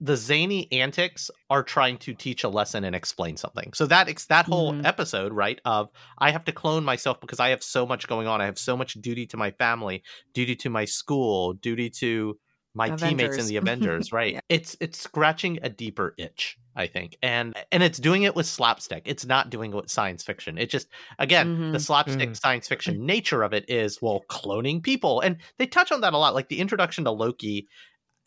the 0.01 0.17
zany 0.17 0.69
antics 0.73 1.31
are 1.49 1.63
trying 1.63 1.97
to 1.97 2.13
teach 2.13 2.43
a 2.43 2.49
lesson 2.49 2.83
and 2.83 2.95
explain 2.95 3.37
something. 3.37 3.71
So 3.73 3.85
that 3.87 4.09
that 4.27 4.45
whole 4.45 4.73
mm-hmm. 4.73 4.85
episode, 4.85 5.31
right, 5.31 5.59
of 5.63 5.89
I 6.17 6.31
have 6.31 6.43
to 6.45 6.51
clone 6.51 6.83
myself 6.83 7.21
because 7.21 7.39
I 7.39 7.49
have 7.49 7.63
so 7.63 7.85
much 7.85 8.07
going 8.07 8.27
on. 8.27 8.41
I 8.41 8.45
have 8.45 8.59
so 8.59 8.75
much 8.75 8.95
duty 8.95 9.25
to 9.27 9.37
my 9.37 9.51
family, 9.51 10.03
duty 10.33 10.55
to 10.57 10.69
my 10.69 10.85
school, 10.85 11.53
duty 11.53 11.89
to 11.91 12.37
my 12.73 12.87
Avengers. 12.87 13.07
teammates 13.07 13.37
in 13.37 13.45
the 13.47 13.55
Avengers, 13.61 14.11
right? 14.11 14.33
yeah. 14.33 14.41
It's 14.49 14.75
it's 14.81 14.99
scratching 14.99 15.59
a 15.61 15.69
deeper 15.69 16.13
itch, 16.17 16.57
I 16.75 16.87
think. 16.87 17.17
And 17.23 17.55
and 17.71 17.81
it's 17.81 17.97
doing 17.97 18.23
it 18.23 18.35
with 18.35 18.47
slapstick. 18.47 19.03
It's 19.05 19.25
not 19.25 19.49
doing 19.49 19.71
it 19.71 19.75
with 19.77 19.89
science 19.89 20.23
fiction. 20.23 20.57
It 20.57 20.69
just 20.69 20.87
again, 21.19 21.47
mm-hmm. 21.47 21.71
the 21.71 21.79
slapstick 21.79 22.19
mm-hmm. 22.19 22.33
science 22.33 22.67
fiction 22.67 23.05
nature 23.05 23.43
of 23.43 23.53
it 23.53 23.69
is 23.69 24.01
well 24.01 24.23
cloning 24.29 24.83
people. 24.83 25.21
And 25.21 25.37
they 25.57 25.67
touch 25.67 25.93
on 25.93 26.01
that 26.01 26.13
a 26.13 26.17
lot 26.17 26.35
like 26.35 26.49
the 26.49 26.59
introduction 26.59 27.05
to 27.05 27.11
Loki 27.11 27.69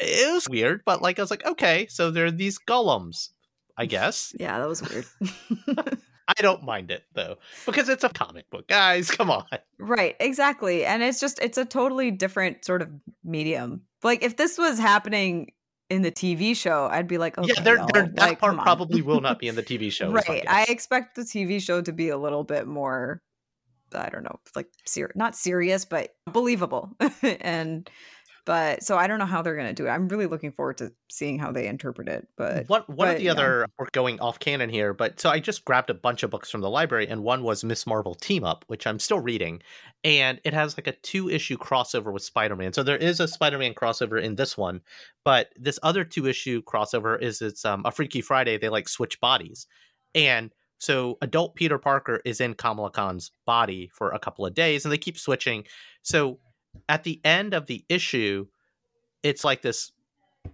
it 0.01 0.33
was 0.33 0.49
weird, 0.49 0.83
but 0.85 1.03
like 1.03 1.19
I 1.19 1.23
was 1.23 1.31
like, 1.31 1.47
okay, 1.47 1.87
so 1.89 2.11
there 2.11 2.27
are 2.27 2.31
these 2.31 2.59
golems, 2.59 3.31
I 3.77 3.87
guess. 3.87 4.35
yeah, 4.41 4.59
that 4.59 4.69
was 4.69 4.83
weird. 4.83 5.07
I 6.29 6.43
don't 6.43 6.63
mind 6.63 6.91
it 6.91 7.05
though, 7.15 7.37
because 7.65 7.89
it's 7.89 8.05
a 8.05 8.11
comic 8.11 8.51
book, 8.51 8.69
guys. 8.69 9.11
Come 9.11 9.31
on. 9.31 9.47
Right, 9.79 10.15
exactly. 10.21 10.85
And 10.85 11.03
it's 11.03 11.21
just 11.21 11.39
it's 11.41 11.57
a 11.57 11.65
totally 11.65 12.11
different 12.11 12.65
sort 12.65 12.83
of 12.83 12.91
medium. 13.25 13.83
Like 14.03 14.23
if 14.23 14.37
this 14.37 14.59
was 14.59 14.79
happening 14.79 15.53
in 15.91 16.03
the 16.03 16.13
TV 16.13 16.55
show, 16.55 16.87
I'd 16.91 17.09
be 17.09 17.19
like, 17.19 17.39
okay, 17.39 17.53
yeah, 17.55 17.63
they're, 17.63 17.87
they're, 17.93 18.07
that 18.09 18.19
like, 18.19 18.39
part 18.39 18.59
probably 18.59 19.01
will 19.01 19.23
not 19.23 19.39
be 19.39 19.49
in 19.49 19.55
the 19.55 19.63
TV 19.65 19.91
show. 19.91 20.13
right. 20.13 20.45
I 20.47 20.65
expect 20.69 21.17
the 21.17 21.23
TV 21.23 21.63
show 21.63 21.81
to 21.81 21.93
be 21.93 22.11
a 22.11 22.19
little 22.19 22.45
bit 22.45 22.67
more, 22.67 23.23
I 23.95 24.11
don't 24.11 24.23
know, 24.23 24.39
like 24.55 24.69
ser- 24.85 25.13
not 25.15 25.35
serious, 25.35 25.87
but 25.87 26.11
believable. 26.31 26.95
and 27.23 27.89
but 28.49 28.83
so 28.83 28.97
I 28.97 29.07
don't 29.09 29.19
know 29.19 29.27
how 29.27 29.43
they're 29.43 29.57
going 29.57 29.69
to 29.69 29.75
do 29.75 29.87
it. 29.87 29.91
I'm 29.91 30.09
really 30.09 30.25
looking 30.25 30.53
forward 30.53 30.79
to 30.79 30.91
seeing 31.11 31.39
how 31.39 31.53
they 31.53 31.69
interpret 31.69 32.09
it. 32.09 32.29
But 32.35 32.67
what 32.67 32.89
one 32.89 33.09
but, 33.09 33.09
of 33.11 33.19
the 33.19 33.25
yeah. 33.25 33.33
other 33.33 33.67
we're 33.79 33.89
going 33.93 34.19
off 34.21 34.39
canon 34.39 34.71
here, 34.71 34.95
but 34.95 35.21
so 35.21 35.29
I 35.29 35.39
just 35.39 35.67
grabbed 35.67 35.91
a 35.91 35.95
bunch 35.95 36.23
of 36.23 36.31
books 36.31 36.51
from 36.51 36.63
the 36.63 36.71
library, 36.71 37.07
and 37.09 37.23
one 37.23 37.43
was 37.43 37.63
Miss 37.63 37.87
Marvel 37.87 38.15
Team 38.15 38.45
Up, 38.45 38.65
which 38.69 38.87
I'm 38.87 39.01
still 39.01 39.21
reading, 39.21 39.61
and 40.03 40.41
it 40.45 40.55
has 40.55 40.79
like 40.79 40.87
a 40.87 40.93
two 40.93 41.29
issue 41.29 41.59
crossover 41.59 42.11
with 42.11 42.23
Spider 42.23 42.57
Man. 42.57 42.73
So 42.73 42.83
there 42.83 42.97
is 42.97 43.21
a 43.21 43.29
Spider 43.29 43.59
Man 43.59 43.75
crossover 43.75 44.19
in 44.19 44.37
this 44.37 44.57
one, 44.57 44.81
but 45.27 45.51
this 45.55 45.79
other 45.83 46.03
two 46.03 46.27
issue 46.27 46.63
crossover 46.63 47.21
is 47.21 47.43
it's 47.43 47.67
um, 47.67 47.83
a 47.85 47.91
Freaky 47.91 48.23
Friday. 48.23 48.57
They 48.57 48.71
like 48.71 48.89
switch 48.89 49.21
bodies, 49.21 49.67
and 50.15 50.55
so 50.79 51.19
adult 51.21 51.55
Peter 51.55 51.77
Parker 51.77 52.23
is 52.25 52.41
in 52.41 52.55
Kamala 52.55 52.93
Khan's 52.93 53.31
body 53.45 53.91
for 53.93 54.13
a 54.13 54.19
couple 54.19 54.47
of 54.47 54.55
days, 54.55 54.87
and 54.87 54.93
they 54.93 54.97
keep 54.97 55.19
switching. 55.19 55.65
So 56.01 56.39
at 56.89 57.05
the 57.05 57.21
end 57.25 57.55
of 57.55 57.67
the 57.67 57.85
issue, 57.89 58.47
it's 59.23 59.45
like 59.45 59.63
this 59.63 59.93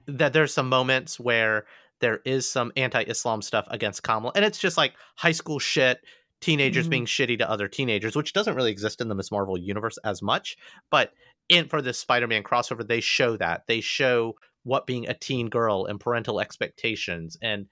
that 0.07 0.33
there's 0.33 0.53
some 0.53 0.69
moments 0.69 1.21
where 1.21 1.67
there 2.01 2.21
is 2.25 2.49
some 2.49 2.73
anti-Islam 2.77 3.43
stuff 3.43 3.67
against 3.71 4.03
Kamala, 4.03 4.33
and 4.35 4.45
it's 4.45 4.59
just 4.59 4.77
like 4.77 4.95
high 5.17 5.33
school 5.33 5.59
shit, 5.59 6.01
teenagers 6.41 6.85
mm-hmm. 6.85 6.91
being 6.91 7.07
shitty 7.07 7.39
to 7.39 7.51
other 7.51 7.69
teenagers, 7.69 8.17
which 8.17 8.33
doesn't 8.33 8.55
really 8.55 8.73
exist 8.73 9.01
in 9.01 9.09
the 9.09 9.15
Miss 9.15 9.31
Marvel 9.31 9.57
universe 9.57 9.99
as 10.05 10.21
much. 10.21 10.57
But 10.91 11.13
in 11.49 11.69
for 11.69 11.81
this 11.81 11.99
Spider-Man 11.99 12.43
crossover, 12.43 12.87
they 12.87 13.01
show 13.01 13.37
that 13.37 13.67
they 13.67 13.81
show 13.81 14.35
what 14.65 14.87
being 14.87 15.09
a 15.09 15.15
teen 15.15 15.49
girl 15.49 15.87
and 15.87 16.01
parental 16.01 16.41
expectations, 16.41 17.37
and 17.41 17.67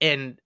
and 0.00 0.40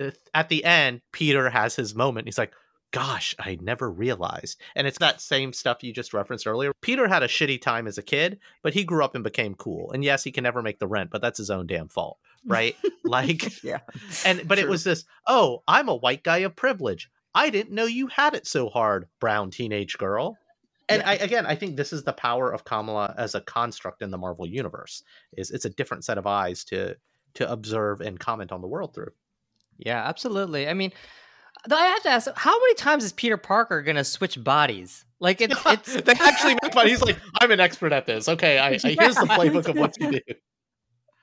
uh, 0.00 0.10
at 0.34 0.48
the 0.48 0.64
end, 0.64 1.00
Peter 1.12 1.50
has 1.50 1.76
his 1.76 1.94
moment. 1.94 2.26
He's 2.26 2.38
like, 2.38 2.52
gosh, 2.90 3.34
I 3.38 3.58
never 3.60 3.90
realized. 3.90 4.60
And 4.74 4.86
it's 4.86 4.98
that 4.98 5.20
same 5.20 5.52
stuff 5.52 5.82
you 5.82 5.92
just 5.92 6.14
referenced 6.14 6.46
earlier. 6.46 6.72
Peter 6.80 7.08
had 7.08 7.22
a 7.22 7.28
shitty 7.28 7.60
time 7.60 7.86
as 7.86 7.98
a 7.98 8.02
kid, 8.02 8.38
but 8.62 8.74
he 8.74 8.84
grew 8.84 9.04
up 9.04 9.14
and 9.14 9.24
became 9.24 9.54
cool. 9.54 9.90
And 9.92 10.04
yes, 10.04 10.24
he 10.24 10.32
can 10.32 10.44
never 10.44 10.62
make 10.62 10.78
the 10.78 10.86
rent, 10.86 11.10
but 11.10 11.20
that's 11.20 11.38
his 11.38 11.50
own 11.50 11.66
damn 11.66 11.88
fault, 11.88 12.18
right? 12.46 12.76
like, 13.04 13.62
yeah. 13.64 13.80
And, 14.24 14.46
but 14.46 14.56
true. 14.56 14.64
it 14.66 14.70
was 14.70 14.84
this, 14.84 15.04
oh, 15.26 15.62
I'm 15.68 15.88
a 15.88 15.94
white 15.94 16.22
guy 16.22 16.38
of 16.38 16.56
privilege. 16.56 17.10
I 17.34 17.50
didn't 17.50 17.74
know 17.74 17.84
you 17.84 18.06
had 18.06 18.34
it 18.34 18.46
so 18.46 18.68
hard, 18.68 19.08
brown 19.20 19.50
teenage 19.50 19.98
girl. 19.98 20.38
And 20.88 21.02
yeah. 21.02 21.10
I, 21.10 21.14
again, 21.14 21.46
I 21.46 21.54
think 21.54 21.76
this 21.76 21.92
is 21.92 22.04
the 22.04 22.12
power 22.12 22.52
of 22.52 22.64
Kamala 22.64 23.14
as 23.18 23.34
a 23.34 23.40
construct 23.40 24.02
in 24.02 24.10
the 24.10 24.18
Marvel 24.18 24.46
universe. 24.46 25.02
Is 25.36 25.50
it's 25.50 25.64
a 25.64 25.70
different 25.70 26.04
set 26.04 26.16
of 26.16 26.26
eyes 26.26 26.64
to 26.66 26.96
to 27.34 27.50
observe 27.50 28.00
and 28.00 28.18
comment 28.18 28.52
on 28.52 28.62
the 28.62 28.68
world 28.68 28.94
through. 28.94 29.12
Yeah, 29.78 30.02
absolutely. 30.02 30.68
I 30.68 30.74
mean, 30.74 30.92
Though 31.68 31.76
I 31.76 31.86
have 31.86 32.02
to 32.02 32.10
ask, 32.10 32.28
how 32.36 32.58
many 32.58 32.74
times 32.74 33.04
is 33.04 33.12
Peter 33.12 33.36
Parker 33.36 33.82
gonna 33.82 34.04
switch 34.04 34.42
bodies? 34.42 35.04
Like 35.20 35.40
it's, 35.40 35.54
it's... 35.66 36.00
they 36.02 36.12
actually 36.12 36.56
make 36.62 36.72
fun. 36.72 36.86
He's 36.86 37.02
like, 37.02 37.18
I'm 37.40 37.50
an 37.50 37.60
expert 37.60 37.92
at 37.92 38.06
this. 38.06 38.28
Okay, 38.28 38.58
I, 38.58 38.70
I 38.72 38.78
here's 38.98 39.16
the 39.16 39.26
playbook 39.28 39.68
of 39.68 39.76
what 39.76 39.92
to 39.94 40.10
do. 40.10 40.20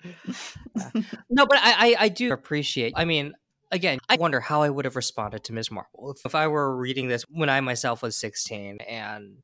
no, 1.29 1.45
but 1.45 1.57
I, 1.57 1.73
I, 1.91 1.95
I 1.99 2.09
do 2.09 2.33
appreciate. 2.33 2.93
I 2.95 3.05
mean, 3.05 3.33
again, 3.71 3.99
I 4.09 4.17
wonder 4.17 4.39
how 4.39 4.61
I 4.61 4.69
would 4.69 4.85
have 4.85 4.95
responded 4.95 5.43
to 5.45 5.53
Ms. 5.53 5.71
Marvel 5.71 6.11
if, 6.11 6.25
if 6.25 6.35
I 6.35 6.47
were 6.47 6.75
reading 6.75 7.07
this 7.07 7.23
when 7.29 7.49
I 7.49 7.61
myself 7.61 8.01
was 8.01 8.15
16 8.17 8.79
and 8.87 9.37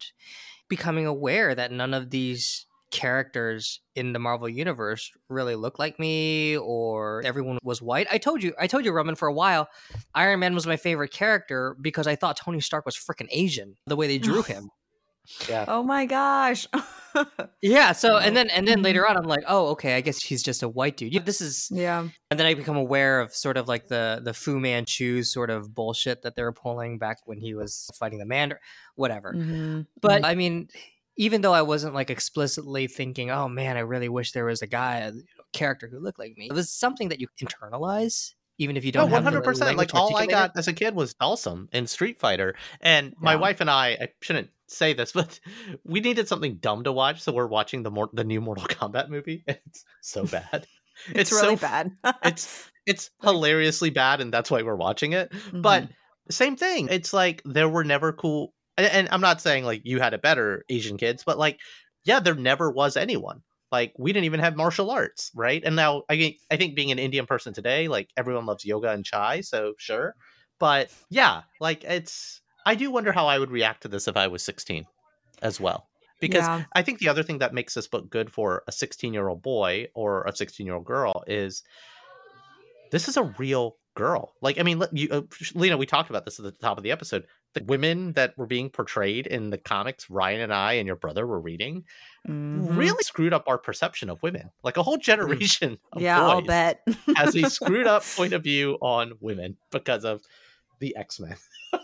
becoming 0.68 1.06
aware 1.06 1.56
that 1.56 1.72
none 1.72 1.94
of 1.94 2.10
these 2.10 2.66
characters 2.92 3.82
in 3.96 4.14
the 4.14 4.20
Marvel 4.20 4.50
universe 4.50 5.12
really 5.30 5.56
look 5.56 5.80
like 5.80 6.00
me 6.00 6.58
or 6.58 7.22
everyone 7.24 7.58
was 7.64 7.82
white. 7.82 8.08
I 8.12 8.18
told 8.18 8.42
you, 8.44 8.54
I 8.60 8.68
told 8.68 8.86
you, 8.86 8.92
Roman, 8.92 9.16
for 9.16 9.28
a 9.28 9.34
while, 9.34 9.68
Iron 10.16 10.40
Man 10.40 10.54
was 10.56 10.66
my 10.66 10.78
favorite 10.78 11.12
character 11.12 11.76
because 11.80 12.08
I 12.08 12.16
thought 12.16 12.38
Tony 12.38 12.62
Stark 12.62 12.86
was 12.86 12.96
freaking 12.96 13.28
Asian, 13.32 13.76
the 13.86 13.96
way 13.96 14.08
they 14.08 14.18
drew 14.18 14.42
him. 14.44 14.70
Yeah. 15.48 15.66
Oh 15.68 15.84
my 15.84 16.06
gosh. 16.06 16.68
yeah. 17.62 17.92
So 17.92 18.18
and 18.18 18.36
then 18.36 18.50
and 18.50 18.68
then 18.68 18.82
later 18.82 19.08
on, 19.08 19.16
I'm 19.16 19.26
like, 19.26 19.44
oh, 19.48 19.68
okay. 19.70 19.96
I 19.96 20.02
guess 20.02 20.22
he's 20.22 20.42
just 20.42 20.64
a 20.64 20.70
white 20.70 20.98
dude. 20.98 21.24
This 21.26 21.40
is 21.40 21.68
yeah. 21.72 22.08
And 22.32 22.40
then 22.40 22.48
I 22.48 22.56
become 22.56 22.78
aware 22.78 23.20
of 23.22 23.34
sort 23.34 23.58
of 23.58 23.68
like 23.68 23.88
the 23.88 24.22
the 24.24 24.34
Fu 24.34 24.60
Manchu 24.60 25.24
sort 25.24 25.52
of 25.52 25.76
bullshit 25.76 26.24
that 26.24 26.36
they 26.36 26.42
were 26.42 26.52
pulling 26.52 26.98
back 26.98 27.18
when 27.26 27.38
he 27.38 27.54
was 27.54 27.90
fighting 28.00 28.18
the 28.18 28.26
Mandarin, 28.26 28.62
whatever. 28.96 29.34
Mm-hmm. 29.36 29.82
But 30.02 30.26
I 30.26 30.34
mean, 30.34 30.70
even 31.20 31.42
though 31.42 31.54
I 31.54 31.62
wasn't 31.62 31.94
like 31.94 32.10
explicitly 32.10 32.88
thinking, 32.88 33.30
oh 33.30 33.50
man, 33.50 33.76
I 33.76 33.82
really 33.82 34.08
wish 34.10 34.32
there 34.32 34.46
was 34.46 34.62
a 34.62 34.68
guy, 34.68 35.00
a 35.00 35.12
character 35.54 35.88
who 35.92 36.00
looked 36.00 36.18
like 36.18 36.36
me. 36.38 36.48
It 36.50 36.54
was 36.54 36.72
something 36.72 37.10
that 37.10 37.20
you 37.20 37.28
internalize, 37.44 38.34
even 38.58 38.78
if 38.78 38.86
you 38.86 38.94
don't. 38.94 39.12
one 39.12 39.24
hundred 39.24 39.44
percent. 39.44 39.78
Like 39.78 39.94
all 39.94 40.16
I 40.16 40.26
got 40.26 40.58
as 40.58 40.70
a 40.70 40.74
kid 40.74 40.96
was 40.96 41.14
Dhalsim 41.16 41.68
in 41.74 41.88
Street 41.88 42.20
Fighter, 42.20 42.56
and 42.82 43.14
my 43.20 43.34
yeah. 43.34 43.40
wife 43.40 43.60
and 43.62 43.70
I, 43.70 43.90
I 43.90 44.08
shouldn't 44.22 44.50
say 44.68 44.94
this, 44.94 45.12
but 45.20 45.40
we 45.84 46.00
needed 46.00 46.30
something 46.30 46.56
dumb 46.56 46.86
to 46.86 46.92
watch, 46.94 47.22
so 47.22 47.34
we're 47.34 47.48
watching 47.48 47.84
the 47.84 47.92
more 47.92 48.10
the 48.14 48.24
new 48.24 48.40
Mortal 48.40 48.66
Kombat 48.66 49.10
movie. 49.10 49.44
It's 49.48 49.84
so 50.02 50.26
bad. 50.26 50.66
It's, 51.12 51.32
It's 51.32 51.32
really 51.32 51.56
so 51.56 51.62
bad. 51.62 51.92
it's 52.26 52.70
it's 52.86 53.10
hilariously 53.24 53.90
bad 53.90 54.20
and 54.20 54.34
that's 54.34 54.52
why 54.52 54.64
we're 54.64 54.76
watching 54.76 55.14
it 55.14 55.32
but 55.54 55.84
Mhm. 55.84 55.90
same 56.30 56.58
thing 56.58 56.90
it's 56.92 57.14
like 57.14 57.42
there 57.46 57.70
were 57.70 57.86
never 57.86 58.12
cool 58.12 58.54
and, 58.80 58.88
and 58.88 59.10
i'm 59.12 59.22
not 59.22 59.42
saying 59.42 59.64
like 59.64 59.82
you 59.84 60.00
had 60.00 60.14
it 60.14 60.22
better 60.22 60.64
asian 60.70 60.98
kids 60.98 61.24
but 61.24 61.38
like 61.38 61.60
yeah 62.06 62.20
there 62.20 62.36
never 62.36 62.72
was 62.72 62.98
anyone 62.98 63.42
like 63.72 63.94
we 63.98 64.12
didn't 64.12 64.26
even 64.26 64.40
have 64.40 64.56
martial 64.56 64.90
arts 64.90 65.32
right 65.36 65.64
and 65.64 65.76
now 65.76 66.04
i 66.10 66.18
think 66.18 66.38
i 66.50 66.58
think 66.58 66.76
being 66.76 66.92
an 66.92 67.00
indian 67.00 67.26
person 67.26 67.54
today 67.54 67.88
like 67.88 68.10
everyone 68.18 68.46
loves 68.46 68.66
yoga 68.66 68.92
and 68.92 69.06
chai 69.06 69.42
so 69.42 69.74
sure 69.78 70.16
but 70.60 70.92
yeah 71.10 71.42
like 71.60 71.84
it's 71.84 72.42
i 72.66 72.76
do 72.76 72.90
wonder 72.92 73.12
how 73.12 73.28
i 73.28 73.38
would 73.38 73.52
react 73.52 73.82
to 73.82 73.88
this 73.88 74.08
if 74.08 74.18
i 74.18 74.28
was 74.28 74.44
16 74.44 74.86
as 75.42 75.60
well 75.60 75.90
because 76.20 76.44
Yeah. 76.44 76.64
I 76.74 76.82
think 76.82 77.00
the 77.00 77.08
other 77.08 77.24
thing 77.24 77.38
that 77.40 77.54
makes 77.54 77.74
this 77.74 77.88
book 77.88 78.10
good 78.10 78.32
for 78.32 78.64
a 78.68 78.72
16 78.72 79.14
year 79.14 79.28
old 79.28 79.42
boy 79.42 79.88
or 79.96 80.24
a 80.24 80.36
16 80.36 80.66
year 80.66 80.76
old 80.76 80.86
girl 80.86 81.24
is 81.28 81.64
this 82.92 83.08
is 83.08 83.18
a 83.18 83.24
real 83.38 83.78
girl. 83.96 84.34
Like, 84.42 84.60
I 84.60 84.64
mean, 84.64 84.84
you, 84.92 85.10
uh, 85.12 85.22
Lena, 85.54 85.78
we 85.78 85.86
talked 85.86 86.10
about 86.10 86.26
this 86.26 86.40
at 86.40 86.46
the 86.46 86.52
top 86.52 86.78
of 86.78 86.84
the 86.84 86.92
episode. 86.92 87.26
The 87.54 87.64
women 87.64 88.14
that 88.14 88.38
were 88.38 88.46
being 88.46 88.70
portrayed 88.70 89.26
in 89.26 89.50
the 89.50 89.58
comics 89.58 90.10
Ryan 90.10 90.42
and 90.42 90.54
I 90.54 90.74
and 90.74 90.86
your 90.86 90.96
brother 90.96 91.26
were 91.26 91.40
reading 91.40 91.84
Mhm. 92.28 92.78
really 92.78 93.02
screwed 93.04 93.34
up 93.34 93.48
our 93.48 93.58
perception 93.58 94.10
of 94.10 94.22
women. 94.22 94.52
Like 94.62 94.78
a 94.78 94.84
whole 94.84 94.98
generation 94.98 95.80
of 95.94 96.02
Yeah, 96.02 96.22
I'll 96.22 96.42
bet. 96.42 96.86
has 97.16 97.36
a 97.36 97.50
screwed 97.50 97.88
up 97.88 98.04
point 98.16 98.34
of 98.34 98.44
view 98.44 98.78
on 98.82 99.14
women 99.20 99.58
because 99.72 100.06
of 100.06 100.22
the 100.80 100.96
X 100.96 101.20
Men. 101.20 101.36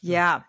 Yeah. 0.00 0.42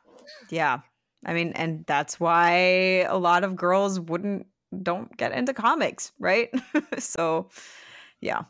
Yeah. 0.50 0.80
I 1.26 1.34
mean, 1.34 1.52
and 1.54 1.84
that's 1.88 2.20
why 2.20 3.02
a 3.10 3.18
lot 3.18 3.44
of 3.44 3.56
girls 3.56 4.00
wouldn't 4.00 4.46
don't 4.84 5.16
get 5.18 5.32
into 5.32 5.54
comics, 5.54 6.12
right? 6.20 6.50
so, 7.00 7.50
yeah. 8.22 8.44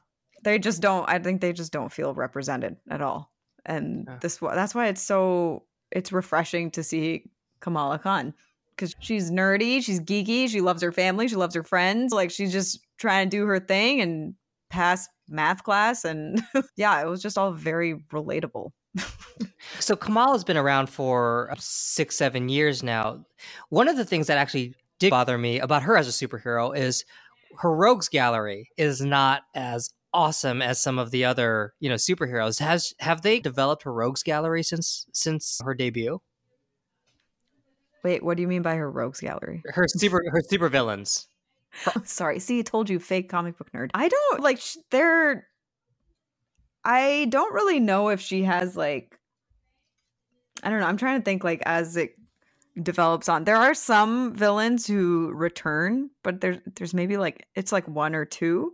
They 0.44 0.60
just 0.60 0.82
don't 0.82 1.08
I 1.10 1.20
think 1.20 1.40
they 1.42 1.54
just 1.54 1.72
don't 1.72 1.92
feel 1.92 2.14
represented 2.14 2.76
at 2.90 3.02
all. 3.02 3.32
And 3.66 4.08
this 4.22 4.38
that's 4.38 4.76
why 4.76 4.88
it's 4.88 5.02
so 5.02 5.64
it's 5.92 6.12
refreshing 6.12 6.72
to 6.72 6.84
see 6.84 7.24
Kamala 7.60 8.00
Khan 8.00 8.34
cuz 8.78 8.94
she's 9.00 9.32
nerdy, 9.32 9.84
she's 9.84 10.00
geeky, 10.00 10.48
she 10.48 10.62
loves 10.62 10.82
her 10.82 10.92
family, 10.92 11.28
she 11.28 11.36
loves 11.36 11.56
her 11.56 11.64
friends, 11.64 12.14
like 12.14 12.32
she's 12.32 12.52
just 12.52 12.80
trying 12.98 13.30
to 13.30 13.38
do 13.38 13.46
her 13.46 13.60
thing 13.60 14.02
and 14.02 14.36
pass 14.70 15.08
math 15.30 15.64
class 15.64 16.06
and 16.06 16.42
yeah, 16.76 17.02
it 17.02 17.08
was 17.08 17.22
just 17.22 17.38
all 17.38 17.52
very 17.52 17.96
relatable. 18.12 18.72
So 19.80 19.96
Kamala's 19.96 20.44
been 20.44 20.58
around 20.58 20.90
for 20.90 21.54
six, 21.58 22.16
seven 22.16 22.50
years 22.50 22.84
now. 22.84 23.26
One 23.70 23.88
of 23.88 23.98
the 23.98 24.06
things 24.06 24.28
that 24.28 24.38
actually 24.38 24.74
did 25.00 25.10
bother 25.10 25.38
me 25.38 25.60
about 25.60 25.84
her 25.84 25.98
as 25.98 26.08
a 26.08 26.28
superhero 26.28 26.76
is 26.76 27.06
her 27.60 27.74
rogues 27.74 28.10
gallery 28.10 28.70
is 28.78 29.02
not 29.02 29.44
as 29.56 29.90
awesome 30.14 30.62
as 30.62 30.82
some 30.82 31.00
of 31.00 31.12
the 31.12 31.26
other, 31.26 31.74
you 31.80 31.90
know, 31.90 31.96
superheroes. 31.96 32.60
Has 32.60 32.94
have 33.00 33.22
they 33.22 33.40
developed 33.40 33.84
her 33.84 33.94
rogues 33.94 34.24
gallery 34.24 34.64
since 34.64 35.06
since 35.14 35.60
her 35.64 35.74
debut? 35.74 36.22
Wait, 38.04 38.24
what 38.24 38.38
do 38.38 38.42
you 38.42 38.48
mean 38.48 38.62
by 38.62 38.76
her 38.76 38.90
rogues 38.90 39.20
gallery? 39.20 39.62
Her 39.66 39.86
super 39.88 40.22
her 40.32 40.42
super 40.42 40.70
villains. 40.70 41.28
Sorry. 42.04 42.40
See, 42.40 42.60
I 42.60 42.62
told 42.62 42.90
you, 42.90 43.00
fake 43.00 43.30
comic 43.30 43.58
book 43.58 43.72
nerd. 43.74 43.90
I 43.94 44.08
don't 44.08 44.42
like. 44.42 44.60
sh- 44.60 44.78
They're. 44.92 45.48
I 46.84 47.28
don't 47.30 47.54
really 47.54 47.80
know 47.80 48.10
if 48.10 48.22
she 48.22 48.44
has 48.44 48.78
like. 48.78 49.20
I 50.64 50.70
don't 50.70 50.80
know. 50.80 50.88
I'm 50.88 50.98
trying 50.98 51.20
to 51.20 51.26
think 51.26 51.44
like 51.44 51.62
as 51.66 51.98
it 51.98 52.16
develops 52.82 53.28
on. 53.30 53.44
There 53.44 53.58
are 53.58 53.74
some 53.74 54.34
villains 54.34 54.88
who 54.88 55.32
return, 55.34 56.10
but 56.24 56.42
there's 56.42 56.60
there's 56.76 56.94
maybe 56.94 57.18
like 57.18 57.46
it's 57.56 57.72
like 57.72 57.88
one 57.88 58.16
or 58.16 58.26
two. 58.26 58.74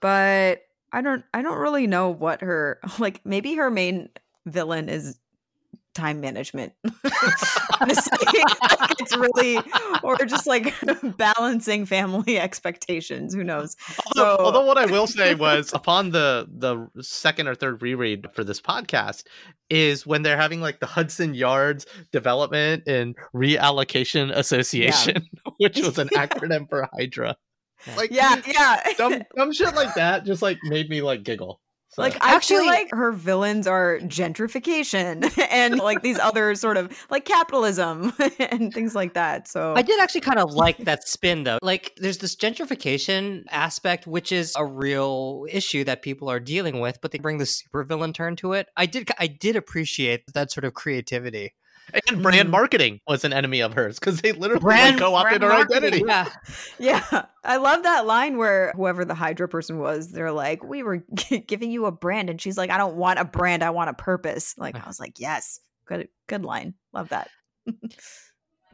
But 0.00 0.62
I 0.92 1.00
don't 1.02 1.24
I 1.34 1.42
don't 1.42 1.58
really 1.58 1.86
know 1.86 2.10
what 2.10 2.40
her 2.40 2.80
like. 2.98 3.20
Maybe 3.24 3.54
her 3.56 3.70
main 3.70 4.08
villain 4.46 4.88
is 4.88 5.18
time 5.94 6.20
management. 6.20 6.72
Honestly, 7.80 8.18
like, 8.80 9.00
it's 9.00 9.16
really 9.16 9.58
or 10.04 10.16
just 10.26 10.46
like 10.46 10.72
balancing 11.16 11.84
family 11.86 12.38
expectations. 12.38 13.34
Who 13.34 13.42
knows? 13.42 13.76
Although, 14.16 14.36
So- 14.36 14.44
although 14.44 14.64
what 14.64 14.78
I 14.78 14.86
will 14.86 15.06
say 15.08 15.34
was 15.34 15.72
upon 15.72 16.10
the 16.10 16.46
the 16.48 16.88
second 17.02 17.48
or 17.48 17.54
third 17.56 17.82
reread 17.82 18.28
for 18.32 18.44
this 18.44 18.60
podcast 18.60 19.24
is 19.70 20.06
when 20.06 20.22
they're 20.22 20.36
having 20.36 20.60
like 20.60 20.78
the 20.80 20.86
Hudson 20.86 21.34
Yards 21.34 21.84
Development 22.12 22.82
and 22.86 23.16
Reallocation 23.34 24.30
Association, 24.34 25.26
which 25.58 25.78
was 25.80 25.98
an 25.98 26.08
acronym 26.10 26.68
for 26.68 26.88
Hydra. 26.96 27.36
Like 27.96 28.10
Yeah, 28.10 28.40
yeah. 28.46 28.82
dumb, 28.96 29.22
dumb 29.36 29.52
shit 29.52 29.74
like 29.74 29.94
that 29.94 30.24
just 30.24 30.42
like 30.42 30.58
made 30.64 30.88
me 30.90 31.02
like 31.02 31.22
giggle. 31.22 31.60
So, 31.90 32.02
Like 32.02 32.22
I 32.22 32.34
Actually- 32.34 32.58
feel 32.58 32.66
like 32.66 32.90
her 32.90 33.12
villains 33.12 33.66
are 33.66 33.98
gentrification 34.00 35.32
and 35.50 35.78
like 35.78 36.02
these 36.02 36.18
other 36.18 36.54
sort 36.54 36.76
of 36.76 36.92
like 37.10 37.24
capitalism 37.24 38.12
and 38.38 38.72
things 38.74 38.94
like 38.94 39.14
that. 39.14 39.48
So 39.48 39.72
I 39.74 39.80
did 39.82 39.98
actually 40.00 40.20
kind 40.20 40.38
of 40.38 40.52
like 40.52 40.78
that 40.78 41.08
spin 41.08 41.44
though. 41.44 41.58
Like 41.62 41.94
there's 41.96 42.18
this 42.18 42.36
gentrification 42.36 43.44
aspect 43.50 44.06
which 44.06 44.32
is 44.32 44.52
a 44.56 44.64
real 44.66 45.46
issue 45.50 45.82
that 45.84 46.02
people 46.02 46.28
are 46.28 46.40
dealing 46.40 46.80
with, 46.80 46.98
but 47.00 47.10
they 47.12 47.18
bring 47.18 47.38
the 47.38 47.44
supervillain 47.46 48.12
turn 48.12 48.36
to 48.36 48.52
it. 48.52 48.68
I 48.76 48.84
did 48.86 49.10
I 49.18 49.26
did 49.26 49.56
appreciate 49.56 50.24
that 50.34 50.50
sort 50.52 50.64
of 50.64 50.74
creativity. 50.74 51.54
And 52.08 52.22
brand 52.22 52.48
Mhm. 52.48 52.52
marketing 52.52 53.00
was 53.06 53.24
an 53.24 53.32
enemy 53.32 53.60
of 53.60 53.74
hers 53.74 53.98
because 53.98 54.20
they 54.20 54.32
literally 54.32 54.60
Brand- 54.60 54.96
like, 54.96 55.00
co-opted 55.04 55.42
her 55.42 55.52
identity. 55.52 56.02
Yeah. 56.06 56.28
yeah, 56.78 57.26
I 57.44 57.56
love 57.56 57.82
that 57.84 58.06
line 58.06 58.36
where 58.36 58.72
whoever 58.76 59.04
the 59.04 59.14
Hydra 59.14 59.48
person 59.48 59.78
was, 59.78 60.10
they're 60.12 60.32
like, 60.32 60.62
"We 60.64 60.82
were 60.82 60.96
giving 61.46 61.70
you 61.70 61.86
a 61.86 61.92
brand," 61.92 62.30
and 62.30 62.40
she's 62.40 62.58
like, 62.58 62.70
"I 62.70 62.78
don't 62.78 62.96
want 62.96 63.18
a 63.18 63.24
brand, 63.24 63.62
I 63.62 63.70
want 63.70 63.90
a 63.90 63.94
purpose." 63.94 64.54
Like 64.58 64.76
I 64.76 64.86
was 64.86 65.00
like, 65.00 65.18
"Yes, 65.18 65.60
good, 65.86 66.08
good 66.26 66.44
line, 66.44 66.74
love 66.92 67.08
that." 67.10 67.28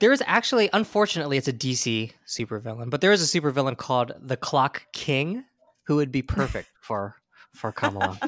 There 0.00 0.12
is 0.12 0.22
actually, 0.26 0.68
unfortunately, 0.72 1.36
it's 1.36 1.46
a 1.48 1.52
DC 1.52 2.10
supervillain, 2.26 2.90
but 2.90 3.00
there 3.00 3.12
is 3.12 3.22
a 3.22 3.40
supervillain 3.40 3.76
called 3.76 4.12
the 4.20 4.36
Clock 4.36 4.86
King 4.92 5.44
who 5.84 5.96
would 5.96 6.10
be 6.10 6.20
perfect 6.20 6.68
for 6.80 7.16
for 7.54 7.70
Kamala. 7.70 8.18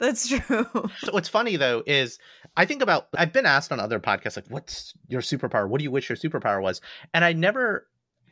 That's 0.00 0.26
true. 0.26 0.66
So 0.98 1.12
what's 1.12 1.28
funny 1.28 1.54
though 1.56 1.84
is 1.86 2.18
I 2.56 2.64
think 2.64 2.82
about 2.82 3.08
I've 3.16 3.32
been 3.32 3.46
asked 3.46 3.72
on 3.72 3.80
other 3.80 3.98
podcasts 3.98 4.36
like 4.36 4.48
what's 4.48 4.94
your 5.08 5.22
superpower? 5.22 5.68
What 5.68 5.78
do 5.78 5.84
you 5.84 5.90
wish 5.90 6.08
your 6.08 6.16
superpower 6.16 6.62
was? 6.62 6.80
And 7.14 7.24
I 7.24 7.32
never 7.32 7.86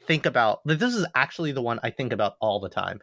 think 0.07 0.27
about 0.27 0.61
like, 0.65 0.79
this 0.79 0.95
is 0.95 1.07
actually 1.15 1.53
the 1.53 1.63
one 1.63 1.81
I 1.83 1.91
think 1.91 2.13
about 2.13 2.35
all 2.41 2.61
the 2.61 2.69
time. 2.69 3.01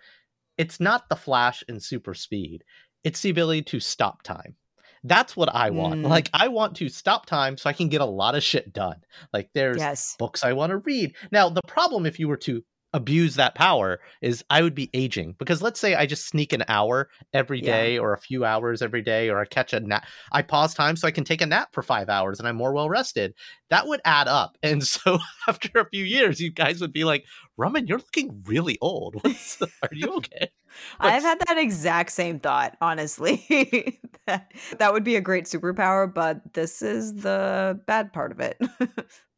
It's 0.57 0.79
not 0.79 1.09
the 1.09 1.15
flash 1.15 1.63
and 1.67 1.81
super 1.81 2.13
speed. 2.13 2.63
It's 3.03 3.21
the 3.21 3.29
ability 3.29 3.63
to 3.63 3.79
stop 3.79 4.23
time. 4.23 4.55
That's 5.03 5.37
what 5.37 5.53
I 5.53 5.69
want. 5.69 6.01
Mm. 6.01 6.09
Like 6.09 6.29
I 6.33 6.47
want 6.47 6.75
to 6.77 6.89
stop 6.89 7.25
time 7.25 7.57
so 7.57 7.69
I 7.69 7.73
can 7.73 7.89
get 7.89 8.01
a 8.01 8.05
lot 8.05 8.35
of 8.35 8.43
shit 8.43 8.73
done. 8.73 9.01
Like 9.31 9.49
there's 9.53 9.77
yes. 9.77 10.15
books 10.19 10.43
I 10.43 10.53
want 10.53 10.71
to 10.71 10.77
read. 10.77 11.15
Now, 11.31 11.49
the 11.49 11.61
problem 11.67 12.05
if 12.05 12.19
you 12.19 12.27
were 12.27 12.37
to 12.37 12.63
abuse 12.93 13.35
that 13.35 13.53
power 13.55 13.99
is 14.21 14.43
I 14.49 14.61
would 14.61 14.73
be 14.75 14.89
aging 14.93 15.35
because 15.37 15.61
let's 15.61 15.79
say 15.79 15.95
I 15.95 16.05
just 16.05 16.27
sneak 16.27 16.53
an 16.53 16.63
hour 16.67 17.09
every 17.33 17.61
day 17.61 17.95
Yeah. 17.95 17.99
or 17.99 18.13
a 18.13 18.17
few 18.17 18.45
hours 18.45 18.81
every 18.81 19.01
day 19.01 19.29
or 19.29 19.39
I 19.39 19.45
catch 19.45 19.73
a 19.73 19.79
nap. 19.79 20.05
I 20.31 20.41
pause 20.41 20.73
time 20.73 20.95
so 20.95 21.07
I 21.07 21.11
can 21.11 21.23
take 21.25 21.41
a 21.41 21.45
nap 21.45 21.69
for 21.73 21.83
five 21.83 22.09
hours 22.09 22.39
and 22.39 22.47
I'm 22.47 22.55
more 22.55 22.73
well 22.73 22.89
rested. 22.89 23.33
That 23.69 23.87
would 23.87 24.01
add 24.05 24.27
up. 24.27 24.57
And 24.63 24.83
so 24.83 25.19
after 25.47 25.79
a 25.79 25.89
few 25.89 26.03
years, 26.03 26.39
you 26.39 26.51
guys 26.51 26.81
would 26.81 26.93
be 26.93 27.03
like, 27.03 27.25
Rumman, 27.59 27.87
you're 27.87 27.97
looking 27.97 28.43
really 28.45 28.77
old. 28.81 29.15
What's 29.23 29.61
are 29.61 29.89
you 29.91 30.13
okay? 30.17 30.49
But- 30.99 31.13
I've 31.13 31.23
had 31.23 31.39
that 31.47 31.57
exact 31.57 32.11
same 32.11 32.39
thought, 32.39 32.77
honestly. 32.81 33.99
that, 34.27 34.51
that 34.77 34.93
would 34.93 35.03
be 35.03 35.15
a 35.15 35.21
great 35.21 35.45
superpower, 35.45 36.11
but 36.11 36.53
this 36.53 36.81
is 36.81 37.13
the 37.15 37.79
bad 37.87 38.13
part 38.13 38.31
of 38.31 38.39
it, 38.39 38.59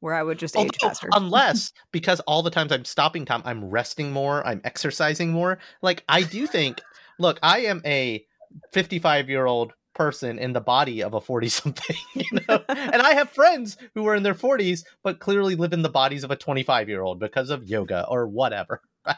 where 0.01 0.15
I 0.15 0.23
would 0.23 0.37
just 0.37 0.57
age 0.57 0.77
faster. 0.81 1.07
unless 1.13 1.71
because 1.91 2.19
all 2.21 2.43
the 2.43 2.49
times 2.49 2.71
I'm 2.71 2.85
stopping 2.85 3.25
time, 3.25 3.41
I'm 3.45 3.63
resting 3.65 4.11
more, 4.11 4.45
I'm 4.45 4.59
exercising 4.63 5.31
more. 5.31 5.59
Like 5.81 6.03
I 6.09 6.23
do 6.23 6.45
think, 6.45 6.81
look, 7.19 7.39
I 7.41 7.59
am 7.61 7.81
a 7.85 8.25
55 8.73 9.29
year 9.29 9.45
old 9.45 9.73
person 9.99 10.39
in 10.39 10.53
the 10.53 10.61
body 10.61 11.03
of 11.03 11.13
a 11.13 11.19
40 11.21 11.49
something, 11.59 11.95
you 12.15 12.39
know, 12.47 12.63
and 12.69 13.01
I 13.01 13.13
have 13.13 13.29
friends 13.29 13.75
who 13.93 14.07
are 14.07 14.15
in 14.15 14.23
their 14.23 14.33
40s 14.33 14.85
but 15.03 15.19
clearly 15.19 15.55
live 15.55 15.73
in 15.73 15.81
the 15.81 15.89
bodies 15.89 16.23
of 16.23 16.31
a 16.31 16.35
25 16.37 16.87
year 16.87 17.01
old 17.01 17.19
because 17.19 17.49
of 17.49 17.65
yoga 17.65 18.05
or 18.07 18.25
whatever, 18.27 18.81
right? 19.05 19.17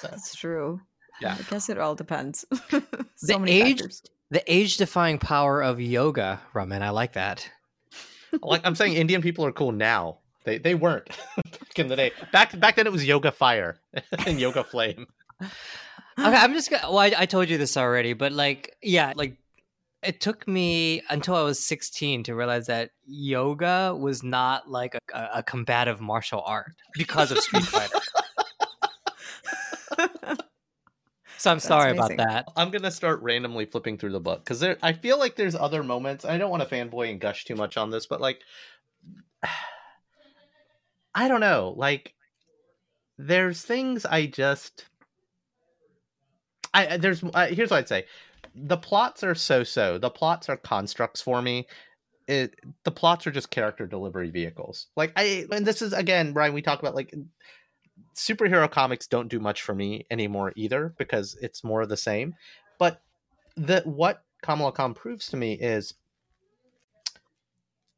So, 0.00 0.08
That's 0.08 0.34
true. 0.34 0.80
Yeah. 1.20 1.36
I 1.38 1.42
guess 1.50 1.68
it 1.68 1.78
all 1.78 1.94
depends. 1.96 2.44
so 2.70 2.80
The 3.22 3.38
many 3.38 3.50
age- 3.60 3.80
factors. 3.80 4.02
the 4.30 4.42
age 4.52 4.76
defying 4.76 5.18
power 5.18 5.60
of 5.62 5.80
yoga, 5.80 6.40
Raman. 6.54 6.82
I 6.82 6.90
like 6.90 7.14
that. 7.14 7.48
like 8.42 8.62
I'm 8.64 8.74
saying, 8.76 8.94
Indian 8.94 9.22
people 9.22 9.44
are 9.44 9.52
cool 9.52 9.72
now. 9.72 10.18
They 10.44 10.58
they 10.58 10.74
weren't 10.74 11.06
back 11.36 11.78
in 11.78 11.88
the 11.88 11.94
day. 11.96 12.10
Back 12.32 12.58
back 12.58 12.74
then, 12.76 12.86
it 12.86 12.92
was 12.92 13.06
yoga 13.06 13.30
fire 13.30 13.78
and 14.26 14.40
yoga 14.40 14.64
flame. 14.64 15.06
Okay, 16.18 16.36
I'm 16.36 16.52
just 16.52 16.70
gonna. 16.70 16.88
Well, 16.90 16.98
I, 16.98 17.12
I 17.16 17.26
told 17.26 17.48
you 17.48 17.58
this 17.58 17.76
already, 17.76 18.12
but 18.14 18.32
like, 18.32 18.74
yeah, 18.82 19.12
like 19.14 19.36
it 20.02 20.20
took 20.20 20.46
me 20.48 21.02
until 21.10 21.36
I 21.36 21.42
was 21.42 21.58
16 21.64 22.24
to 22.24 22.34
realize 22.34 22.66
that 22.66 22.90
yoga 23.06 23.96
was 23.98 24.22
not 24.22 24.68
like 24.70 24.94
a, 24.94 25.16
a, 25.16 25.30
a 25.36 25.42
combative 25.42 26.00
martial 26.00 26.42
art 26.44 26.72
because 26.94 27.30
of 27.30 27.38
Street 27.38 27.64
Fighter. 27.64 27.98
So 31.38 31.50
I'm 31.50 31.56
That's 31.56 31.64
sorry 31.66 31.90
amazing. 31.90 32.20
about 32.20 32.28
that. 32.28 32.48
I'm 32.54 32.70
gonna 32.70 32.90
start 32.92 33.20
randomly 33.20 33.64
flipping 33.64 33.98
through 33.98 34.12
the 34.12 34.20
book 34.20 34.44
because 34.44 34.60
there. 34.60 34.76
I 34.80 34.92
feel 34.92 35.18
like 35.18 35.34
there's 35.34 35.56
other 35.56 35.82
moments. 35.82 36.24
I 36.24 36.38
don't 36.38 36.50
want 36.50 36.62
to 36.62 36.72
fanboy 36.72 37.10
and 37.10 37.20
gush 37.20 37.44
too 37.44 37.56
much 37.56 37.76
on 37.76 37.90
this, 37.90 38.06
but 38.06 38.20
like, 38.20 38.38
I 41.14 41.26
don't 41.26 41.40
know. 41.40 41.74
Like, 41.76 42.14
there's 43.18 43.60
things 43.62 44.06
I 44.06 44.26
just. 44.26 44.86
I 46.72 46.94
I- 46.94 46.96
there's 46.98 47.24
uh, 47.24 47.48
here's 47.48 47.70
what 47.72 47.78
I'd 47.78 47.88
say. 47.88 48.04
The 48.54 48.76
plots 48.76 49.22
are 49.22 49.34
so-so. 49.34 49.98
The 49.98 50.10
plots 50.10 50.48
are 50.48 50.56
constructs 50.56 51.20
for 51.20 51.42
me. 51.42 51.66
It 52.28 52.54
the 52.84 52.90
plots 52.90 53.26
are 53.26 53.32
just 53.32 53.50
character 53.50 53.86
delivery 53.86 54.30
vehicles. 54.30 54.86
Like 54.96 55.12
I 55.16 55.46
and 55.50 55.66
this 55.66 55.82
is 55.82 55.92
again, 55.92 56.32
Brian. 56.32 56.54
We 56.54 56.62
talk 56.62 56.78
about 56.78 56.94
like 56.94 57.14
superhero 58.14 58.70
comics 58.70 59.06
don't 59.06 59.28
do 59.28 59.40
much 59.40 59.62
for 59.62 59.74
me 59.74 60.06
anymore 60.10 60.52
either 60.56 60.94
because 60.98 61.36
it's 61.40 61.64
more 61.64 61.82
of 61.82 61.88
the 61.88 61.96
same. 61.96 62.34
But 62.78 63.00
the 63.56 63.82
what 63.84 64.22
Kamala 64.42 64.72
Khan 64.72 64.94
proves 64.94 65.26
to 65.28 65.36
me 65.36 65.54
is 65.54 65.94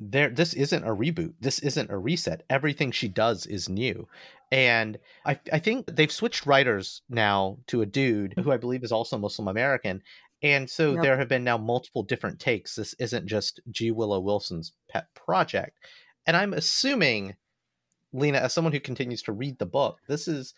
there 0.00 0.28
this 0.28 0.54
isn't 0.54 0.84
a 0.84 0.94
reboot. 0.94 1.34
This 1.40 1.58
isn't 1.60 1.90
a 1.90 1.96
reset. 1.96 2.42
Everything 2.50 2.90
she 2.90 3.08
does 3.08 3.46
is 3.46 3.68
new. 3.68 4.08
And 4.52 4.98
I 5.24 5.38
I 5.52 5.58
think 5.58 5.86
they've 5.86 6.12
switched 6.12 6.46
writers 6.46 7.02
now 7.08 7.58
to 7.68 7.82
a 7.82 7.86
dude 7.86 8.34
who 8.38 8.52
I 8.52 8.56
believe 8.56 8.84
is 8.84 8.92
also 8.92 9.18
Muslim 9.18 9.48
American. 9.48 10.02
And 10.44 10.68
so 10.68 10.92
Yep. 10.92 11.02
there 11.02 11.18
have 11.18 11.28
been 11.28 11.42
now 11.42 11.56
multiple 11.58 12.02
different 12.02 12.38
takes. 12.38 12.74
This 12.76 12.94
isn't 12.98 13.26
just 13.26 13.60
G. 13.70 13.90
Willow 13.90 14.20
Wilson's 14.20 14.72
pet 14.88 15.06
project. 15.14 15.78
And 16.26 16.36
I'm 16.36 16.52
assuming, 16.52 17.36
Lena, 18.12 18.38
as 18.38 18.52
someone 18.52 18.72
who 18.72 18.80
continues 18.80 19.22
to 19.22 19.32
read 19.32 19.58
the 19.58 19.66
book, 19.66 20.00
this 20.06 20.28
is 20.28 20.54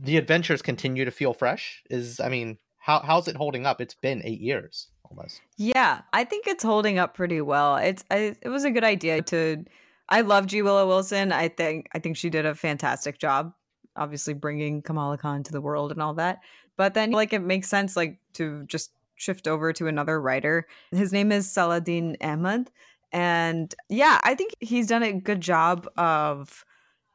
the 0.00 0.16
adventures 0.16 0.60
continue 0.60 1.04
to 1.04 1.10
feel 1.12 1.32
fresh. 1.32 1.82
Is 1.88 2.18
I 2.20 2.28
mean, 2.28 2.58
how 2.78 3.00
how's 3.00 3.28
it 3.28 3.36
holding 3.36 3.64
up? 3.64 3.80
It's 3.80 3.94
been 3.94 4.22
eight 4.24 4.40
years 4.40 4.88
almost. 5.04 5.40
Yeah, 5.56 6.02
I 6.12 6.24
think 6.24 6.46
it's 6.48 6.64
holding 6.64 6.98
up 6.98 7.14
pretty 7.14 7.40
well. 7.40 7.76
It's 7.76 8.04
I, 8.10 8.36
it 8.42 8.48
was 8.48 8.64
a 8.64 8.70
good 8.70 8.84
idea 8.84 9.22
to. 9.22 9.64
I 10.08 10.22
love 10.22 10.46
G 10.46 10.62
Willow 10.62 10.86
Wilson. 10.88 11.32
I 11.32 11.48
think 11.48 11.88
I 11.94 11.98
think 12.00 12.16
she 12.16 12.28
did 12.30 12.44
a 12.46 12.54
fantastic 12.54 13.18
job. 13.18 13.52
Obviously, 13.98 14.34
bringing 14.34 14.82
Kamala 14.82 15.18
Khan 15.18 15.42
to 15.42 15.52
the 15.52 15.60
world 15.60 15.92
and 15.92 16.00
all 16.00 16.14
that. 16.14 16.40
But 16.76 16.94
then, 16.94 17.10
like, 17.10 17.32
it 17.32 17.40
makes 17.40 17.68
sense, 17.68 17.96
like, 17.96 18.18
to 18.34 18.64
just 18.66 18.92
shift 19.18 19.48
over 19.48 19.72
to 19.74 19.86
another 19.86 20.20
writer. 20.20 20.66
His 20.92 21.12
name 21.12 21.32
is 21.32 21.50
Saladin 21.50 22.16
Ahmed, 22.22 22.70
and 23.12 23.74
yeah, 23.88 24.20
I 24.22 24.34
think 24.34 24.54
he's 24.60 24.86
done 24.86 25.02
a 25.02 25.12
good 25.12 25.40
job 25.40 25.88
of 25.96 26.64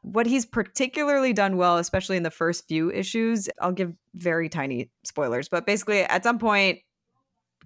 what 0.02 0.26
he's 0.26 0.44
particularly 0.44 1.32
done 1.32 1.56
well, 1.56 1.78
especially 1.78 2.16
in 2.16 2.22
the 2.22 2.30
first 2.30 2.68
few 2.68 2.92
issues. 2.92 3.48
I'll 3.60 3.72
give 3.72 3.94
very 4.14 4.48
tiny 4.48 4.90
spoilers, 5.02 5.48
but 5.48 5.66
basically, 5.66 6.02
at 6.02 6.22
some 6.22 6.38
point, 6.38 6.80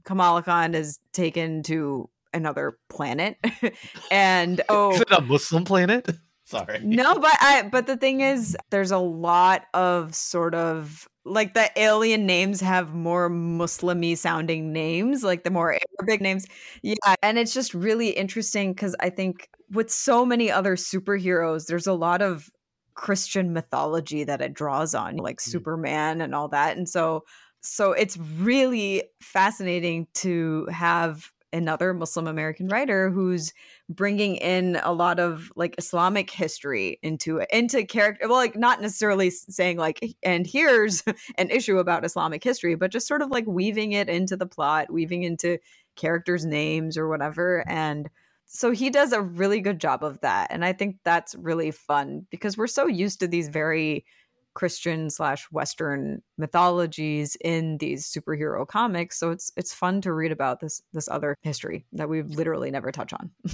Kamala 0.05 0.43
Khan 0.43 0.75
is 0.75 1.01
taken 1.13 1.63
to 1.65 2.09
another 2.33 2.79
planet, 2.89 3.37
and 4.11 4.61
oh, 4.69 4.93
Is 4.93 5.01
it 5.01 5.11
a 5.11 5.21
Muslim 5.21 5.65
planet? 5.65 6.09
Sorry. 6.49 6.81
no, 6.83 7.15
but 7.19 7.37
I 7.43 7.69
but 7.71 7.87
the 7.87 7.99
thing 7.99 8.23
is 8.23 8.57
there's 8.71 8.91
a 8.91 8.99
lot 8.99 9.67
of 9.75 10.15
sort 10.15 10.55
of 10.55 11.07
like 11.27 11.53
the 11.53 11.71
alien 11.77 12.25
names 12.25 12.63
have 12.63 12.95
more 12.95 13.29
Muslimy 13.29 14.17
sounding 14.17 14.73
names, 14.73 15.23
like 15.23 15.45
the 15.45 15.51
more 15.51 15.79
Arabic 16.01 16.23
names. 16.23 16.47
Yeah, 16.81 16.95
and 17.23 17.39
it's 17.39 17.53
just 17.53 17.75
really 17.75 18.09
interesting 18.09 18.75
cuz 18.75 18.97
I 18.99 19.11
think 19.11 19.51
with 19.71 19.91
so 19.91 20.25
many 20.25 20.51
other 20.51 20.77
superheroes 20.77 21.67
there's 21.67 21.87
a 21.87 21.93
lot 21.93 22.23
of 22.23 22.49
Christian 22.95 23.53
mythology 23.53 24.25
that 24.25 24.41
it 24.41 24.55
draws 24.55 24.95
on, 24.95 25.19
like 25.19 25.37
mm. 25.37 25.51
Superman 25.51 26.23
and 26.23 26.35
all 26.35 26.49
that. 26.49 26.79
And 26.79 26.89
so 26.89 27.25
so 27.61 27.93
it's 27.93 28.17
really 28.17 29.03
fascinating 29.21 30.07
to 30.15 30.67
have 30.73 31.31
another 31.53 31.95
Muslim 31.95 32.27
American 32.27 32.69
writer 32.69 33.11
who's 33.11 33.53
bringing 33.89 34.37
in 34.37 34.79
a 34.83 34.93
lot 34.93 35.19
of 35.19 35.51
like 35.57 35.75
Islamic 35.79 36.31
history 36.31 36.99
into 37.03 37.41
into 37.57 37.85
character. 37.85 38.29
Well, 38.29 38.37
like 38.37 38.57
not 38.57 38.81
necessarily 38.81 39.31
saying 39.31 39.79
like, 39.79 40.01
and 40.23 40.47
here's 40.47 41.03
an 41.39 41.51
issue 41.51 41.79
about 41.79 42.05
Islamic 42.05 42.43
history, 42.45 42.75
but 42.75 42.93
just 42.93 43.07
sort 43.07 43.23
of 43.23 43.31
like 43.31 43.47
weaving 43.47 43.93
it 43.93 44.09
into 44.09 44.37
the 44.37 44.47
plot, 44.47 44.93
weaving 44.93 45.23
into 45.23 45.59
characters' 45.97 46.45
names 46.45 46.97
or 46.97 47.09
whatever. 47.09 47.65
And 47.69 48.09
so 48.47 48.71
he 48.71 48.89
does 48.89 49.13
a 49.13 49.21
really 49.21 49.61
good 49.61 49.79
job 49.79 50.03
of 50.03 50.21
that. 50.21 50.49
And 50.51 50.65
I 50.65 50.73
think 50.73 50.97
that's 51.05 51.35
really 51.35 51.71
fun 51.71 52.27
because 52.31 52.57
we're 52.57 52.67
so 52.67 52.87
used 52.87 53.21
to 53.21 53.29
these 53.29 53.49
very 53.49 54.07
Christian 54.55 55.11
slash 55.11 55.45
Western 55.53 56.23
mythologies 56.37 57.37
in 57.43 57.79
these 57.79 58.07
superhero 58.11 58.67
comics. 58.67 59.19
So 59.19 59.31
it's 59.31 59.53
it's 59.57 59.73
fun 59.73 60.01
to 60.03 60.13
read 60.13 60.33
about 60.33 60.61
this 60.61 60.83
this 60.93 61.09
other 61.09 61.37
history 61.43 61.87
that 61.93 62.09
we 62.09 62.23
literally 62.23 62.71
never 62.71 62.93
touch 62.93 63.13
on. 63.13 63.31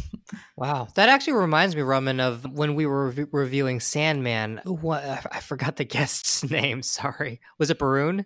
Wow, 0.57 0.89
that 0.95 1.11
actually 1.11 1.35
reminds 1.35 1.77
me, 1.77 1.83
Roman, 1.83 2.19
of 2.19 2.51
when 2.51 2.75
we 2.75 2.87
were 2.87 3.11
rev- 3.11 3.29
reviewing 3.31 3.79
Sandman. 3.79 4.61
What 4.65 5.05
I 5.05 5.21
I 5.33 5.41
forgot 5.41 5.77
the 5.77 5.85
guest's 5.97 6.49
name. 6.51 6.81
Sorry, 6.83 7.41
was 7.59 7.71
it 7.71 7.79
Barun? 7.79 8.25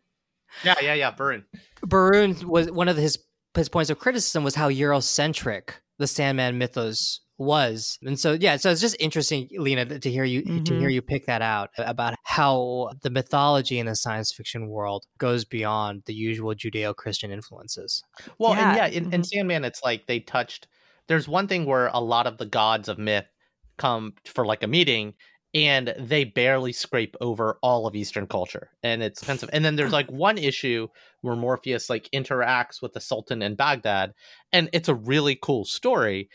Yeah, 0.65 0.77
yeah, 0.81 0.95
yeah. 0.95 1.11
Barun. 1.13 1.45
Barun 1.85 2.45
was 2.45 2.71
one 2.71 2.89
of 2.89 2.97
his 2.97 3.19
his 3.55 3.69
points 3.69 3.91
of 3.91 3.99
criticism 3.99 4.45
was 4.45 4.55
how 4.55 4.71
Eurocentric 4.71 5.71
the 5.99 6.07
Sandman 6.07 6.57
mythos 6.57 7.21
was, 7.37 7.99
and 8.03 8.19
so 8.19 8.33
yeah, 8.33 8.57
so 8.57 8.71
it's 8.71 8.81
just 8.81 8.97
interesting, 9.01 9.49
Lena, 9.59 9.99
to 9.99 10.11
hear 10.11 10.25
you 10.25 10.43
to 10.43 10.51
Mhm. 10.73 10.79
hear 10.79 10.89
you 10.89 11.03
pick 11.03 11.27
that 11.27 11.43
out 11.43 11.71
about 11.79 12.15
how 12.29 12.91
the 13.01 13.09
mythology 13.09 13.79
in 13.79 13.87
the 13.87 13.97
science 13.97 14.31
fiction 14.31 14.69
world 14.69 15.07
goes 15.17 15.47
beyond 15.47 16.03
the 16.05 16.13
usual 16.13 16.55
Judeo-Christian 16.55 17.31
influences. 17.31 18.05
Well, 18.39 18.53
Yeah, 18.53 18.69
and 18.69 18.77
yeah, 18.77 18.87
in, 18.99 19.15
in 19.15 19.23
mhm. 19.23 19.27
Sandman, 19.27 19.65
it's 19.65 19.83
like 19.83 20.07
they 20.07 20.21
touched. 20.21 20.69
There's 21.07 21.27
one 21.27 21.49
thing 21.49 21.65
where 21.65 21.87
a 21.87 22.01
lot 22.01 22.27
of 22.27 22.37
the 22.37 22.45
gods 22.45 22.87
of 22.87 22.99
myth 22.99 23.25
come 23.79 24.13
for 24.27 24.45
like 24.45 24.63
a 24.63 24.67
meeting, 24.67 25.15
and 25.55 25.95
they 25.99 26.25
barely 26.25 26.71
scrape 26.71 27.17
over 27.23 27.59
all 27.63 27.87
of 27.87 27.97
Eastern 27.97 28.27
culture, 28.27 28.69
and 28.83 29.03
it's 29.03 29.23
offensive. 29.23 29.49
And 29.55 29.65
then 29.65 29.77
there's 29.77 29.93
like 29.93 30.11
one 30.13 30.37
issue 30.37 30.89
where 31.23 31.35
Morpheus 31.35 31.89
like 31.89 32.11
interacts 32.13 32.83
with 32.83 32.93
the 32.93 33.01
Sultan 33.01 33.41
in 33.41 33.55
Baghdad, 33.55 34.13
and 34.53 34.69
it's 34.75 34.91
a 34.91 34.95
really 34.95 35.39
cool 35.41 35.65
story, 35.65 36.29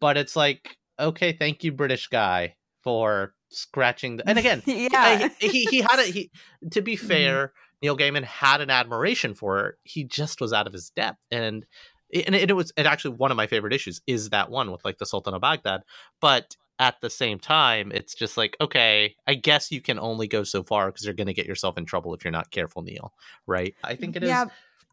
but 0.00 0.16
it's 0.16 0.34
like, 0.34 0.78
okay, 0.98 1.34
thank 1.34 1.62
you, 1.62 1.72
British 1.72 2.06
guy, 2.06 2.56
for 2.82 3.34
scratching. 3.50 4.16
The... 4.16 4.28
And 4.28 4.38
again, 4.38 4.62
yeah. 4.66 5.28
he, 5.38 5.48
he 5.48 5.64
he 5.64 5.78
had 5.80 5.98
a 5.98 6.04
he. 6.04 6.30
To 6.72 6.82
be 6.82 6.96
Mhm. 6.96 7.00
fair, 7.00 7.52
Neil 7.82 7.96
Gaiman 7.96 8.24
had 8.24 8.60
an 8.60 8.70
admiration 8.70 9.34
for 9.34 9.56
her. 9.56 9.78
He 9.82 10.04
just 10.04 10.40
was 10.40 10.52
out 10.52 10.66
of 10.66 10.72
his 10.72 10.90
depth, 10.90 11.20
and 11.30 11.66
and 12.12 12.34
it, 12.34 12.54
was 12.54 12.72
it 12.76 12.86
actually 12.86 13.16
one 13.16 13.30
of 13.30 13.36
my 13.36 13.46
favorite 13.46 13.72
issues 13.72 14.00
is 14.06 14.30
that 14.30 14.50
one 14.50 14.70
with 14.70 14.84
like 14.84 14.98
the 14.98 15.06
Sultan 15.06 15.34
of 15.34 15.40
Baghdad. 15.40 15.82
But 16.20 16.56
at 16.78 17.00
the 17.00 17.10
same 17.10 17.38
time, 17.38 17.90
it's 17.92 18.14
just 18.14 18.36
like 18.36 18.56
okay, 18.60 19.14
I 19.26 19.34
guess 19.34 19.70
you 19.72 19.80
can 19.80 19.98
only 19.98 20.28
go 20.28 20.44
so 20.44 20.62
far 20.62 20.86
because 20.86 21.04
you're 21.04 21.14
going 21.14 21.26
to 21.26 21.34
get 21.34 21.46
yourself 21.46 21.78
in 21.78 21.84
trouble 21.86 22.14
if 22.14 22.24
you're 22.24 22.32
not 22.32 22.50
careful, 22.50 22.82
Neil. 22.82 23.12
Right? 23.46 23.74
I 23.82 23.96
think 23.96 24.16
it 24.16 24.22
is. 24.22 24.28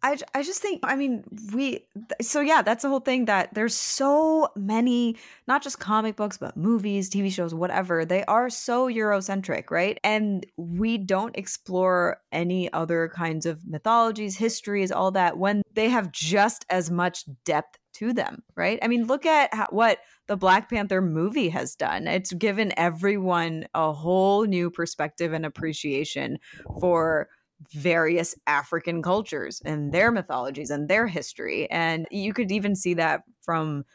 I, 0.04 0.18
I 0.36 0.44
just 0.44 0.62
think 0.62 0.82
i 0.84 0.96
mean 0.96 1.24
we 1.54 1.88
so 2.22 2.42
yeah 2.42 2.62
that's 2.62 2.84
the 2.84 2.90
whole 2.90 3.00
thing 3.00 3.26
that 3.26 3.54
there's 3.54 3.76
so 3.76 4.50
many 4.56 5.16
not 5.48 5.64
just 5.64 5.80
comic 5.80 6.16
books 6.16 6.38
but 6.38 6.58
movies 6.58 7.10
tv 7.10 7.32
shows 7.32 7.54
whatever 7.54 8.06
they 8.06 8.24
are 8.26 8.50
so 8.50 8.88
eurocentric 8.88 9.72
right? 9.72 10.00
And 10.04 10.46
we 10.58 10.98
don't 10.98 11.36
explore 11.38 12.18
any 12.32 12.72
other 12.74 13.10
kinds 13.14 13.46
of 13.46 13.66
mythologies 13.66 14.38
histories 14.38 14.92
all 14.92 15.12
that 15.12 15.38
when 15.38 15.62
they 15.74 15.90
have 15.90 16.12
just 16.12 16.66
as 16.70 16.92
much 16.92 17.26
depth 17.46 17.78
to 17.94 18.14
them 18.14 18.44
right? 18.56 18.80
I 18.82 18.88
mean 18.88 19.06
look 19.06 19.26
at 19.26 19.54
how, 19.54 19.68
what 19.70 20.00
the 20.28 20.38
black 20.38 20.70
panther 20.70 21.02
movie 21.02 21.50
has 21.50 21.76
done. 21.76 22.08
It's 22.08 22.32
given 22.34 22.72
everyone 22.78 23.66
a 23.74 23.92
whole 23.92 24.46
new 24.46 24.70
perspective 24.70 25.34
and 25.34 25.46
appreciation 25.46 26.40
for 26.80 27.28
various 27.72 28.36
African 28.48 29.02
cultures 29.02 29.62
and 29.66 29.92
their 29.94 30.12
mythologies 30.12 30.70
and 30.70 30.88
their 30.90 31.08
history. 31.08 31.70
And 31.72 32.08
you 32.12 32.34
could 32.34 32.52
even 32.52 32.76
see 32.76 32.94
that 32.96 33.24
from 33.42 33.86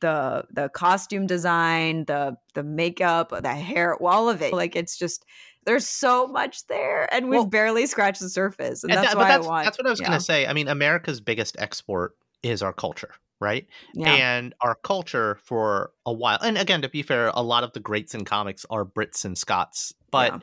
the 0.00 0.44
the 0.50 0.68
costume 0.68 1.26
design, 1.26 2.04
the 2.04 2.36
the 2.54 2.62
makeup, 2.62 3.32
the 3.42 3.54
hair, 3.54 3.96
all 4.02 4.28
of 4.28 4.42
it. 4.42 4.52
Like 4.52 4.76
it's 4.76 4.96
just 4.98 5.24
there's 5.64 5.86
so 5.88 6.26
much 6.28 6.66
there, 6.68 7.12
and 7.12 7.28
we've 7.28 7.38
Well- 7.40 7.46
barely 7.46 7.86
scratched 7.86 8.20
the 8.20 8.28
surface. 8.28 8.84
And, 8.84 8.92
And 8.92 8.98
that's 9.02 9.14
that- 9.14 9.18
why 9.18 9.28
that's, 9.28 9.46
I 9.46 9.48
want. 9.48 9.64
that's 9.64 9.78
what 9.78 9.86
I 9.86 9.90
was 9.90 10.00
yeah. 10.00 10.06
going 10.08 10.18
to 10.18 10.24
say. 10.24 10.46
I 10.46 10.52
mean, 10.52 10.68
America's 10.68 11.20
biggest 11.20 11.56
export 11.58 12.14
is 12.44 12.62
our 12.62 12.72
culture, 12.72 13.10
right? 13.40 13.66
Yeah. 13.94 14.12
And 14.12 14.54
our 14.60 14.76
culture 14.76 15.38
for 15.42 15.90
a 16.04 16.12
while, 16.12 16.38
and 16.40 16.56
again, 16.56 16.82
to 16.82 16.88
be 16.88 17.02
fair, 17.02 17.32
a 17.34 17.42
lot 17.42 17.64
of 17.64 17.72
the 17.72 17.80
greats 17.80 18.14
in 18.14 18.24
comics 18.24 18.64
are 18.70 18.84
Brits 18.84 19.24
and 19.24 19.36
Scots, 19.36 19.92
but 20.12 20.32
Yeah. 20.34 20.38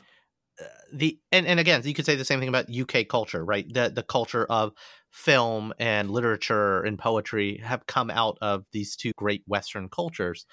The 0.92 1.18
and, 1.32 1.46
and 1.46 1.58
again, 1.58 1.82
you 1.84 1.94
could 1.94 2.06
say 2.06 2.14
the 2.14 2.24
same 2.24 2.40
thing 2.40 2.48
about 2.48 2.66
UK 2.70 3.08
culture, 3.08 3.44
right? 3.44 3.66
The 3.72 3.90
the 3.94 4.02
culture 4.02 4.44
of 4.44 4.72
film 5.10 5.72
and 5.78 6.10
literature 6.10 6.82
and 6.82 6.98
poetry 6.98 7.60
have 7.64 7.86
come 7.86 8.10
out 8.10 8.38
of 8.40 8.64
these 8.72 8.96
two 8.96 9.12
great 9.16 9.42
Western 9.46 9.88
cultures. 9.88 10.46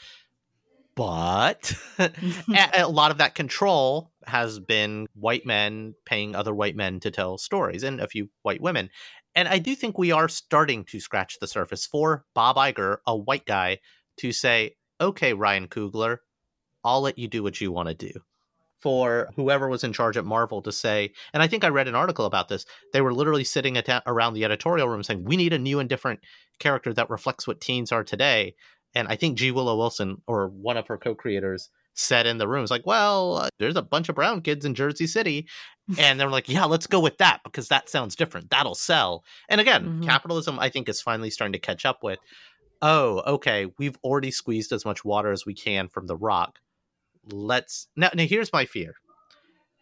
But 0.96 1.74
a, 1.98 2.88
lot 2.88 3.12
of 3.12 3.18
that 3.20 3.34
control 3.34 4.12
has 4.26 4.60
been 4.60 5.08
white 5.14 5.46
men 5.46 5.96
paying 6.06 6.36
other 6.36 6.54
white 6.54 6.76
men 6.76 7.00
to 7.00 7.12
tell 7.12 7.38
stories 7.38 7.84
and 7.84 8.02
a 8.02 8.08
few 8.08 8.30
white 8.44 8.62
women. 8.62 8.90
And 9.34 9.48
I 9.48 9.58
do 9.58 9.74
think 9.74 9.98
we 9.98 10.12
are 10.12 10.28
starting 10.28 10.84
to 10.86 11.00
scratch 11.00 11.40
the 11.40 11.48
surface 11.48 11.86
for 11.86 12.26
Bob 12.36 12.58
Iger, 12.58 12.98
a 13.08 13.16
white 13.16 13.46
guy, 13.46 13.80
to 14.18 14.34
say, 14.34 14.76
okay, 15.00 15.34
Ryan 15.34 15.70
Coogler, 15.70 16.18
I'll 16.84 17.02
let 17.02 17.18
you 17.18 17.28
do 17.28 17.42
what 17.42 17.62
you 17.62 17.72
want 17.72 17.88
to 17.88 17.96
do. 17.96 18.12
For 18.82 19.30
whoever 19.36 19.70
was 19.70 19.84
in 19.84 19.94
charge 19.94 20.18
at 20.18 20.26
Marvel 20.26 20.62
to 20.64 20.72
say, 20.72 21.12
and 21.34 21.44
I 21.44 21.48
think 21.48 21.64
I 21.64 21.68
read 21.68 21.88
an 21.88 21.96
article 21.96 22.26
about 22.26 22.50
this, 22.50 22.66
they 22.94 23.02
were 23.02 23.14
literally 23.14 23.44
sitting 23.44 23.78
at, 23.78 24.04
around 24.08 24.34
the 24.34 24.44
editorial 24.44 24.90
room 24.90 25.04
saying, 25.04 25.24
we 25.24 25.38
need 25.38 25.54
a 25.54 25.60
new 25.60 25.80
and 25.80 25.88
different 25.88 26.22
character 26.58 26.92
that 26.94 27.10
reflects 27.10 27.48
what 27.48 27.62
teens 27.62 27.92
are 27.92 28.04
today. 28.04 28.56
And 28.96 29.08
I 29.08 29.16
think 29.16 29.38
G. 29.38 29.52
Willow 29.52 29.78
Wilson, 29.78 30.22
or 30.28 30.48
one 30.48 30.78
of 30.78 30.88
her 30.88 30.98
co 30.98 31.16
creators, 31.16 31.70
said 31.94 32.26
in 32.26 32.38
the 32.38 32.48
room, 32.48 32.64
"It's 32.64 32.72
like, 32.72 32.86
well, 32.86 33.38
uh, 33.38 33.50
there's 33.60 33.76
a 33.76 33.82
bunch 33.82 34.10
of 34.10 34.16
brown 34.16 34.42
kids 34.42 34.66
in 34.66 34.76
Jersey 34.76 35.08
City. 35.08 35.48
And 35.98 36.18
they're 36.18 36.30
like, 36.30 36.48
yeah, 36.48 36.64
let's 36.64 36.88
go 36.88 37.02
with 37.02 37.18
that 37.18 37.42
because 37.44 37.68
that 37.68 37.90
sounds 37.90 38.16
different. 38.16 38.50
That'll 38.50 38.76
sell. 38.76 39.26
And 39.50 39.60
again, 39.60 39.84
mm-hmm. 39.84 40.04
capitalism, 40.04 40.58
I 40.58 40.70
think, 40.70 40.88
is 40.88 41.02
finally 41.02 41.30
starting 41.30 41.52
to 41.52 41.60
catch 41.60 41.86
up 41.86 42.02
with, 42.02 42.20
oh, 42.82 43.22
okay, 43.28 43.66
we've 43.78 43.98
already 44.02 44.32
squeezed 44.32 44.72
as 44.72 44.86
much 44.86 45.04
water 45.04 45.32
as 45.32 45.46
we 45.46 45.54
can 45.54 45.90
from 45.90 46.08
the 46.08 46.16
rock. 46.16 46.60
Let's 47.30 47.88
now, 47.96 48.10
now 48.14 48.26
here's 48.26 48.52
my 48.52 48.66
fear. 48.66 48.94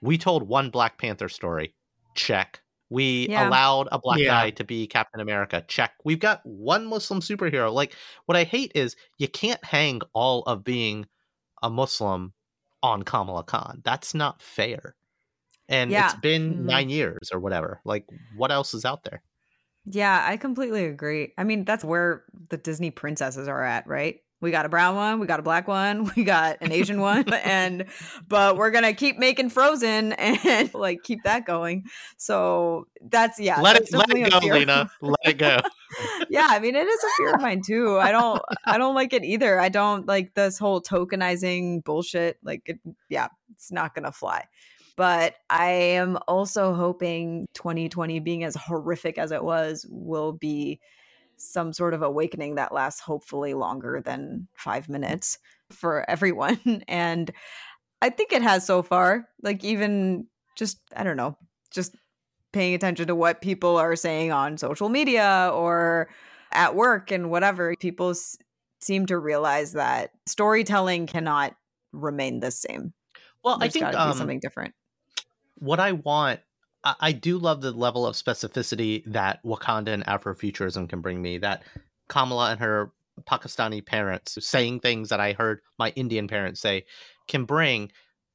We 0.02 0.18
told 0.18 0.48
one 0.48 0.70
Black 0.70 0.98
Panther 0.98 1.30
story. 1.30 1.74
Check. 2.16 2.62
We 2.90 3.28
yeah. 3.30 3.48
allowed 3.48 3.88
a 3.92 4.00
black 4.00 4.20
yeah. 4.20 4.28
guy 4.28 4.50
to 4.52 4.64
be 4.64 4.88
Captain 4.88 5.22
America. 5.22 5.64
Check. 5.68 5.92
We've 6.04 6.20
got 6.20 6.42
one 6.44 6.88
Muslim 6.88 7.20
superhero. 7.20 7.72
Like, 7.72 7.94
what 8.26 8.36
I 8.36 8.44
hate 8.44 8.72
is 8.74 8.96
you 9.18 9.28
can't 9.28 9.64
hang 9.64 10.02
all 10.14 10.42
of 10.44 10.64
being 10.64 11.06
a 11.62 11.70
Muslim 11.70 12.34
on 12.82 13.04
Kamala 13.04 13.44
Khan. 13.44 13.82
That's 13.84 14.16
not 14.16 14.42
fair. 14.42 14.96
And 15.68 15.92
yeah. 15.92 16.06
it's 16.06 16.20
been 16.20 16.54
mm-hmm. 16.54 16.66
nine 16.66 16.90
years 16.90 17.30
or 17.32 17.40
whatever. 17.40 17.80
Like, 17.86 18.08
what 18.36 18.52
else 18.52 18.74
is 18.74 18.86
out 18.86 19.04
there? 19.04 19.22
Yeah, 19.86 20.26
I 20.28 20.38
completely 20.38 20.86
agree. 20.86 21.34
I 21.38 21.44
mean, 21.44 21.66
that's 21.66 21.84
where 21.84 22.24
the 22.50 22.58
Disney 22.58 22.90
princesses 22.90 23.48
are 23.48 23.64
at, 23.64 23.86
right? 23.86 24.20
We 24.42 24.52
got 24.52 24.66
a 24.66 24.70
brown 24.70 24.96
one, 24.96 25.20
we 25.20 25.28
got 25.28 25.40
a 25.40 25.44
black 25.44 25.68
one, 25.68 26.10
we 26.16 26.24
got 26.24 26.58
an 26.62 26.72
Asian 26.72 27.00
one, 27.02 27.32
and 27.44 27.86
but 28.28 28.58
we're 28.58 28.72
gonna 28.72 28.94
keep 28.94 29.18
making 29.18 29.50
Frozen 29.50 30.14
and 30.14 30.74
like 30.74 31.04
keep 31.04 31.24
that 31.24 31.46
going. 31.46 31.86
So 32.18 32.88
that's 33.02 33.40
yeah. 33.40 33.62
Let 33.62 33.74
that's 33.74 33.94
it 33.94 33.98
let 33.98 34.10
it 34.12 34.32
go, 34.32 34.40
Lena. 34.40 34.90
Let 35.02 35.16
it 35.26 35.38
go. 35.38 35.58
yeah, 36.30 36.48
I 36.50 36.60
mean 36.60 36.76
it 36.76 36.88
is 36.88 37.04
a 37.04 37.08
fear 37.18 37.36
of 37.36 37.42
mine 37.42 37.62
too. 37.66 37.98
I 37.98 38.12
don't 38.12 38.42
I 38.66 38.78
don't 38.78 38.96
like 38.96 39.14
it 39.14 39.24
either. 39.24 39.60
I 39.60 39.70
don't 39.70 40.08
like 40.08 40.34
this 40.34 40.58
whole 40.58 40.82
tokenizing 40.82 41.84
bullshit. 41.84 42.38
Like 42.44 42.64
it, 42.66 42.80
yeah, 43.10 43.28
it's 43.52 43.72
not 43.72 43.94
gonna 43.94 44.12
fly. 44.12 44.46
But 44.96 45.36
I 45.50 45.70
am 45.70 46.18
also 46.28 46.74
hoping 46.74 47.48
2020 47.54 48.20
being 48.20 48.44
as 48.44 48.54
horrific 48.58 49.18
as 49.18 49.32
it 49.32 49.42
was 49.42 49.86
will 49.90 50.34
be 50.34 50.82
some 51.40 51.74
sort 51.74 51.94
of 51.94 52.02
awakening 52.02 52.56
that 52.56 52.74
lasts 52.74 53.02
hopefully 53.02 53.54
longer 53.54 54.02
than 54.04 54.48
five 54.56 54.90
minutes 54.90 55.38
for 55.72 56.10
everyone. 56.10 56.60
And 56.88 57.32
I 58.02 58.10
think 58.10 58.32
it 58.32 58.42
has 58.42 58.66
so 58.66 58.82
far. 58.82 59.28
Like, 59.42 59.64
even 59.64 60.28
just, 60.56 60.80
I 60.96 61.04
don't 61.04 61.18
know, 61.18 61.38
just 61.72 61.96
paying 62.52 62.74
attention 62.74 63.08
to 63.08 63.16
what 63.16 63.42
people 63.42 63.78
are 63.78 63.96
saying 63.96 64.32
on 64.32 64.58
social 64.58 64.90
media 64.90 65.52
or 65.54 66.10
at 66.52 66.76
work 66.76 67.12
and 67.12 67.30
whatever, 67.30 67.76
people 67.80 68.12
s- 68.12 68.38
seem 68.82 69.06
to 69.08 69.18
realize 69.18 69.74
that 69.74 70.12
storytelling 70.26 71.08
cannot 71.08 71.56
remain 71.92 72.40
the 72.40 72.52
same. 72.52 72.94
Well, 73.44 73.58
There's 73.58 73.76
I 73.76 73.80
think 73.80 73.96
um, 73.96 74.18
something 74.18 74.40
different. 74.40 74.74
What 75.56 75.80
I 75.80 75.94
want 75.94 76.40
I 76.84 77.12
do 77.12 77.38
love 77.38 77.62
the 77.62 77.72
level 77.72 78.06
of 78.06 78.16
specificity 78.16 79.04
that 79.08 79.44
Wakanda 79.44 79.90
and 79.90 80.06
Afrofuturism 80.06 80.88
can 80.88 81.02
bring 81.02 81.22
me. 81.22 81.38
That 81.38 81.64
Kamala 82.08 82.52
and 82.52 82.60
her 82.60 82.92
Pakistani 83.30 83.86
parents 83.86 84.38
saying 84.46 84.80
things 84.80 85.10
that 85.10 85.20
I 85.20 85.34
heard 85.34 85.62
my 85.78 85.90
Indian 85.92 86.28
parents 86.28 86.62
say 86.62 86.86
can 87.28 87.46
bring. 87.46 87.92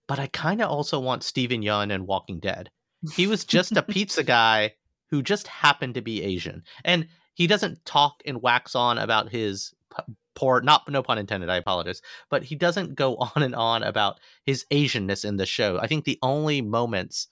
But 0.07 0.19
I 0.19 0.27
kind 0.27 0.61
of 0.61 0.69
also 0.69 1.01
want 1.01 1.23
Steven 1.23 1.63
Yeun 1.63 1.93
and 1.93 2.07
Walking 2.07 2.39
Dead. 2.39 2.71
He 3.15 3.27
was 3.27 3.45
just 3.45 3.77
a 3.77 3.83
pizza 3.95 4.23
guy 4.23 4.75
who 5.11 5.23
just 5.23 5.47
happened 5.47 5.95
to 5.95 6.03
be 6.03 6.23
Asian, 6.23 6.65
and 6.85 7.09
he 7.35 7.47
doesn't 7.47 7.85
talk 7.85 8.23
and 8.27 8.43
wax 8.43 8.75
on 8.75 8.99
about 8.99 9.31
his 9.31 9.75
poor 10.35 10.61
not 10.61 10.89
no 10.89 11.03
pun 11.03 11.19
intended 11.19 11.49
i 11.49 11.57
apologize 11.57 12.03
but 12.29 12.43
he 12.43 12.57
doesn't 12.57 12.97
go 12.97 13.15
on 13.37 13.43
and 13.43 13.55
on 13.55 13.85
about 13.85 14.19
his 14.45 14.65
asianness 14.73 15.25
in 15.25 15.37
the 15.37 15.47
show 15.47 15.79
i 15.79 15.87
think 15.87 16.05
the 16.05 16.19
only 16.23 16.61
moments 16.61 17.29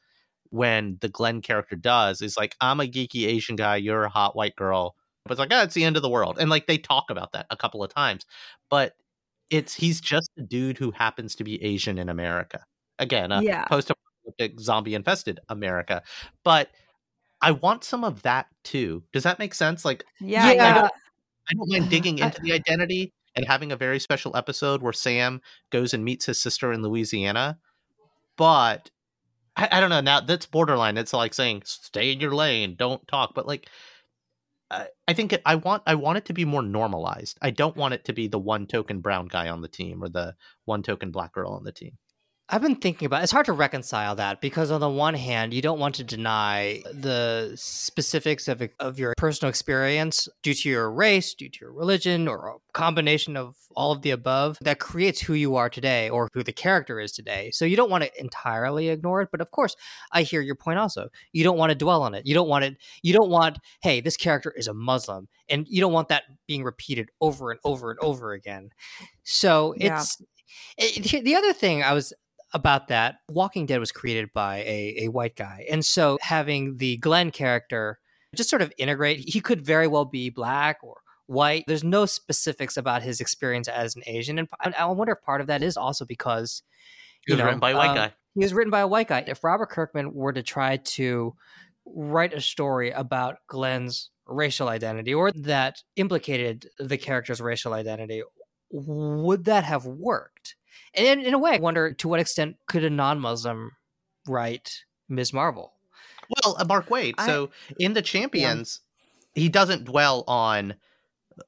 when 0.53 0.99
the 1.01 1.09
Glenn 1.09 1.41
character 1.41 1.77
does 1.77 2.21
is 2.21 2.37
like, 2.37 2.55
I'm 2.61 2.81
a 2.81 2.85
geeky 2.85 3.27
Asian 3.27 3.57
guy, 3.57 3.77
you're 3.77 4.05
a 4.05 4.11
hot 4.11 4.37
white 4.37 4.55
girl. 4.55 4.95
But 5.25 5.33
it's 5.33 5.39
like, 5.39 5.53
oh, 5.53 5.63
it's 5.63 5.75
the 5.75 5.85
end 5.85 5.97
of 5.97 6.03
the 6.03 6.11
world. 6.11 6.37
And 6.39 6.51
like 6.51 6.67
they 6.67 6.79
talk 6.79 7.11
about 7.11 7.33
that 7.33 7.47
a 7.51 7.57
couple 7.57 7.83
of 7.83 7.93
times. 7.93 8.27
But 8.69 8.95
it's 9.51 9.75
he's 9.75 10.01
just 10.01 10.31
a 10.39 10.43
dude 10.43 10.79
who 10.79 10.91
happens 10.91 11.35
to 11.37 11.45
be 11.45 11.63
Asian 11.63 11.99
in 11.99 12.09
America. 12.09 12.65
Again, 12.99 13.33
a 13.33 13.43
yeah. 13.43 13.65
post 13.65 13.91
apocalyptic 13.91 14.61
zombie 14.61 14.95
infested 14.95 15.41
America. 15.49 16.03
But 16.45 16.69
I 17.41 17.53
want 17.53 17.83
some 17.83 18.05
of 18.05 18.23
that 18.23 18.47
too. 18.63 19.05
Does 19.13 19.23
that 19.23 19.39
make 19.39 19.55
sense? 19.55 19.85
Like, 19.85 20.05
yeah, 20.21 20.53
yeah. 20.53 20.69
I, 20.69 20.75
don't, 20.75 20.85
I 20.85 21.55
don't 21.55 21.71
mind 21.71 21.91
digging 21.91 22.19
into 22.19 22.41
the 22.43 22.53
identity 22.53 23.13
and 23.35 23.47
having 23.47 23.73
a 23.73 23.77
very 23.77 23.99
special 23.99 24.37
episode 24.37 24.83
where 24.83 24.93
Sam 24.93 25.41
goes 25.71 25.95
and 25.95 26.05
meets 26.05 26.27
his 26.27 26.41
sister 26.41 26.73
in 26.73 26.83
Louisiana. 26.83 27.59
But 28.37 28.91
I, 29.57 29.69
I, 29.73 29.81
don't 29.81 29.91
know. 29.91 30.01
Now 30.01 30.21
that's 30.21 30.47
borderline. 30.47 30.97
It's 30.97 31.13
like 31.13 31.35
saying 31.35 31.63
stay 31.65 32.13
in 32.13 32.21
your 32.21 32.35
lane, 32.35 32.75
don't 32.79 33.07
talk. 33.07 33.35
But 33.35 33.47
like, 33.47 33.69
I, 34.71 34.87
I 35.07 35.13
think 35.13 35.33
it, 35.35 35.43
I 35.45 35.57
want 35.57 35.83
I 35.87 35.95
want 35.95 36.19
it 36.19 36.25
to 36.27 36.33
be 36.33 36.45
more 36.45 36.63
normalized. 36.63 37.39
I 37.43 37.51
don't 37.51 37.77
want 37.77 37.95
it 37.95 38.05
to 38.07 38.13
be 38.13 38.29
the 38.29 38.39
one 38.39 38.67
token 38.67 39.01
brown 39.01 39.29
guy 39.29 39.49
on 39.49 39.61
the 39.61 39.69
team 39.69 40.03
or 40.03 40.09
the 40.09 40.35
one 40.65 40.83
token 40.83 41.11
black 41.11 41.33
girl 41.33 41.53
on 41.53 41.65
the 41.65 41.73
team. 41.73 41.99
I've 42.49 42.61
been 42.61 42.77
thinking 42.77 43.07
about 43.07 43.23
it's 43.23 43.33
hard 43.33 43.47
to 43.47 43.53
reconcile 43.53 44.15
that 44.17 44.43
because 44.43 44.71
on 44.71 44.81
the 44.81 44.89
one 44.89 45.15
hand, 45.15 45.55
you 45.55 45.63
don't 45.63 45.79
want 45.79 45.95
to 45.95 46.05
deny 46.05 46.83
the 46.93 47.53
specifics 47.55 48.47
of 48.47 48.63
of 48.79 48.99
your 48.99 49.15
personal 49.17 49.49
experience 49.49 50.29
due 50.43 50.53
to 50.53 50.69
your 50.69 50.91
race, 50.91 51.33
due 51.33 51.49
to 51.49 51.59
your 51.63 51.73
religion, 51.73 52.29
or 52.29 52.49
a 52.49 52.73
combination 52.73 53.37
of 53.37 53.57
all 53.75 53.93
of 53.93 54.03
the 54.03 54.11
above 54.11 54.59
that 54.61 54.79
creates 54.79 55.21
who 55.21 55.33
you 55.33 55.57
are 55.57 55.71
today 55.71 56.11
or 56.11 56.29
who 56.35 56.43
the 56.43 56.53
character 56.53 57.01
is 57.01 57.13
today. 57.13 57.51
So 57.53 57.65
you 57.65 57.77
don't 57.77 57.91
want 57.91 58.05
to 58.05 58.21
entirely 58.21 58.91
ignore 58.91 59.23
it, 59.23 59.31
but 59.31 59.41
of 59.41 59.51
course, 59.51 59.75
I 60.13 60.23
hear 60.23 60.43
your 60.43 60.57
point 60.57 60.79
also. 60.79 61.09
You 61.33 61.45
don't 61.45 61.57
want 61.57 61.71
to 61.71 61.75
dwell 61.75 62.03
on 62.03 62.15
it. 62.15 62.27
You 62.27 62.35
don't 62.35 62.49
want 62.49 62.65
it 62.65 62.77
you 63.03 63.15
don't 63.15 63.31
want, 63.31 63.59
hey, 63.83 64.01
this 64.01 64.17
character 64.17 64.53
is 64.55 64.69
a 64.69 64.75
Muslim 64.75 65.29
and 65.49 65.67
you 65.69 65.81
don't 65.81 65.93
want 65.93 66.09
that 66.09 66.25
being 66.47 66.65
repeated 66.65 67.09
over 67.21 67.51
and 67.51 67.61
over 67.65 67.91
and 67.91 68.01
over 68.01 68.33
again. 68.33 68.71
So 69.23 69.75
it's 69.79 70.19
yeah. 70.21 70.27
It, 70.77 71.25
the 71.25 71.35
other 71.35 71.55
thing 71.55 71.83
I 71.83 71.95
was 71.95 72.13
about 72.55 72.89
that, 72.89 73.17
Walking 73.29 73.67
Dead 73.67 73.81
was 73.81 73.93
created 73.93 74.31
by 74.33 74.59
a, 74.59 75.05
a 75.05 75.09
white 75.09 75.37
guy. 75.37 75.67
And 75.71 75.85
so 75.85 76.19
having 76.21 76.77
the 76.77 76.97
Glenn 76.99 77.31
character 77.31 77.99
just 78.35 78.51
sort 78.51 78.63
of 78.63 78.73
integrate, 78.79 79.29
he 79.29 79.41
could 79.41 79.65
very 79.65 79.87
well 79.87 80.05
be 80.05 80.31
black 80.31 80.79
or 80.83 80.99
white. 81.27 81.65
There's 81.67 81.85
no 81.85 82.07
specifics 82.07 82.77
about 82.77 83.03
his 83.03 83.21
experience 83.21 83.69
as 83.69 83.97
an 83.97 84.03
Asian. 84.07 84.39
And 84.39 84.49
I 84.79 84.87
wonder 84.87 85.13
if 85.13 85.23
part 85.23 85.41
of 85.41 85.47
that 85.49 85.63
is 85.63 85.77
also 85.77 86.05
because 86.05 86.63
he 87.27 87.33
was 87.33 87.39
know, 87.39 87.45
written 87.45 87.61
by 87.61 87.71
a 87.71 87.77
white 87.77 87.91
um, 87.91 87.97
guy. 87.97 88.13
He 88.35 88.41
was 88.43 88.55
written 88.55 88.71
by 88.71 88.81
a 88.81 88.87
white 88.87 89.09
guy. 89.09 89.25
If 89.27 89.45
Robert 89.45 89.71
Kirkman 89.71 90.15
were 90.15 90.33
to 90.33 90.43
try 90.43 90.79
to 90.79 91.35
write 91.85 92.33
a 92.33 92.41
story 92.41 92.91
about 92.91 93.37
Glenn's 93.49 94.11
racial 94.27 94.69
identity 94.69 95.13
or 95.13 95.31
that 95.33 95.83
implicated 95.97 96.69
the 96.79 96.97
character's 96.97 97.41
racial 97.41 97.73
identity, 97.75 98.23
would 98.71 99.45
that 99.45 99.65
have 99.65 99.85
worked? 99.85 100.57
And 100.95 101.07
in, 101.07 101.27
in 101.27 101.35
a 101.35 101.39
way, 101.39 101.53
I 101.53 101.59
wonder 101.59 101.93
to 101.93 102.09
what 102.09 102.21
extent 102.21 102.57
could 102.67 102.85
a 102.85 102.91
non-Muslim 102.91 103.73
write 104.29 104.85
Ms. 105.09 105.33
Marvel? 105.33 105.73
Well, 106.29 106.57
uh, 106.59 106.65
Mark 106.65 106.89
Waid. 106.89 107.15
I, 107.19 107.27
so 107.27 107.51
in 107.79 107.95
the 107.95 108.03
Champions, 108.03 108.81
yeah. 109.35 109.43
he 109.43 109.49
doesn't 109.49 109.85
dwell 109.85 110.25
on 110.27 110.75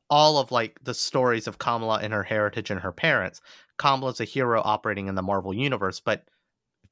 all 0.08 0.38
of 0.38 0.50
like 0.50 0.78
the 0.82 0.94
stories 0.94 1.46
of 1.46 1.58
Kamala 1.58 2.00
and 2.02 2.12
her 2.12 2.22
heritage 2.22 2.70
and 2.70 2.80
her 2.80 2.92
parents. 2.92 3.40
Kamala's 3.78 4.20
a 4.20 4.24
hero 4.24 4.62
operating 4.64 5.08
in 5.08 5.14
the 5.14 5.22
Marvel 5.22 5.54
universe, 5.54 6.00
but 6.00 6.24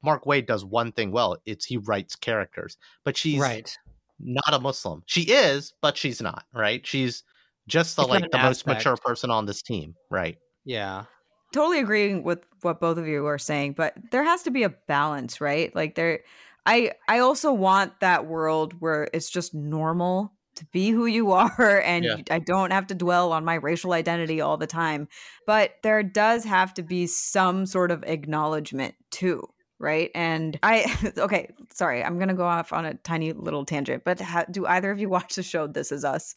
Mark 0.03 0.24
Waid 0.24 0.47
does 0.47 0.64
one 0.64 0.93
thing 0.93 1.12
well. 1.12 1.37
It's 1.47 1.64
he 1.64 1.76
writes 1.76 2.16
characters. 2.16 2.76
But 3.05 3.16
she's 3.16 3.41
right. 3.41 3.76
not 4.18 4.53
a 4.53 4.59
Muslim. 4.59 5.03
She 5.07 5.22
is, 5.22 5.72
but 5.80 5.97
she's 5.97 6.20
not, 6.20 6.45
right? 6.53 6.87
She's 6.87 7.22
just 7.68 7.97
the 7.97 8.03
it's 8.03 8.11
like 8.11 8.30
the 8.30 8.39
aspect. 8.39 8.45
most 8.45 8.66
mature 8.66 8.97
person 8.97 9.30
on 9.30 9.47
this 9.47 9.62
team, 9.62 9.95
right? 10.11 10.37
Yeah 10.64 11.05
totally 11.53 11.79
agreeing 11.81 12.23
with 12.23 12.41
what 12.63 12.81
both 12.81 12.99
of 12.99 13.07
you 13.07 13.27
are 13.27 13.39
saying, 13.39 13.75
but 13.75 13.95
there 14.11 14.25
has 14.25 14.43
to 14.45 14.51
be 14.51 14.63
a 14.63 14.69
balance, 14.71 15.41
right? 15.41 15.75
Like 15.75 15.95
there 15.95 16.21
I 16.67 16.93
I 17.09 17.19
also 17.21 17.53
want 17.53 18.01
that 18.01 18.27
world 18.27 18.75
where 18.81 19.09
it's 19.13 19.31
just 19.31 19.55
normal 19.55 20.33
to 20.57 20.65
be 20.67 20.91
who 20.91 21.07
you 21.07 21.33
are 21.43 21.81
and 21.85 22.05
Yeah. 22.05 22.17
I 22.31 22.39
don't 22.39 22.73
have 22.73 22.87
to 22.89 22.95
dwell 22.95 23.33
on 23.33 23.45
my 23.45 23.55
racial 23.55 23.93
identity 23.93 24.41
all 24.41 24.57
the 24.57 24.67
time. 24.67 25.09
But 25.47 25.77
there 25.83 26.03
does 26.03 26.45
have 26.45 26.75
to 26.75 26.83
be 26.83 27.07
some 27.07 27.67
sort 27.67 27.91
of 27.91 28.05
acknowledgement 28.05 28.95
too. 29.11 29.49
Right. 29.79 30.13
And 30.15 30.61
I, 30.63 31.13
okay, 31.19 31.53
sorry, 31.73 32.05
I'm 32.05 32.17
going 32.17 32.29
to 32.29 32.35
go 32.35 32.45
off 32.45 32.73
on 32.73 32.85
a 32.85 32.95
tiny 32.95 33.33
little 33.33 33.65
tangent, 33.65 34.05
but 34.05 34.21
ha- 34.21 34.45
do 34.49 34.65
either 34.65 34.93
of 34.93 35.01
you 35.01 35.09
watch 35.17 35.35
the 35.35 35.43
show 35.43 35.67
This 35.67 35.91
Is 35.91 36.05
Us? 36.05 36.37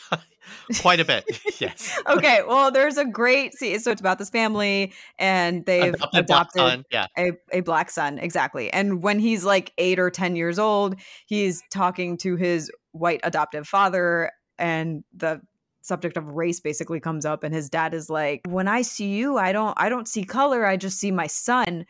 Quite 0.80 1.00
a 1.00 1.04
bit. 1.04 1.24
yes. 1.60 1.98
okay, 2.08 2.40
well, 2.46 2.70
there's 2.70 2.96
a 2.98 3.04
great 3.04 3.54
see. 3.54 3.78
So 3.78 3.90
it's 3.90 4.00
about 4.00 4.18
this 4.18 4.30
family, 4.30 4.92
and 5.18 5.64
they've 5.66 5.94
Adopted 5.94 6.10
black 6.12 6.24
adopted 6.24 6.60
son, 6.60 6.84
Yeah. 6.90 7.06
a, 7.18 7.32
a 7.52 7.60
black 7.60 7.90
son 7.90 8.18
exactly 8.18 8.72
and 8.72 9.02
when 9.02 9.18
he's 9.18 9.44
like 9.44 9.72
eight 9.78 9.98
or 9.98 10.10
ten 10.10 10.36
years 10.36 10.58
old 10.58 10.96
he's 11.26 11.62
talking 11.70 12.16
to 12.18 12.36
his 12.36 12.70
white 12.92 13.20
adoptive 13.22 13.66
father 13.66 14.30
and 14.58 15.04
the 15.14 15.40
subject 15.82 16.16
of 16.16 16.28
race 16.28 16.60
basically 16.60 17.00
comes 17.00 17.24
up 17.24 17.42
and 17.44 17.54
his 17.54 17.68
dad 17.68 17.92
is 17.94 18.08
like 18.10 18.40
when 18.48 18.68
i 18.68 18.82
see 18.82 19.08
you 19.08 19.36
i 19.38 19.52
don't 19.52 19.74
i 19.78 19.88
don't 19.88 20.06
see 20.08 20.22
color 20.24 20.64
i 20.66 20.76
just 20.76 20.98
see 20.98 21.10
my 21.10 21.26
son 21.26 21.84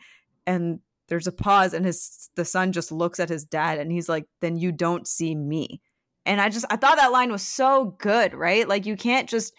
and 0.47 0.79
there's 1.09 1.27
a 1.27 1.31
pause 1.31 1.73
and 1.73 1.85
his 1.85 2.29
the 2.35 2.45
son 2.45 2.71
just 2.71 2.91
looks 2.91 3.19
at 3.19 3.29
his 3.29 3.43
dad 3.45 3.77
and 3.77 3.91
he's 3.91 4.09
like 4.09 4.25
then 4.41 4.57
you 4.57 4.71
don't 4.71 5.07
see 5.07 5.35
me 5.35 5.81
and 6.25 6.41
i 6.41 6.49
just 6.49 6.65
i 6.69 6.75
thought 6.75 6.97
that 6.97 7.11
line 7.11 7.31
was 7.31 7.45
so 7.45 7.95
good 7.99 8.33
right 8.33 8.67
like 8.67 8.85
you 8.85 8.95
can't 8.95 9.29
just 9.29 9.53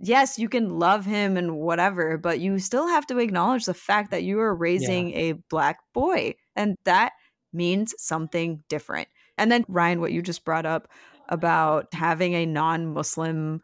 yes, 0.00 0.38
you 0.38 0.48
can 0.48 0.78
love 0.78 1.04
him 1.04 1.36
and 1.36 1.56
whatever, 1.56 2.18
but 2.18 2.40
you 2.40 2.58
still 2.58 2.88
have 2.88 3.06
to 3.06 3.18
acknowledge 3.18 3.64
the 3.64 3.74
fact 3.74 4.10
that 4.10 4.24
you 4.24 4.40
are 4.40 4.54
raising 4.54 5.12
a 5.12 5.32
black 5.50 5.78
boy. 5.92 6.34
And 6.56 6.76
that 6.84 7.12
means 7.52 7.94
something 7.98 8.62
different. 8.68 9.08
And 9.38 9.50
then, 9.50 9.64
Ryan, 9.68 10.00
what 10.00 10.12
you 10.12 10.22
just 10.22 10.44
brought 10.44 10.66
up 10.66 10.88
about 11.28 11.92
having 11.94 12.34
a 12.34 12.46
non 12.46 12.92
Muslim 12.92 13.62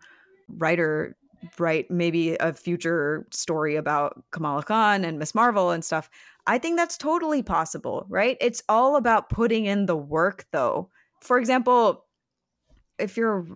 writer 0.49 1.17
write 1.59 1.91
maybe 1.91 2.37
a 2.39 2.53
future 2.53 3.27
story 3.31 3.77
about 3.77 4.23
Kamala 4.31 4.63
Khan 4.63 5.05
and 5.05 5.19
Miss 5.19 5.35
Marvel 5.35 5.71
and 5.71 5.85
stuff. 5.85 6.11
I 6.47 6.59
think 6.59 6.77
that's 6.77 6.99
totally 6.99 7.43
possible, 7.43 8.07
right? 8.09 8.37
It's 8.41 8.63
all 8.69 8.97
about 8.97 9.31
putting 9.31 9.67
in 9.67 9.87
the 9.87 9.97
work, 9.97 10.47
though. 10.53 10.91
For 11.21 11.39
example, 11.39 12.05
if 13.01 13.17
you're 13.17 13.47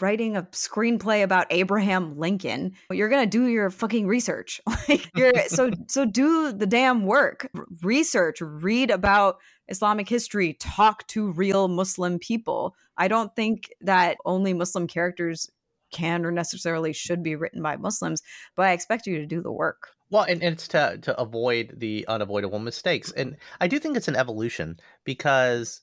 writing 0.00 0.36
a 0.36 0.42
screenplay 0.44 1.22
about 1.22 1.46
Abraham 1.50 2.18
Lincoln, 2.18 2.72
you're 2.90 3.08
gonna 3.08 3.26
do 3.26 3.46
your 3.46 3.70
fucking 3.70 4.06
research. 4.06 4.60
like 4.88 5.10
you're 5.16 5.32
so 5.46 5.70
so 5.88 6.04
do 6.04 6.52
the 6.52 6.66
damn 6.66 7.04
work. 7.04 7.48
Research, 7.82 8.40
read 8.40 8.90
about 8.90 9.38
Islamic 9.68 10.08
history, 10.08 10.54
talk 10.54 11.06
to 11.08 11.32
real 11.32 11.68
Muslim 11.68 12.18
people. 12.18 12.74
I 12.96 13.08
don't 13.08 13.34
think 13.34 13.72
that 13.80 14.18
only 14.24 14.52
Muslim 14.52 14.86
characters 14.86 15.50
can 15.92 16.24
or 16.24 16.30
necessarily 16.30 16.92
should 16.92 17.22
be 17.22 17.34
written 17.34 17.62
by 17.62 17.76
Muslims, 17.76 18.22
but 18.56 18.66
I 18.66 18.72
expect 18.72 19.06
you 19.06 19.18
to 19.18 19.26
do 19.26 19.42
the 19.42 19.52
work. 19.52 19.88
Well, 20.10 20.24
and, 20.24 20.42
and 20.42 20.54
it's 20.54 20.68
to 20.68 20.98
to 21.02 21.18
avoid 21.20 21.74
the 21.78 22.04
unavoidable 22.08 22.58
mistakes, 22.58 23.12
and 23.12 23.36
I 23.60 23.68
do 23.68 23.78
think 23.78 23.96
it's 23.96 24.08
an 24.08 24.16
evolution 24.16 24.78
because 25.04 25.82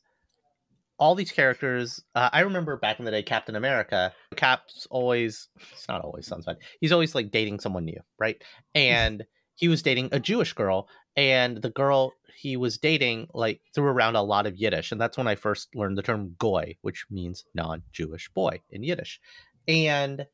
all 0.99 1.15
these 1.15 1.31
characters. 1.31 2.03
Uh, 2.15 2.29
I 2.31 2.41
remember 2.41 2.77
back 2.77 2.99
in 2.99 3.05
the 3.05 3.11
day, 3.11 3.23
Captain 3.23 3.55
America. 3.55 4.13
Cap's 4.35 4.87
always. 4.89 5.47
It's 5.71 5.87
not 5.87 6.01
always 6.01 6.27
sounds 6.27 6.45
bad. 6.45 6.57
He's 6.81 6.91
always 6.91 7.15
like 7.15 7.31
dating 7.31 7.59
someone 7.59 7.85
new, 7.85 7.99
right? 8.19 8.41
And 8.75 9.25
he 9.55 9.67
was 9.67 9.81
dating 9.81 10.09
a 10.11 10.19
Jewish 10.19 10.53
girl, 10.53 10.87
and 11.15 11.61
the 11.61 11.71
girl 11.71 12.13
he 12.35 12.57
was 12.57 12.77
dating 12.77 13.27
like 13.33 13.59
threw 13.73 13.85
around 13.85 14.15
a 14.15 14.21
lot 14.21 14.45
of 14.45 14.55
Yiddish, 14.55 14.91
and 14.91 15.01
that's 15.01 15.17
when 15.17 15.27
I 15.27 15.35
first 15.35 15.69
learned 15.75 15.97
the 15.97 16.03
term 16.03 16.35
goy, 16.37 16.77
which 16.81 17.05
means 17.09 17.43
non-Jewish 17.55 18.29
boy 18.29 18.61
in 18.69 18.83
Yiddish, 18.83 19.19
and 19.67 20.27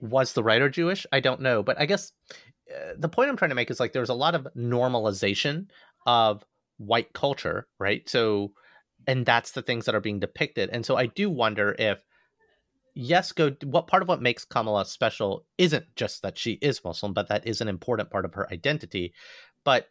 was 0.00 0.32
the 0.32 0.44
writer 0.44 0.68
Jewish? 0.68 1.06
I 1.12 1.20
don't 1.20 1.40
know, 1.40 1.62
but 1.62 1.80
I 1.80 1.86
guess 1.86 2.12
uh, 2.72 2.92
the 2.98 3.08
point 3.08 3.30
I'm 3.30 3.36
trying 3.36 3.50
to 3.50 3.54
make 3.54 3.70
is 3.70 3.80
like 3.80 3.92
there's 3.92 4.08
a 4.08 4.14
lot 4.14 4.34
of 4.34 4.46
normalization 4.56 5.66
of 6.06 6.44
white 6.78 7.12
culture, 7.12 7.66
right? 7.78 8.08
So, 8.08 8.52
and 9.06 9.26
that's 9.26 9.52
the 9.52 9.62
things 9.62 9.84
that 9.86 9.94
are 9.94 10.00
being 10.00 10.20
depicted, 10.20 10.70
and 10.70 10.84
so 10.86 10.96
I 10.96 11.06
do 11.06 11.30
wonder 11.30 11.74
if 11.78 12.04
yes, 12.94 13.32
go 13.32 13.50
what 13.64 13.86
part 13.86 14.02
of 14.02 14.08
what 14.08 14.22
makes 14.22 14.44
Kamala 14.44 14.84
special 14.86 15.46
isn't 15.58 15.84
just 15.96 16.22
that 16.22 16.38
she 16.38 16.52
is 16.54 16.82
Muslim, 16.84 17.12
but 17.12 17.28
that 17.28 17.46
is 17.46 17.60
an 17.60 17.68
important 17.68 18.10
part 18.10 18.24
of 18.24 18.34
her 18.34 18.50
identity, 18.52 19.14
but 19.64 19.88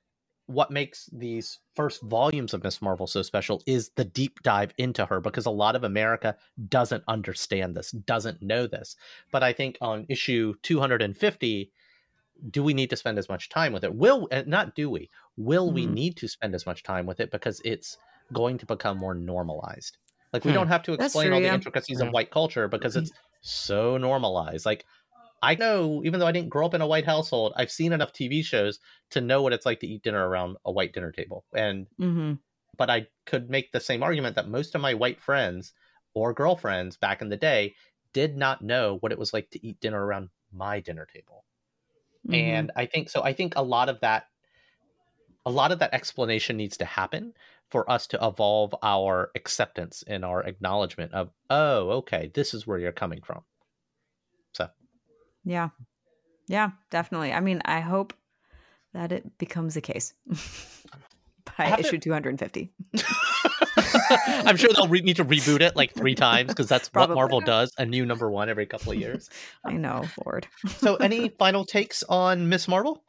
what 0.48 0.70
makes 0.70 1.10
these 1.12 1.60
first 1.76 2.04
volumes 2.04 2.54
of 2.54 2.64
Miss 2.64 2.80
Marvel 2.80 3.08
so 3.08 3.24
special 3.24 3.64
is 3.66 3.90
the 3.96 4.06
deep 4.06 4.42
dive 4.44 4.74
into 4.78 5.04
her 5.08 5.20
because 5.20 5.48
a 5.48 5.52
lot 5.52 5.76
of 5.76 5.84
America 5.84 6.38
doesn't 6.70 7.04
understand 7.08 7.76
this, 7.76 7.90
doesn't 7.92 8.44
know 8.44 8.68
this. 8.68 8.96
But 9.32 9.42
I 9.42 9.54
think 9.54 9.78
on 9.82 10.06
issue 10.08 10.54
250, 10.62 11.72
do 12.52 12.64
we 12.64 12.74
need 12.74 12.90
to 12.92 12.98
spend 12.98 13.18
as 13.18 13.30
much 13.30 13.50
time 13.50 13.74
with 13.74 13.84
it? 13.84 13.96
Will 13.96 14.28
uh, 14.32 14.44
not 14.46 14.76
do 14.76 14.90
we? 14.90 15.10
Will 15.38 15.72
we 15.72 15.86
Mhm. 15.86 15.88
need 15.88 16.18
to 16.18 16.28
spend 16.28 16.54
as 16.54 16.66
much 16.66 16.84
time 16.84 17.06
with 17.06 17.20
it 17.20 17.32
because 17.32 17.62
it's 17.66 17.98
going 18.34 18.58
to 18.60 18.66
become 18.66 18.98
more 18.98 19.14
normalized? 19.16 19.98
Like 20.34 20.46
we 20.46 20.52
Hmm. 20.52 20.56
don't 20.56 20.68
have 20.68 20.84
to 20.84 20.94
explain 20.94 21.28
true, 21.28 21.36
all 21.36 21.42
the 21.42 21.48
yeah. 21.48 21.56
intricacies 21.56 22.00
Hmm. 22.00 22.08
of 22.08 22.12
white 22.12 22.32
culture 22.32 22.68
because 22.68 22.96
it's 22.96 23.12
so 23.42 23.98
normalized. 23.98 24.66
Like 24.66 24.86
I 25.42 25.56
know, 25.56 26.04
even 26.06 26.20
though 26.20 26.28
I 26.28 26.32
didn't 26.34 26.50
grow 26.50 26.66
up 26.66 26.74
in 26.74 26.82
a 26.82 26.88
white 26.88 27.06
household, 27.06 27.54
I've 27.58 27.72
seen 27.72 27.94
enough 27.94 28.14
TV 28.14 28.44
shows 28.44 28.80
to 29.12 29.22
know 29.22 29.42
what 29.44 29.54
it's 29.54 29.66
like 29.66 29.80
to 29.82 29.88
eat 29.88 30.04
dinner 30.04 30.28
around 30.28 30.58
a 30.66 30.72
white 30.72 30.94
dinner 30.94 31.12
table. 31.12 31.46
And 31.56 31.88
Mm-hmm. 32.00 32.34
but 32.78 32.90
I 32.90 33.08
could 33.26 33.50
make 33.50 33.72
the 33.72 33.80
same 33.80 34.04
argument 34.04 34.36
that 34.36 34.50
most 34.50 34.76
of 34.76 34.82
my 34.82 34.94
white 34.94 35.22
friends 35.22 35.74
or 36.14 36.34
girlfriends 36.34 36.98
back 36.98 37.22
in 37.22 37.30
the 37.30 37.38
day 37.38 37.76
did 38.14 38.38
not 38.38 38.62
know 38.62 38.98
what 39.00 39.12
it 39.12 39.20
was 39.20 39.34
like 39.34 39.50
to 39.52 39.66
eat 39.66 39.80
dinner 39.82 40.06
around 40.06 40.30
my 40.52 40.80
dinner 40.80 41.06
table. 41.06 41.46
Mm-hmm. 42.28 42.34
And 42.34 42.72
I 42.76 42.86
think 42.86 43.10
so 43.10 43.24
I 43.24 43.34
think 43.34 43.54
a 43.56 43.64
lot 43.64 43.90
of 43.90 44.00
that 44.02 44.28
a 45.46 45.52
lot 45.52 45.72
of 45.72 45.80
that 45.80 45.94
explanation 45.94 46.58
needs 46.58 46.78
to 46.78 46.86
happen 46.86 47.34
for 47.70 47.90
us 47.90 48.08
to 48.08 48.20
evolve 48.22 48.74
our 48.84 49.32
acceptance 49.36 50.04
and 50.08 50.24
our 50.26 50.44
acknowledgement 50.44 51.14
of, 51.14 51.30
oh, 51.50 51.90
okay, 51.90 52.32
this 52.34 52.54
is 52.54 52.66
where 52.68 52.78
you're 52.80 52.92
coming 52.92 53.22
from. 53.22 53.42
So 54.54 54.70
Yeah. 55.44 55.70
Yeah, 56.48 56.72
definitely. 56.92 57.34
I 57.34 57.40
mean, 57.40 57.62
I 57.66 57.80
hope 57.80 58.14
that 58.94 59.12
it 59.12 59.38
becomes 59.40 59.74
the 59.74 59.82
case 59.82 60.14
by 61.58 61.66
Have 61.66 61.80
it- 61.80 61.86
issue 61.88 61.98
250. 61.98 62.72
I'm 64.10 64.58
sure 64.58 64.70
they'll 64.74 64.88
re- 64.88 65.02
need 65.02 65.16
to 65.18 65.26
reboot 65.26 65.62
it 65.62 65.76
like 65.76 65.94
three 65.94 66.16
times 66.16 66.50
because 66.50 66.68
that's 66.68 66.94
what 66.94 67.10
Marvel 67.10 67.42
does 67.42 67.72
a 67.78 67.86
new 67.86 68.06
number 68.06 68.30
one 68.30 68.50
every 68.50 68.66
couple 68.66 68.92
of 68.92 69.00
years. 69.00 69.30
I 69.66 69.74
know, 69.74 70.06
Lord. 70.26 70.48
So, 70.78 70.96
any 70.96 71.30
final 71.30 71.66
takes 71.66 72.04
on 72.04 72.50
Miss 72.50 72.68
Marvel? 72.68 73.04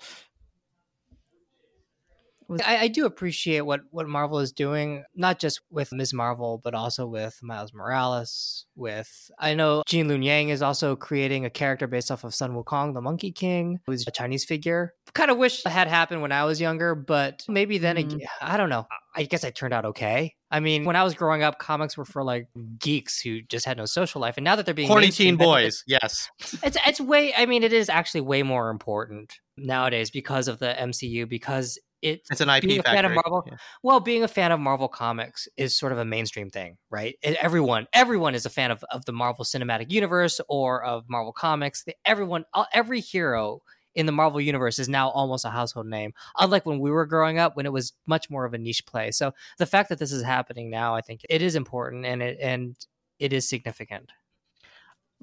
I, 2.65 2.79
I 2.79 2.89
do 2.89 3.07
appreciate 3.07 3.63
what 3.63 3.81
what 3.91 4.09
Marvel 4.09 4.39
is 4.39 4.53
doing, 4.53 5.05
not 5.15 5.39
just 5.39 5.61
with 5.71 5.93
Ms. 5.93 6.13
Marvel, 6.13 6.61
but 6.63 6.75
also 6.75 7.07
with 7.07 7.39
Miles 7.43 7.73
Morales. 7.73 8.67
With 8.75 9.31
I 9.39 9.55
know 9.55 9.83
Gene 9.87 10.09
Luen 10.09 10.25
Yang 10.25 10.51
is 10.51 10.63
also 10.63 10.97
creating 10.97 11.45
a 11.45 11.51
character 11.51 11.87
based 11.87 12.11
off 12.11 12.25
of 12.25 12.35
Sun 12.35 12.53
Wukong, 12.53 12.95
the 12.95 13.01
Monkey 13.01 13.33
King, 13.33 13.81
who's 13.87 14.07
a 14.07 14.11
Chinese 14.11 14.45
figure. 14.45 14.95
Kind 15.15 15.31
of 15.31 15.39
wish 15.39 15.65
it 15.65 15.71
had 15.71 15.89
happened 15.89 16.21
when 16.23 16.33
I 16.33 16.45
was 16.45 16.61
younger, 16.61 16.95
but 16.95 17.45
maybe 17.49 17.79
then 17.79 17.97
mm-hmm. 17.97 18.17
again, 18.17 18.29
I 18.41 18.57
don't 18.57 18.69
know. 18.69 18.87
I 19.15 19.23
guess 19.23 19.45
I 19.45 19.51
turned 19.51 19.73
out 19.73 19.87
okay. 19.87 20.35
I 20.51 20.61
mean, 20.61 20.85
when 20.85 20.95
I 20.95 21.03
was 21.03 21.15
growing 21.15 21.43
up, 21.43 21.59
comics 21.59 21.97
were 21.97 22.05
for 22.05 22.23
like 22.23 22.49
geeks 22.79 23.21
who 23.21 23.41
just 23.41 23.65
had 23.65 23.79
no 23.79 23.87
social 23.87 24.21
life, 24.21 24.37
and 24.37 24.45
now 24.45 24.57
that 24.57 24.67
they're 24.67 24.75
being 24.75 24.89
Horny 24.89 25.09
teen 25.09 25.37
boys, 25.37 25.83
yes. 25.87 26.29
it's 26.63 26.77
it's 26.87 27.01
way 27.01 27.33
i 27.37 27.47
mean 27.47 27.63
it 27.63 27.73
is 27.73 27.89
actually 27.89 28.21
way 28.21 28.43
more 28.43 28.71
important 28.71 29.39
nowadays 29.57 30.11
because 30.11 30.49
of 30.49 30.59
the 30.59 30.75
mcu 30.79 31.29
because 31.29 31.79
it 32.03 32.23
It's 32.31 32.41
an 32.41 32.49
IP 32.51 32.63
being 32.63 32.81
a 32.81 32.83
fan 32.83 33.05
of. 33.05 33.13
Marvel- 33.13 33.45
Yeah. 33.47 33.57
well 33.83 34.01
being 34.01 34.23
a 34.23 34.29
fan 34.29 34.53
of 34.53 34.61
marvel 34.61 34.89
comics 34.89 35.49
is 35.57 35.77
sort 35.79 35.93
of 35.93 35.99
a 35.99 36.05
mainstream 36.05 36.51
thing 36.51 36.77
right 36.91 37.17
It- 37.23 37.37
everyone 37.41 37.87
everyone 37.93 38.35
is 38.35 38.45
a 38.47 38.51
fan 38.51 38.71
of, 38.71 38.85
of 38.91 39.05
the 39.07 39.13
marvel 39.13 39.45
cinematic 39.45 39.91
universe 39.91 40.41
or 40.49 40.85
of 40.85 41.05
marvel 41.09 41.33
comics 41.33 41.85
The- 41.85 41.97
everyone 42.05 42.45
uh, 42.55 42.65
every 42.73 43.01
hero 43.01 43.63
in 43.95 44.05
the 44.05 44.13
marvel 44.13 44.41
universe 44.43 44.79
is 44.79 44.89
now 44.91 45.09
almost 45.09 45.45
a 45.47 45.51
household 45.51 45.87
name 45.87 46.13
unlike 46.39 46.67
when 46.67 46.81
we 46.81 46.91
were 46.91 47.07
growing 47.07 47.39
up 47.39 47.57
when 47.57 47.65
it 47.67 47.73
was 47.73 47.95
much 48.07 48.29
more 48.29 48.45
of 48.45 48.53
a 48.53 48.59
niche 48.59 48.85
play 48.85 49.11
so 49.11 49.33
the 49.59 49.65
fact 49.67 49.89
that 49.89 49.99
this 49.99 50.13
is 50.13 50.23
happening 50.23 50.69
now 50.69 50.95
i 50.95 51.01
think 51.01 51.23
it 51.31 51.41
is 51.41 51.55
important 51.57 52.05
and 52.05 52.23
it 52.23 52.37
and 52.41 52.77
it 53.19 53.33
is 53.33 53.49
significant 53.49 54.11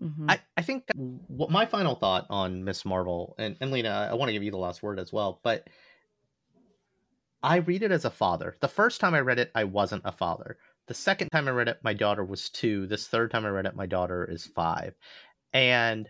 Mhm. 0.01 0.25
I, 0.27 0.39
I 0.57 0.63
think 0.63 0.85
what 0.95 1.51
my 1.51 1.67
final 1.67 1.93
thought 1.93 2.25
on 2.31 2.63
Miss 2.63 2.83
Marvel, 2.83 3.35
and, 3.37 3.55
and 3.61 3.69
Lena, 3.71 4.07
I 4.09 4.15
want 4.15 4.29
to 4.29 4.33
give 4.33 4.41
you 4.41 4.49
the 4.49 4.57
last 4.57 4.81
word 4.81 4.99
as 4.99 5.13
well, 5.13 5.39
but 5.43 5.67
I 7.43 7.57
read 7.57 7.83
it 7.83 7.91
as 7.91 8.05
a 8.05 8.09
father. 8.09 8.55
The 8.61 8.69
first 8.69 9.01
time 9.01 9.13
I 9.13 9.19
read 9.19 9.37
it, 9.37 9.51
I 9.53 9.65
wasn't 9.65 10.03
a 10.05 10.13
father. 10.13 10.57
The 10.87 10.93
second 10.93 11.29
time 11.29 11.47
I 11.47 11.51
read 11.51 11.67
it, 11.67 11.79
my 11.83 11.93
daughter 11.93 12.23
was 12.23 12.49
two. 12.49 12.87
This 12.87 13.07
third 13.07 13.31
time 13.31 13.45
I 13.45 13.49
read 13.49 13.65
it, 13.65 13.75
my 13.75 13.85
daughter 13.85 14.25
is 14.25 14.45
five. 14.45 14.95
And 15.51 16.09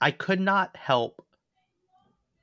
I 0.00 0.12
could 0.12 0.40
not 0.40 0.76
help. 0.76 1.24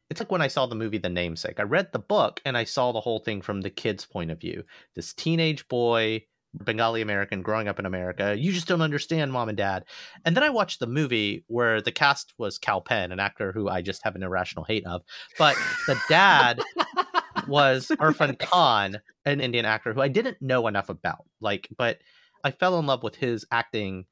It's 0.09 0.19
like 0.19 0.31
when 0.31 0.41
I 0.41 0.47
saw 0.47 0.65
the 0.65 0.75
movie 0.75 0.97
The 0.97 1.09
Namesake. 1.09 1.59
I 1.59 1.63
read 1.63 1.91
the 1.91 1.99
book 1.99 2.41
and 2.45 2.57
I 2.57 2.65
saw 2.65 2.91
the 2.91 2.99
whole 2.99 3.19
thing 3.19 3.41
from 3.41 3.61
the 3.61 3.69
kid's 3.69 4.05
point 4.05 4.29
of 4.29 4.39
view. 4.39 4.63
This 4.95 5.13
teenage 5.13 5.67
boy 5.69 6.25
Bengali 6.53 7.01
American 7.01 7.41
growing 7.41 7.67
up 7.67 7.79
in 7.79 7.85
America. 7.85 8.35
You 8.37 8.51
just 8.51 8.67
don't 8.67 8.81
understand 8.81 9.31
mom 9.31 9.49
and 9.49 9.57
dad. 9.57 9.85
And 10.23 10.35
then 10.35 10.43
I 10.43 10.49
watched 10.49 10.79
the 10.79 10.87
movie 10.87 11.43
where 11.47 11.81
the 11.81 11.91
cast 11.91 12.33
was 12.37 12.59
Kal 12.59 12.81
Penn, 12.81 13.11
an 13.11 13.19
actor 13.19 13.51
who 13.51 13.69
I 13.69 13.81
just 13.81 14.03
have 14.03 14.15
an 14.15 14.23
irrational 14.23 14.65
hate 14.65 14.85
of. 14.85 15.01
But 15.37 15.55
the 15.87 15.99
dad 16.09 16.61
was 17.47 17.87
Irfan 17.99 18.37
Khan, 18.39 18.99
an 19.25 19.41
Indian 19.41 19.65
actor 19.65 19.93
who 19.93 20.01
I 20.01 20.07
didn't 20.07 20.41
know 20.41 20.67
enough 20.67 20.89
about. 20.89 21.25
Like, 21.41 21.67
but 21.77 21.99
I 22.43 22.51
fell 22.51 22.79
in 22.79 22.85
love 22.85 23.03
with 23.03 23.15
his 23.15 23.45
acting 23.51 24.05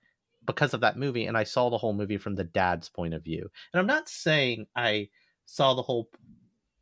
because 0.46 0.74
of 0.74 0.82
that 0.82 0.98
movie, 0.98 1.26
and 1.26 1.38
I 1.38 1.44
saw 1.44 1.70
the 1.70 1.78
whole 1.78 1.94
movie 1.94 2.18
from 2.18 2.36
the 2.36 2.44
dad's 2.44 2.90
point 2.90 3.14
of 3.14 3.24
view. 3.24 3.50
And 3.74 3.80
I'm 3.80 3.88
not 3.88 4.10
saying 4.10 4.66
I 4.76 5.10
saw 5.46 5.74
the 5.74 5.82
whole 5.82 6.10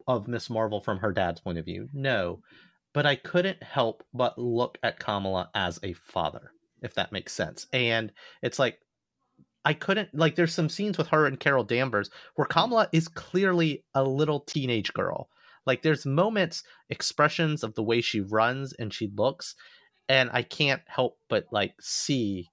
of 0.08 0.28
Miss 0.28 0.50
Marvel 0.50 0.82
from 0.82 1.00
her 1.00 1.12
dad's 1.12 1.42
point 1.42 1.58
of 1.58 1.66
view. 1.66 1.88
No, 1.94 2.42
but 2.94 3.06
I 3.06 3.16
couldn't 3.16 3.62
help 3.62 4.04
but 4.14 4.38
look 4.38 4.78
at 4.84 5.00
Kamala 5.00 5.50
as 5.54 5.80
a 5.84 5.94
father, 5.94 6.52
if 6.82 6.96
that 6.96 7.12
makes 7.12 7.34
sense. 7.34 7.68
And 7.74 8.12
it's 8.42 8.60
like 8.60 8.80
I 9.66 9.74
couldn't 9.74 10.10
like 10.14 10.36
there's 10.36 10.54
some 10.54 10.70
scenes 10.70 10.98
with 10.98 11.08
her 11.10 11.26
and 11.26 11.40
Carol 11.40 11.64
Danvers 11.64 12.10
where 12.36 12.48
Kamala 12.48 12.90
is 12.92 13.08
clearly 13.08 13.84
a 13.94 14.04
little 14.04 14.40
teenage 14.40 14.94
girl. 14.94 15.30
Like 15.66 15.82
there's 15.82 16.06
moments, 16.06 16.64
expressions 16.90 17.64
of 17.64 17.76
the 17.76 17.84
way 17.84 18.02
she 18.02 18.22
runs 18.22 18.74
and 18.74 18.94
she 18.94 19.12
looks, 19.16 19.56
and 20.08 20.30
I 20.34 20.42
can't 20.42 20.82
help 20.88 21.18
but 21.30 21.48
like 21.52 21.74
see 21.80 22.50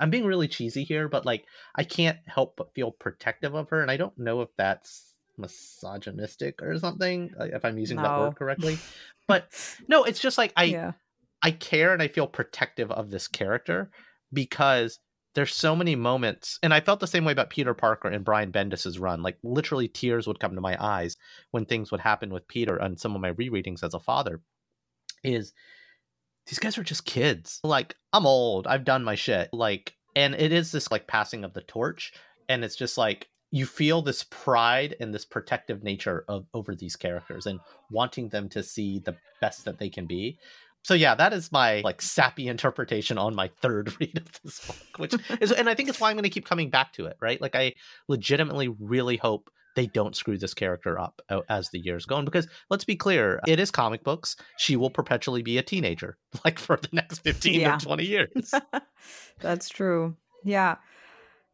I'm 0.00 0.10
being 0.10 0.24
really 0.24 0.48
cheesy 0.48 0.82
here, 0.82 1.08
but 1.08 1.26
like 1.26 1.44
I 1.76 1.84
can't 1.84 2.18
help 2.26 2.56
but 2.56 2.74
feel 2.74 2.90
protective 2.90 3.54
of 3.54 3.68
her, 3.68 3.82
and 3.82 3.90
I 3.90 3.98
don't 3.98 4.18
know 4.18 4.40
if 4.40 4.48
that's 4.56 5.14
misogynistic 5.36 6.62
or 6.62 6.78
something, 6.78 7.30
uh, 7.38 7.44
if 7.44 7.64
I'm 7.64 7.78
using 7.78 7.98
no. 7.98 8.02
that 8.02 8.18
word 8.18 8.36
correctly. 8.36 8.78
But 9.28 9.46
no, 9.86 10.02
it's 10.02 10.18
just 10.18 10.38
like 10.38 10.52
I 10.56 10.64
yeah. 10.64 10.92
I 11.40 11.52
care 11.52 11.92
and 11.92 12.02
I 12.02 12.08
feel 12.08 12.26
protective 12.26 12.90
of 12.90 13.10
this 13.10 13.28
character 13.28 13.92
because 14.32 14.98
there's 15.34 15.54
so 15.54 15.76
many 15.76 15.94
moments 15.94 16.58
and 16.62 16.74
I 16.74 16.80
felt 16.80 17.00
the 17.00 17.06
same 17.06 17.24
way 17.24 17.32
about 17.32 17.50
Peter 17.50 17.74
Parker 17.74 18.08
and 18.08 18.24
Brian 18.24 18.50
Bendis's 18.50 18.98
run. 18.98 19.22
Like 19.22 19.38
literally 19.42 19.88
tears 19.88 20.26
would 20.26 20.40
come 20.40 20.54
to 20.54 20.60
my 20.60 20.76
eyes 20.82 21.16
when 21.52 21.64
things 21.64 21.90
would 21.90 22.00
happen 22.00 22.32
with 22.32 22.48
Peter 22.48 22.80
on 22.82 22.96
some 22.96 23.14
of 23.14 23.20
my 23.20 23.32
rereadings 23.32 23.84
as 23.84 23.94
a 23.94 24.00
father. 24.00 24.40
Is 25.22 25.52
these 26.46 26.58
guys 26.58 26.78
are 26.78 26.82
just 26.82 27.04
kids. 27.04 27.60
Like 27.62 27.94
I'm 28.12 28.26
old. 28.26 28.66
I've 28.66 28.84
done 28.84 29.04
my 29.04 29.14
shit. 29.14 29.50
Like 29.52 29.94
and 30.16 30.34
it 30.34 30.52
is 30.52 30.72
this 30.72 30.90
like 30.90 31.06
passing 31.06 31.44
of 31.44 31.54
the 31.54 31.62
torch 31.62 32.12
and 32.48 32.64
it's 32.64 32.76
just 32.76 32.98
like 32.98 33.28
you 33.52 33.66
feel 33.66 34.00
this 34.00 34.24
pride 34.24 34.96
and 35.00 35.12
this 35.12 35.24
protective 35.24 35.82
nature 35.82 36.24
of 36.28 36.46
over 36.54 36.74
these 36.74 36.96
characters 36.96 37.46
and 37.46 37.60
wanting 37.90 38.28
them 38.28 38.48
to 38.48 38.62
see 38.62 39.00
the 39.00 39.16
best 39.40 39.64
that 39.64 39.78
they 39.78 39.88
can 39.88 40.06
be 40.06 40.38
so 40.82 40.94
yeah 40.94 41.14
that 41.14 41.32
is 41.32 41.52
my 41.52 41.80
like 41.84 42.00
sappy 42.00 42.48
interpretation 42.48 43.18
on 43.18 43.34
my 43.34 43.48
third 43.60 43.94
read 44.00 44.16
of 44.16 44.42
this 44.42 44.66
book 44.66 44.98
which 44.98 45.14
is 45.40 45.52
and 45.52 45.68
i 45.68 45.74
think 45.74 45.88
it's 45.88 46.00
why 46.00 46.10
i'm 46.10 46.16
going 46.16 46.22
to 46.22 46.30
keep 46.30 46.46
coming 46.46 46.70
back 46.70 46.92
to 46.92 47.06
it 47.06 47.16
right? 47.20 47.40
Like 47.40 47.54
i 47.54 47.74
legitimately 48.08 48.68
really 48.68 49.16
hope 49.16 49.50
they 49.76 49.86
don't 49.86 50.16
screw 50.16 50.36
this 50.36 50.54
character 50.54 50.98
up 50.98 51.20
uh, 51.28 51.40
as 51.48 51.70
the 51.70 51.78
years 51.78 52.06
go 52.06 52.16
on 52.16 52.24
because 52.24 52.48
let's 52.70 52.84
be 52.84 52.96
clear 52.96 53.40
it 53.46 53.60
is 53.60 53.70
comic 53.70 54.04
books. 54.04 54.36
She 54.58 54.76
will 54.76 54.90
perpetually 54.90 55.42
be 55.42 55.58
a 55.58 55.62
teenager 55.62 56.16
like 56.44 56.58
for 56.58 56.76
the 56.76 56.88
next 56.92 57.20
15 57.20 57.60
yeah. 57.60 57.76
or 57.76 57.80
20 57.80 58.04
years. 58.04 58.54
That's 59.40 59.68
true. 59.68 60.16
Yeah. 60.44 60.76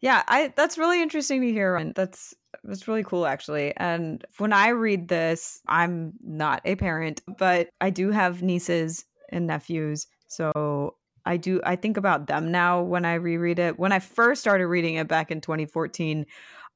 Yeah, 0.01 0.23
I 0.29 0.53
that's 0.55 0.77
really 0.77 1.01
interesting 1.01 1.41
to 1.41 1.51
hear 1.51 1.75
and 1.75 1.95
that's 1.95 2.35
that's 2.63 2.87
really 2.87 3.03
cool 3.03 3.27
actually. 3.27 3.75
And 3.79 4.25
when 4.37 4.53
I 4.53 4.69
read 4.69 5.09
this, 5.09 5.63
I'm 5.67 6.13
not 6.23 6.61
a 6.67 6.77
parent, 6.77 7.23
but 7.39 7.71
I 7.81 7.89
do 7.91 8.11
have 8.11 8.43
nieces 8.43 9.07
and 9.31 9.47
nephews. 9.47 10.07
So 10.29 10.97
I 11.25 11.37
do 11.37 11.61
I 11.65 11.77
think 11.77 11.97
about 11.97 12.27
them 12.27 12.51
now 12.51 12.83
when 12.83 13.05
I 13.05 13.15
reread 13.15 13.59
it. 13.59 13.79
When 13.79 13.93
I 13.93 13.99
first 13.99 14.41
started 14.41 14.67
reading 14.67 14.95
it 14.95 15.09
back 15.09 15.31
in 15.31 15.41
2014, 15.41 16.27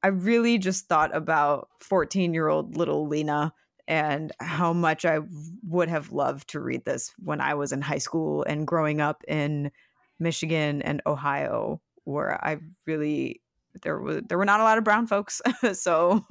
I 0.03 0.07
really 0.07 0.57
just 0.57 0.87
thought 0.87 1.15
about 1.15 1.69
14-year-old 1.81 2.75
little 2.75 3.07
Lena 3.07 3.53
and 3.87 4.31
how 4.39 4.73
much 4.73 5.05
I 5.05 5.19
would 5.67 5.89
have 5.89 6.11
loved 6.11 6.49
to 6.49 6.59
read 6.59 6.85
this 6.85 7.13
when 7.19 7.41
I 7.41 7.53
was 7.55 7.71
in 7.71 7.81
high 7.81 7.97
school 7.97 8.43
and 8.43 8.67
growing 8.67 9.01
up 9.01 9.23
in 9.27 9.71
Michigan 10.19 10.81
and 10.81 11.01
Ohio 11.05 11.81
where 12.03 12.43
I 12.43 12.57
really 12.85 13.41
there 13.83 13.99
were 13.99 14.21
there 14.21 14.37
were 14.37 14.45
not 14.45 14.59
a 14.59 14.63
lot 14.63 14.77
of 14.77 14.83
brown 14.83 15.07
folks. 15.07 15.41
so 15.73 16.25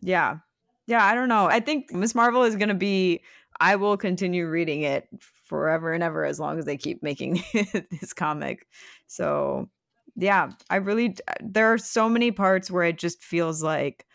yeah. 0.00 0.38
Yeah, 0.86 1.04
I 1.04 1.14
don't 1.14 1.28
know. 1.28 1.46
I 1.46 1.60
think 1.60 1.92
Miss 1.92 2.14
Marvel 2.14 2.42
is 2.42 2.56
gonna 2.56 2.74
be 2.74 3.22
I 3.60 3.76
will 3.76 3.96
continue 3.96 4.46
reading 4.48 4.82
it 4.82 5.08
forever 5.44 5.92
and 5.92 6.02
ever 6.02 6.24
as 6.24 6.40
long 6.40 6.58
as 6.58 6.64
they 6.64 6.76
keep 6.76 7.02
making 7.02 7.42
this 8.00 8.12
comic. 8.12 8.66
So 9.06 9.68
yeah, 10.16 10.50
I 10.70 10.76
really 10.76 11.16
there 11.40 11.72
are 11.72 11.78
so 11.78 12.08
many 12.08 12.30
parts 12.30 12.70
where 12.70 12.84
it 12.84 12.98
just 12.98 13.22
feels 13.22 13.62
like 13.62 14.06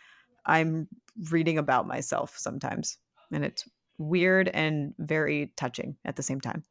I'm 0.45 0.87
reading 1.31 1.57
about 1.57 1.87
myself 1.87 2.37
sometimes. 2.37 2.97
And 3.31 3.43
it's 3.43 3.67
weird 3.97 4.47
and 4.49 4.93
very 4.97 5.51
touching 5.57 5.97
at 6.05 6.15
the 6.15 6.23
same 6.23 6.39
time. 6.39 6.63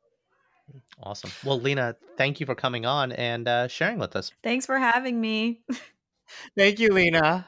Awesome. 1.02 1.30
Well, 1.44 1.60
Lena, 1.60 1.96
thank 2.16 2.40
you 2.40 2.46
for 2.46 2.54
coming 2.54 2.86
on 2.86 3.12
and 3.12 3.46
uh, 3.46 3.68
sharing 3.68 3.98
with 3.98 4.16
us. 4.16 4.32
Thanks 4.42 4.66
for 4.66 4.78
having 4.78 5.20
me. 5.20 5.60
thank 6.56 6.80
you, 6.80 6.88
Lena. 6.88 7.46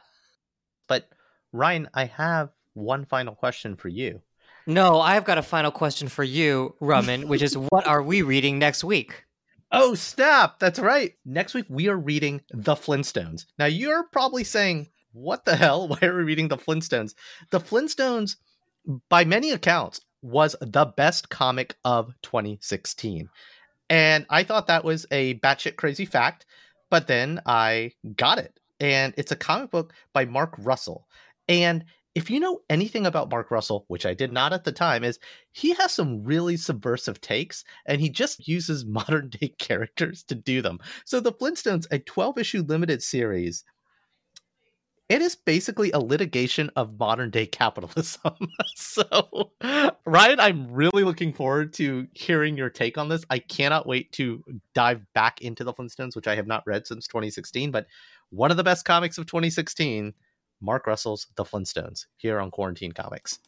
But 0.86 1.08
Ryan, 1.52 1.88
I 1.94 2.04
have 2.04 2.50
one 2.74 3.06
final 3.06 3.34
question 3.34 3.76
for 3.76 3.88
you. 3.88 4.22
No, 4.68 5.00
I've 5.00 5.24
got 5.24 5.38
a 5.38 5.42
final 5.42 5.70
question 5.70 6.08
for 6.08 6.22
you, 6.22 6.74
Ruman, 6.82 7.24
which 7.24 7.40
is 7.40 7.56
what 7.56 7.86
are 7.86 8.02
we 8.02 8.20
reading 8.20 8.58
next 8.58 8.84
week? 8.84 9.24
Oh, 9.72 9.94
snap. 9.94 10.58
That's 10.58 10.78
right. 10.78 11.14
Next 11.24 11.54
week, 11.54 11.64
we 11.70 11.88
are 11.88 11.96
reading 11.96 12.42
The 12.50 12.74
Flintstones. 12.74 13.46
Now, 13.58 13.64
you're 13.64 14.04
probably 14.12 14.44
saying, 14.44 14.88
what 15.12 15.46
the 15.46 15.56
hell? 15.56 15.88
Why 15.88 15.96
are 16.02 16.14
we 16.14 16.22
reading 16.22 16.48
The 16.48 16.58
Flintstones? 16.58 17.14
The 17.48 17.60
Flintstones, 17.60 18.36
by 19.08 19.24
many 19.24 19.52
accounts, 19.52 20.02
was 20.20 20.54
the 20.60 20.84
best 20.84 21.30
comic 21.30 21.74
of 21.86 22.12
2016. 22.20 23.26
And 23.88 24.26
I 24.28 24.42
thought 24.42 24.66
that 24.66 24.84
was 24.84 25.06
a 25.10 25.36
batshit 25.36 25.76
crazy 25.76 26.04
fact, 26.04 26.44
but 26.90 27.06
then 27.06 27.40
I 27.46 27.92
got 28.16 28.36
it. 28.36 28.60
And 28.80 29.14
it's 29.16 29.32
a 29.32 29.36
comic 29.36 29.70
book 29.70 29.94
by 30.12 30.26
Mark 30.26 30.56
Russell. 30.58 31.08
And 31.48 31.86
if 32.14 32.30
you 32.30 32.40
know 32.40 32.60
anything 32.68 33.06
about 33.06 33.30
Mark 33.30 33.50
Russell, 33.50 33.84
which 33.88 34.06
I 34.06 34.14
did 34.14 34.32
not 34.32 34.52
at 34.52 34.64
the 34.64 34.72
time, 34.72 35.04
is 35.04 35.18
he 35.52 35.74
has 35.74 35.92
some 35.92 36.24
really 36.24 36.56
subversive 36.56 37.20
takes 37.20 37.64
and 37.86 38.00
he 38.00 38.10
just 38.10 38.48
uses 38.48 38.84
modern 38.86 39.28
day 39.30 39.54
characters 39.58 40.22
to 40.24 40.34
do 40.34 40.62
them. 40.62 40.78
So 41.04 41.20
the 41.20 41.32
Flintstones, 41.32 41.86
a 41.90 41.98
12 41.98 42.38
issue 42.38 42.64
limited 42.66 43.02
series 43.02 43.64
it 45.08 45.22
is 45.22 45.34
basically 45.36 45.90
a 45.92 45.98
litigation 45.98 46.70
of 46.76 46.98
modern 46.98 47.30
day 47.30 47.46
capitalism. 47.46 48.34
so, 48.76 49.52
Ryan, 50.04 50.38
I'm 50.38 50.70
really 50.70 51.02
looking 51.02 51.32
forward 51.32 51.72
to 51.74 52.06
hearing 52.12 52.58
your 52.58 52.68
take 52.68 52.98
on 52.98 53.08
this. 53.08 53.24
I 53.30 53.38
cannot 53.38 53.86
wait 53.86 54.12
to 54.12 54.44
dive 54.74 55.00
back 55.14 55.40
into 55.40 55.64
the 55.64 55.72
Flintstones, 55.72 56.14
which 56.14 56.26
I 56.26 56.36
have 56.36 56.46
not 56.46 56.62
read 56.66 56.86
since 56.86 57.06
2016, 57.06 57.70
but 57.70 57.86
one 58.30 58.50
of 58.50 58.58
the 58.58 58.64
best 58.64 58.84
comics 58.84 59.16
of 59.16 59.24
2016, 59.24 60.12
Mark 60.60 60.86
Russell's 60.86 61.28
The 61.36 61.44
Flintstones, 61.44 62.06
here 62.16 62.40
on 62.40 62.50
Quarantine 62.50 62.92
Comics. 62.92 63.38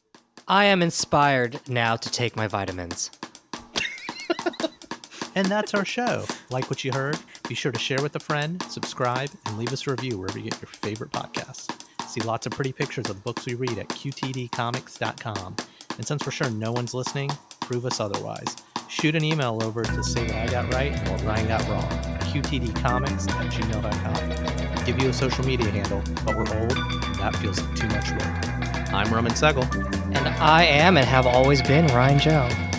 I 0.46 0.64
am 0.66 0.82
inspired 0.82 1.61
now 1.68 1.96
to 1.96 2.11
take 2.11 2.36
my 2.36 2.46
vitamins. 2.46 3.11
and 5.34 5.46
that's 5.46 5.74
our 5.74 5.84
show. 5.84 6.24
Like 6.50 6.70
what 6.70 6.84
you 6.84 6.92
heard? 6.92 7.18
Be 7.48 7.54
sure 7.54 7.72
to 7.72 7.78
share 7.78 8.02
with 8.02 8.16
a 8.16 8.20
friend, 8.20 8.62
subscribe, 8.68 9.30
and 9.46 9.58
leave 9.58 9.72
us 9.72 9.86
a 9.86 9.90
review 9.90 10.18
wherever 10.18 10.38
you 10.38 10.50
get 10.50 10.61
your 10.61 10.68
favorite 10.68 11.11
podcasts. 11.11 11.68
See 12.08 12.20
lots 12.22 12.46
of 12.46 12.52
pretty 12.52 12.72
pictures 12.72 13.08
of 13.08 13.16
the 13.16 13.22
books 13.22 13.46
we 13.46 13.54
read 13.54 13.78
at 13.78 13.88
qtdcomics.com. 13.88 15.56
And 15.96 16.06
since 16.06 16.24
we're 16.24 16.32
sure 16.32 16.50
no 16.50 16.72
one's 16.72 16.94
listening, 16.94 17.30
prove 17.61 17.86
us 17.86 18.00
otherwise. 18.00 18.56
Shoot 18.88 19.14
an 19.14 19.24
email 19.24 19.61
over 19.62 19.84
to 19.84 20.02
say 20.02 20.26
that 20.26 20.48
I 20.48 20.50
got 20.50 20.74
right 20.74 20.92
or 21.08 21.16
Ryan 21.24 21.46
got 21.46 21.68
wrong. 21.68 21.88
qtdcomics 22.32 23.30
at 23.30 23.52
gmail.com. 23.52 24.69
Give 24.87 25.03
you 25.03 25.11
a 25.11 25.12
social 25.12 25.45
media 25.45 25.70
handle, 25.70 26.03
but 26.24 26.35
we're 26.37 26.49
old, 26.61 26.72
that 27.18 27.37
feels 27.37 27.61
like 27.61 27.76
too 27.76 27.87
much 27.89 28.11
work. 28.11 28.93
I'm 28.93 29.12
Roman 29.12 29.33
Segel. 29.33 29.64
And 30.16 30.28
I 30.28 30.64
am 30.64 30.97
and 30.97 31.07
have 31.07 31.26
always 31.26 31.62
been 31.62 31.87
Ryan 31.89 32.18
Joe. 32.18 32.69